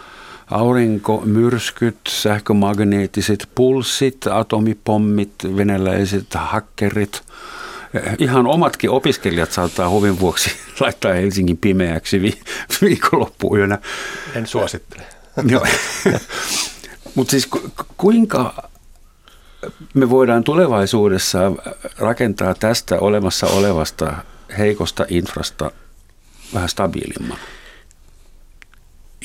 aurinkomyrskyt, 0.51 1.99
sähkömagneettiset 2.09 3.49
pulssit, 3.55 4.27
atomipommit, 4.27 5.33
venäläiset 5.57 6.35
hakkerit. 6.35 7.23
Ihan 8.19 8.47
omatkin 8.47 8.91
opiskelijat 8.91 9.53
saattaa 9.53 9.91
huvin 9.91 10.21
vuoksi 10.21 10.51
laittaa 10.81 11.13
Helsingin 11.13 11.57
pimeäksi 11.57 12.23
vi- 12.23 12.41
viikonloppuyönä. 12.83 13.79
En 14.35 14.47
suosittele. 14.47 15.03
Joo. 15.51 15.67
Mutta 17.15 17.31
siis 17.31 17.47
ku, 17.47 17.61
kuinka 17.97 18.69
me 19.95 20.11
voidaan 20.11 20.45
tulevaisuudessa 20.45 21.39
rakentaa 21.99 22.55
tästä 22.55 22.99
olemassa 22.99 23.47
olevasta 23.47 24.15
heikosta 24.59 25.07
infrasta 25.09 25.71
vähän 26.55 26.69
stabiilimman? 26.69 27.39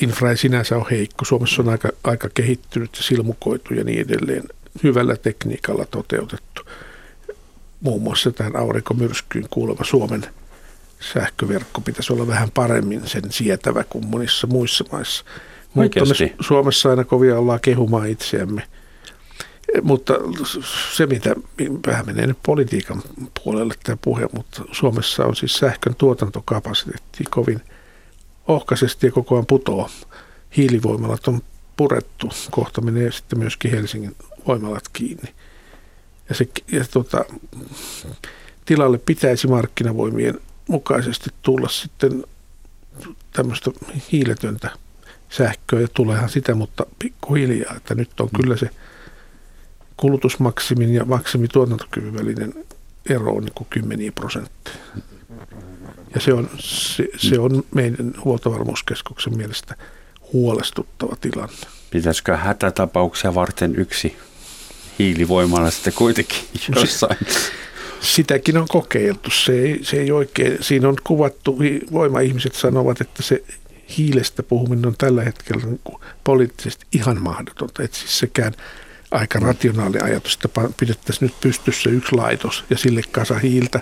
Infra 0.02 0.30
ei 0.30 0.38
sinänsä 0.38 0.78
ole 0.78 0.86
heikko. 0.92 1.26
Suomessa 1.26 1.62
on 1.62 1.70
aika, 1.70 1.90
aika 2.04 2.30
kehittynyt 2.34 2.96
ja 2.98 3.04
silmukoitu 3.04 3.74
ja 3.74 3.84
niin 3.84 4.00
edelleen 4.00 4.44
hyvällä 4.84 5.16
tekniikalla 5.16 5.86
toteutettu. 5.86 6.62
Muun 7.82 8.02
muassa 8.02 8.32
tämän 8.32 8.56
aurinkomyrskyyn 8.56 9.48
kuuluva 9.50 9.84
Suomen 9.84 10.26
sähköverkko 11.14 11.82
pitäisi 11.82 12.14
olla 12.14 12.28
vähän 12.28 12.52
paremmin 12.52 13.08
sen 13.08 13.32
sietävä 13.32 13.84
kuin 13.84 14.08
monissa 14.08 14.48
muissa 14.48 14.86
maissa. 14.92 15.26
Mutta 15.74 16.00
me 16.00 16.36
Suomessa 16.40 16.90
aina 16.90 17.04
kovia 17.04 17.40
ollaan 17.40 17.60
kehumaan 17.60 18.10
itseämme. 18.10 18.64
Mutta 19.82 20.14
se, 20.94 21.06
mitä 21.06 21.36
vähän 21.88 22.06
menee 22.06 22.28
nyt 22.28 22.38
politiikan 22.46 23.02
puolelle 23.44 23.74
tämä 23.84 23.98
puhe, 24.02 24.28
mutta 24.34 24.64
Suomessa 24.72 25.26
on 25.26 25.36
siis 25.36 25.54
sähkön 25.54 25.96
tuotantokapasiteetti 25.96 27.24
kovin 27.30 27.62
ohkaisesti 28.48 29.08
ja 29.08 29.12
koko 29.12 29.36
ajan 29.36 29.46
putoaa. 29.46 29.90
Hiilivoimalat 30.58 31.28
on 31.28 31.42
purettu, 31.78 32.30
kohta 32.52 32.82
menee 32.82 33.12
sitten 33.12 33.40
myöskin 33.40 33.72
Helsingin 33.72 34.16
voimalat 34.48 34.84
kiinni. 34.94 35.34
Ja, 36.30 36.36
se, 36.36 36.48
ja 36.72 36.86
tota, 36.92 37.26
tilalle 38.66 38.98
pitäisi 38.98 39.48
markkinavoimien 39.48 40.40
mukaisesti 40.68 41.30
tulla 41.42 41.68
sitten 41.68 42.24
tämmöistä 43.34 43.72
hiiletöntä 44.12 44.70
sähköä 45.30 45.82
ja 45.82 45.88
tuleehan 45.88 46.30
sitä, 46.30 46.56
mutta 46.56 46.86
pikkuhiljaa, 47.00 47.76
että 47.76 47.96
nyt 47.96 48.20
on 48.20 48.30
mm. 48.34 48.42
kyllä 48.42 48.58
se 48.58 48.70
kulutusmaksimin 49.98 50.94
ja 50.94 51.06
maksimituotantokyvyn 51.06 52.14
välinen 52.14 52.54
ero 53.10 53.34
on 53.34 53.44
niin 53.44 53.54
kuin 53.54 53.68
kymmeniä 53.70 54.12
prosentteja. 54.12 54.78
Ja 56.16 56.22
se 56.22 56.34
on, 56.34 56.50
se, 56.58 57.08
se 57.18 57.40
on 57.40 57.64
meidän 57.76 58.14
huoltovarmuuskeskuksen 58.26 59.38
mielestä 59.38 59.76
huolestuttava 60.34 61.16
tilanne. 61.22 61.68
Pitäisikö 61.92 62.38
hätätapauksia 62.38 63.36
varten 63.36 63.76
yksi 63.76 64.18
hiilivoimalla 65.00 65.72
sitten 65.72 65.94
kuitenkin 65.94 66.40
jossain? 66.76 67.18
Sitäkin 68.02 68.58
on 68.58 68.68
kokeiltu. 68.68 69.30
Se 69.30 69.62
ei, 69.62 69.80
se 69.84 69.98
ei 69.98 70.12
oikein, 70.12 70.58
siinä 70.62 70.90
on 70.90 70.96
kuvattu, 71.04 71.60
voima-ihmiset 71.92 72.56
sanovat, 72.56 73.02
että 73.02 73.24
se 73.24 73.44
hiilestä 73.98 74.44
puhuminen 74.44 74.86
on 74.86 74.96
tällä 74.98 75.24
hetkellä 75.24 75.66
niin 75.66 75.82
kuin 75.84 76.02
poliittisesti 76.24 76.86
ihan 76.92 77.22
mahdotonta. 77.22 77.84
Että 77.84 77.98
siis 77.98 78.20
sekään 78.20 78.54
aika 79.12 79.40
rationaali 79.40 79.98
ajatus, 80.00 80.34
että 80.34 80.50
pidettäisiin 80.80 81.28
nyt 81.28 81.42
pystyssä 81.42 81.90
yksi 81.90 82.16
laitos 82.16 82.64
ja 82.70 82.78
sille 82.78 83.02
kasa 83.12 83.40
hiiltä 83.40 83.82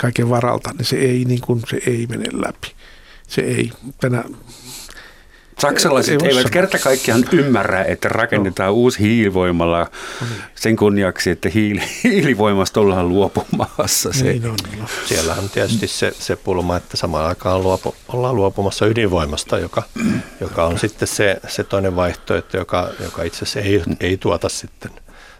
kaiken 0.00 0.30
varalta, 0.30 0.70
niin 0.78 0.84
se 0.84 0.96
ei, 0.96 1.24
niin 1.24 1.40
kuin, 1.40 1.62
se 1.68 1.80
ei 1.86 2.06
mene 2.06 2.24
läpi. 2.32 2.72
Se 3.28 3.40
ei 3.40 3.72
tänä 4.00 4.24
Saksalaiset 5.60 6.22
Ei 6.22 6.28
eivät 6.28 6.50
kerta 6.50 6.78
kaikkiaan 6.78 7.24
ymmärrä, 7.32 7.84
että 7.84 8.08
rakennetaan 8.08 8.72
uusi 8.72 8.98
hiilivoimala 9.00 9.90
sen 10.54 10.76
kunniaksi, 10.76 11.30
että 11.30 11.48
hiili, 11.48 11.82
hiilivoimasta 12.04 12.80
ollaan 12.80 13.08
luopumassa. 13.08 14.12
Se, 14.12 14.24
Niin 14.24 14.46
on. 14.46 14.56
No. 14.78 14.86
Siellähän 15.04 15.44
on 15.44 15.50
tietysti 15.50 15.86
se, 15.86 16.12
se 16.18 16.36
pulma, 16.36 16.76
että 16.76 16.96
samaan 16.96 17.26
aikaan 17.26 17.62
luopu, 17.62 17.94
ollaan 18.08 18.36
luopumassa 18.36 18.86
ydinvoimasta, 18.86 19.58
joka, 19.58 19.82
joka 20.40 20.66
on 20.66 20.78
sitten 20.78 21.08
se, 21.08 21.40
se 21.48 21.64
toinen 21.64 21.96
vaihtoehto, 21.96 22.56
joka, 22.56 22.90
joka 23.00 23.22
itse 23.22 23.44
asiassa 23.44 23.60
ei, 23.60 23.82
ei 24.00 24.16
tuota 24.16 24.48
sitten, 24.48 24.90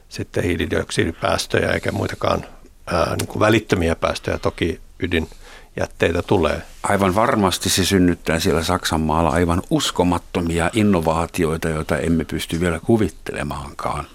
sitten 0.09 0.45
hiilidioksidipäästöjä 0.45 1.69
eikä 1.73 1.93
muitakaan 1.93 2.45
ää, 2.93 3.17
niin 3.17 3.29
kuin 3.29 3.41
välittömiä 3.41 3.97
päästöjä. 3.97 4.39
Toki 4.39 4.81
ydinjätteitä 4.99 6.23
tulee. 6.23 6.63
aivan 6.83 7.15
varmasti 7.15 7.71
se 7.71 7.85
synnyttää 7.85 8.41
siellä 8.41 8.63
Saksan 8.63 9.01
maalla 9.01 9.31
aivan 9.31 9.63
uskomattomia 9.71 10.71
innovaatioita, 10.73 11.69
joita 11.69 11.99
emme 11.99 12.25
pysty 12.25 12.61
vielä 12.61 12.81
kuvittelemaankaan. 12.81 14.07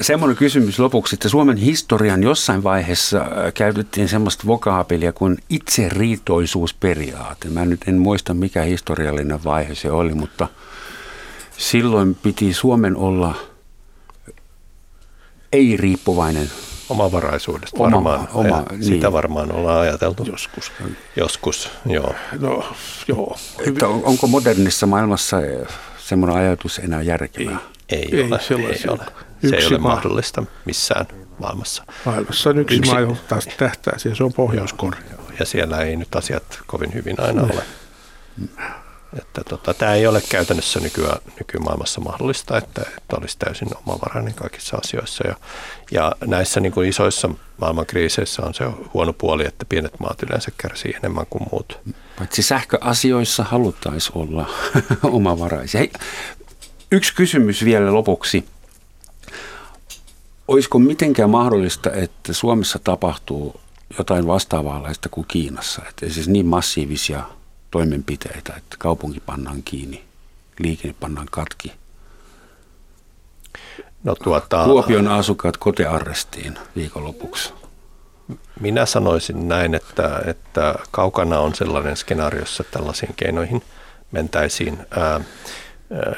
Semmoinen 0.00 0.36
kysymys 0.36 0.78
lopuksi, 0.78 1.16
että 1.16 1.28
Suomen 1.28 1.56
historian 1.56 2.22
jossain 2.22 2.64
vaiheessa 2.64 3.26
käytettiin 3.54 4.08
semmoista 4.08 4.46
vokaapelia 4.46 5.12
kuin 5.12 5.38
itseriitoisuusperiaate. 5.48 7.48
Mä 7.48 7.64
nyt 7.64 7.80
en 7.86 7.98
muista 7.98 8.34
mikä 8.34 8.62
historiallinen 8.62 9.44
vaihe 9.44 9.74
se 9.74 9.90
oli, 9.90 10.14
mutta 10.14 10.48
silloin 11.56 12.14
piti 12.14 12.54
Suomen 12.54 12.96
olla 12.96 13.34
ei-riippuvainen 15.52 16.50
Omavaraisuudesta 16.88 17.76
Oma- 17.76 17.90
varmaan. 17.96 18.28
oma- 18.34 18.48
ja 18.48 18.62
niin. 18.70 18.84
Sitä 18.84 19.12
varmaan 19.12 19.52
ollaan 19.52 19.80
ajateltu. 19.80 20.24
Joskus. 20.30 20.72
Joskus, 21.16 21.70
joo. 21.86 22.14
No, 22.40 22.64
joo. 23.08 23.36
Että 23.66 23.88
on- 23.88 24.04
onko 24.04 24.26
modernissa 24.26 24.86
maailmassa 24.86 25.40
eh, 25.40 25.66
semmoinen 25.98 26.36
ajatus 26.38 26.78
enää 26.78 27.02
järkevää? 27.02 27.58
Ei, 27.88 28.08
Ei 28.16 28.22
ole, 28.26 28.36
ei 28.36 28.42
sellaisia. 28.44 28.92
ole. 28.92 28.98
Se 29.04 29.12
ei 29.42 29.52
Yksi 29.52 29.74
ole 29.74 29.78
maa. 29.82 29.94
mahdollista 29.94 30.42
missään 30.64 31.06
maailmassa. 31.38 31.82
Maailmassa 32.04 32.50
on 32.50 32.58
yksi, 32.58 32.76
Yksi- 32.76 32.90
maa, 32.90 33.00
johon 33.00 33.16
taas 33.28 33.48
tähtää 33.58 33.98
siihen, 33.98 34.16
se 34.16 34.24
on 34.24 34.32
Pohjois-Korea. 34.32 35.00
Ja 35.38 35.46
siellä 35.46 35.78
ei 35.78 35.96
nyt 35.96 36.16
asiat 36.16 36.60
kovin 36.66 36.94
hyvin 36.94 37.16
aina 37.20 37.42
ole. 37.42 37.62
Että 39.18 39.44
tota, 39.48 39.74
tämä 39.74 39.94
ei 39.94 40.06
ole 40.06 40.22
käytännössä 40.28 40.80
nykyään, 40.80 41.18
nykymaailmassa 41.38 42.00
mahdollista, 42.00 42.58
että, 42.58 42.82
että 42.98 43.16
olisi 43.16 43.38
täysin 43.38 43.68
omavarainen 43.86 44.34
kaikissa 44.34 44.76
asioissa. 44.76 45.28
Ja, 45.28 45.34
ja 45.90 46.12
näissä 46.26 46.60
niin 46.60 46.72
kuin 46.72 46.88
isoissa 46.88 47.30
maailmankriiseissä 47.60 48.42
on 48.42 48.54
se 48.54 48.64
huono 48.94 49.12
puoli, 49.12 49.46
että 49.46 49.64
pienet 49.68 50.00
maat 50.00 50.22
yleensä 50.22 50.50
kärsii 50.58 50.94
enemmän 50.96 51.26
kuin 51.30 51.42
muut. 51.52 51.78
Paitsi 52.18 52.42
sähköasioissa 52.42 53.44
haluttaisiin 53.44 54.18
olla 54.18 54.50
omavaraisia. 55.02 55.78
Hei, 55.78 55.92
yksi 56.92 57.14
kysymys 57.14 57.64
vielä 57.64 57.94
lopuksi. 57.94 58.44
Olisiko 60.48 60.78
mitenkään 60.78 61.30
mahdollista, 61.30 61.92
että 61.92 62.32
Suomessa 62.32 62.78
tapahtuu 62.84 63.60
jotain 63.98 64.26
vastaavanlaista 64.26 65.08
kuin 65.08 65.26
Kiinassa? 65.28 65.82
Että 65.88 66.08
siis 66.08 66.28
niin 66.28 66.46
massiivisia 66.46 67.22
toimenpiteitä, 67.70 68.52
että 68.56 68.76
kaupunki 68.78 69.20
pannaan 69.20 69.62
kiinni, 69.62 70.04
liikenne 70.58 70.96
pannaan 71.00 71.28
katki. 71.30 71.72
No, 74.04 74.14
tuota, 74.14 74.64
Kuopion 74.64 75.08
asukkaat 75.08 75.56
kotearrestiin 75.56 76.58
viikonlopuksi. 76.76 77.52
Minä 78.60 78.86
sanoisin 78.86 79.48
näin, 79.48 79.74
että, 79.74 80.22
että 80.26 80.74
kaukana 80.90 81.40
on 81.40 81.54
sellainen 81.54 81.96
skenaario, 81.96 82.40
jossa 82.40 82.64
tällaisiin 82.64 83.14
keinoihin 83.14 83.62
mentäisiin. 84.12 84.78
Ää, 84.90 85.20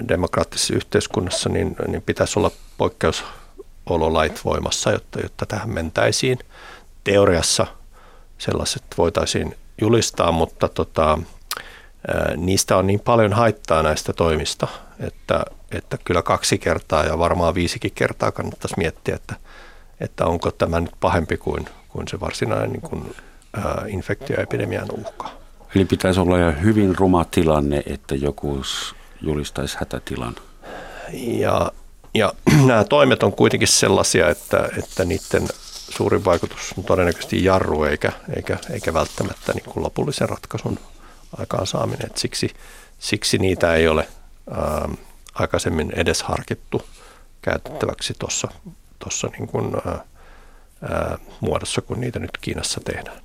demokraattisessa 0.09 0.75
yhteiskunnassa 0.75 1.49
niin, 1.49 1.77
niin 1.89 2.03
pitäisi 2.03 2.39
olla 2.39 2.51
poikkeusololait 2.79 4.45
voimassa, 4.45 4.91
jotta, 4.91 5.21
jotta 5.21 5.47
tähän 5.47 5.71
mentäisiin. 5.71 6.39
Teoriassa 7.05 7.67
sellaiset 8.39 8.83
voitaisiin 8.99 9.57
julistaa, 9.81 10.33
mutta 10.33 10.69
tota, 10.69 11.19
niistä 12.37 12.77
on 12.77 12.87
niin 12.87 13.01
paljon 13.01 13.33
haittaa 13.33 13.83
näistä 13.83 14.13
toimista, 14.13 14.69
että, 15.01 15.45
että 15.73 15.99
kyllä 16.05 16.23
kaksi 16.23 16.59
kertaa 16.59 17.05
ja 17.05 17.19
varmaan 17.19 17.55
viisikin 17.55 17.93
kertaa 17.95 18.33
kannattaisi 18.33 18.75
miettiä, 18.79 19.15
että, 19.15 19.35
että 20.01 20.27
onko 20.27 20.51
tämä 20.51 20.81
nyt 20.81 20.95
pahempi 21.01 21.37
kuin, 21.37 21.65
kuin 21.89 22.09
se 22.09 22.21
varsinainen 22.21 22.73
niin 22.73 22.81
kuin, 22.81 23.15
ää, 23.57 23.85
infektioepidemian 23.89 24.89
uhka. 24.93 25.31
Eli 25.75 25.85
pitäisi 25.85 26.21
olla 26.21 26.39
jo 26.39 26.53
hyvin 26.63 26.99
ruma 26.99 27.25
tilanne, 27.25 27.83
että 27.87 28.15
joku 28.15 28.63
julistaisi 29.23 29.77
hätätilan. 29.81 30.37
Ja, 31.13 31.73
ja 32.15 32.33
nämä 32.67 32.85
toimet 32.85 33.23
on 33.23 33.33
kuitenkin 33.33 33.69
sellaisia, 33.69 34.29
että, 34.29 34.69
että 34.79 35.05
niiden 35.05 35.49
suurin 35.91 36.25
vaikutus 36.25 36.75
on 36.79 36.85
todennäköisesti 36.85 37.45
jarru 37.45 37.85
eikä, 37.85 38.13
eikä, 38.37 38.59
eikä 38.71 38.95
välttämättä 38.95 39.53
niin 39.53 39.65
kuin 39.65 39.85
lopullisen 39.85 40.29
ratkaisun 40.29 40.79
aikaansaaminen. 41.39 42.07
Et 42.07 42.17
siksi, 42.17 42.51
siksi 42.99 43.39
niitä 43.39 43.75
ei 43.75 43.89
ole 43.89 44.09
ää, 44.51 44.89
aikaisemmin 45.35 45.93
edes 45.97 46.23
harkittu 46.23 46.83
käytettäväksi 47.43 48.15
tuossa 48.19 48.49
tossa 48.99 49.29
niin 49.29 49.51
ää, 49.87 50.05
ää, 50.83 51.19
muodossa, 51.41 51.81
kun 51.81 52.01
niitä 52.01 52.19
nyt 52.19 52.39
Kiinassa 52.41 52.81
tehdään. 52.85 53.21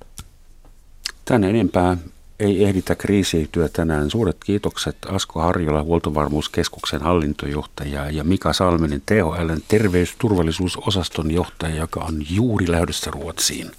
Tän 1.24 1.44
enempää 1.44 1.96
ei 2.40 2.64
ehditä 2.64 2.94
kriisiytyä 2.94 3.68
tänään. 3.68 4.10
Suuret 4.10 4.36
kiitokset 4.44 4.96
Asko 5.08 5.40
Harjola, 5.40 5.82
Huoltovarmuuskeskuksen 5.82 7.00
hallintojohtaja 7.00 8.10
ja 8.10 8.24
Mika 8.24 8.52
Salminen, 8.52 9.02
THLn 9.06 9.60
terveysturvallisuusosaston 9.68 11.30
johtaja, 11.30 11.74
joka 11.74 12.00
on 12.00 12.22
juuri 12.30 12.72
lähdössä 12.72 13.10
Ruotsiin 13.10 13.70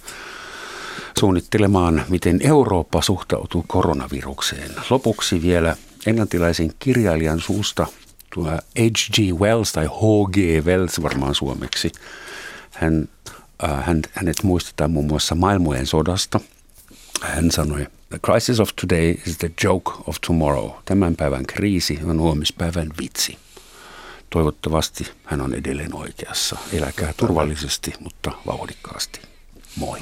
suunnittelemaan, 1.18 2.04
miten 2.08 2.40
Eurooppa 2.42 3.02
suhtautuu 3.02 3.64
koronavirukseen. 3.68 4.70
Lopuksi 4.90 5.42
vielä 5.42 5.76
englantilaisen 6.06 6.72
kirjailijan 6.78 7.40
suusta 7.40 7.86
H.G. 8.78 9.18
Wells 9.40 9.72
tai 9.72 9.86
H.G. 9.86 10.64
Wells 10.64 11.02
varmaan 11.02 11.34
suomeksi. 11.34 11.92
Hän, 12.70 13.08
äh, 13.64 13.86
hän, 13.86 14.02
hänet 14.12 14.42
muistetaan 14.42 14.90
muun 14.90 15.06
muassa 15.06 15.34
maailmojen 15.34 15.86
sodasta. 15.86 16.40
Hän 17.22 17.50
sanoi, 17.50 17.86
The 18.08 18.18
crisis 18.18 18.60
of 18.60 18.70
today 18.80 19.14
is 19.26 19.38
the 19.38 19.50
joke 19.64 19.92
of 20.06 20.16
tomorrow. 20.26 20.70
Tämän 20.84 21.16
päivän 21.16 21.46
kriisi 21.46 21.98
on 22.04 22.20
huomispäivän 22.20 22.88
vitsi. 23.02 23.38
Toivottavasti 24.30 25.12
hän 25.24 25.40
on 25.40 25.54
edelleen 25.54 25.94
oikeassa. 25.94 26.56
Eläkää 26.72 27.12
turvallisesti, 27.16 27.92
mutta 28.00 28.32
vauhdikkaasti. 28.46 29.20
Moi. 29.76 29.98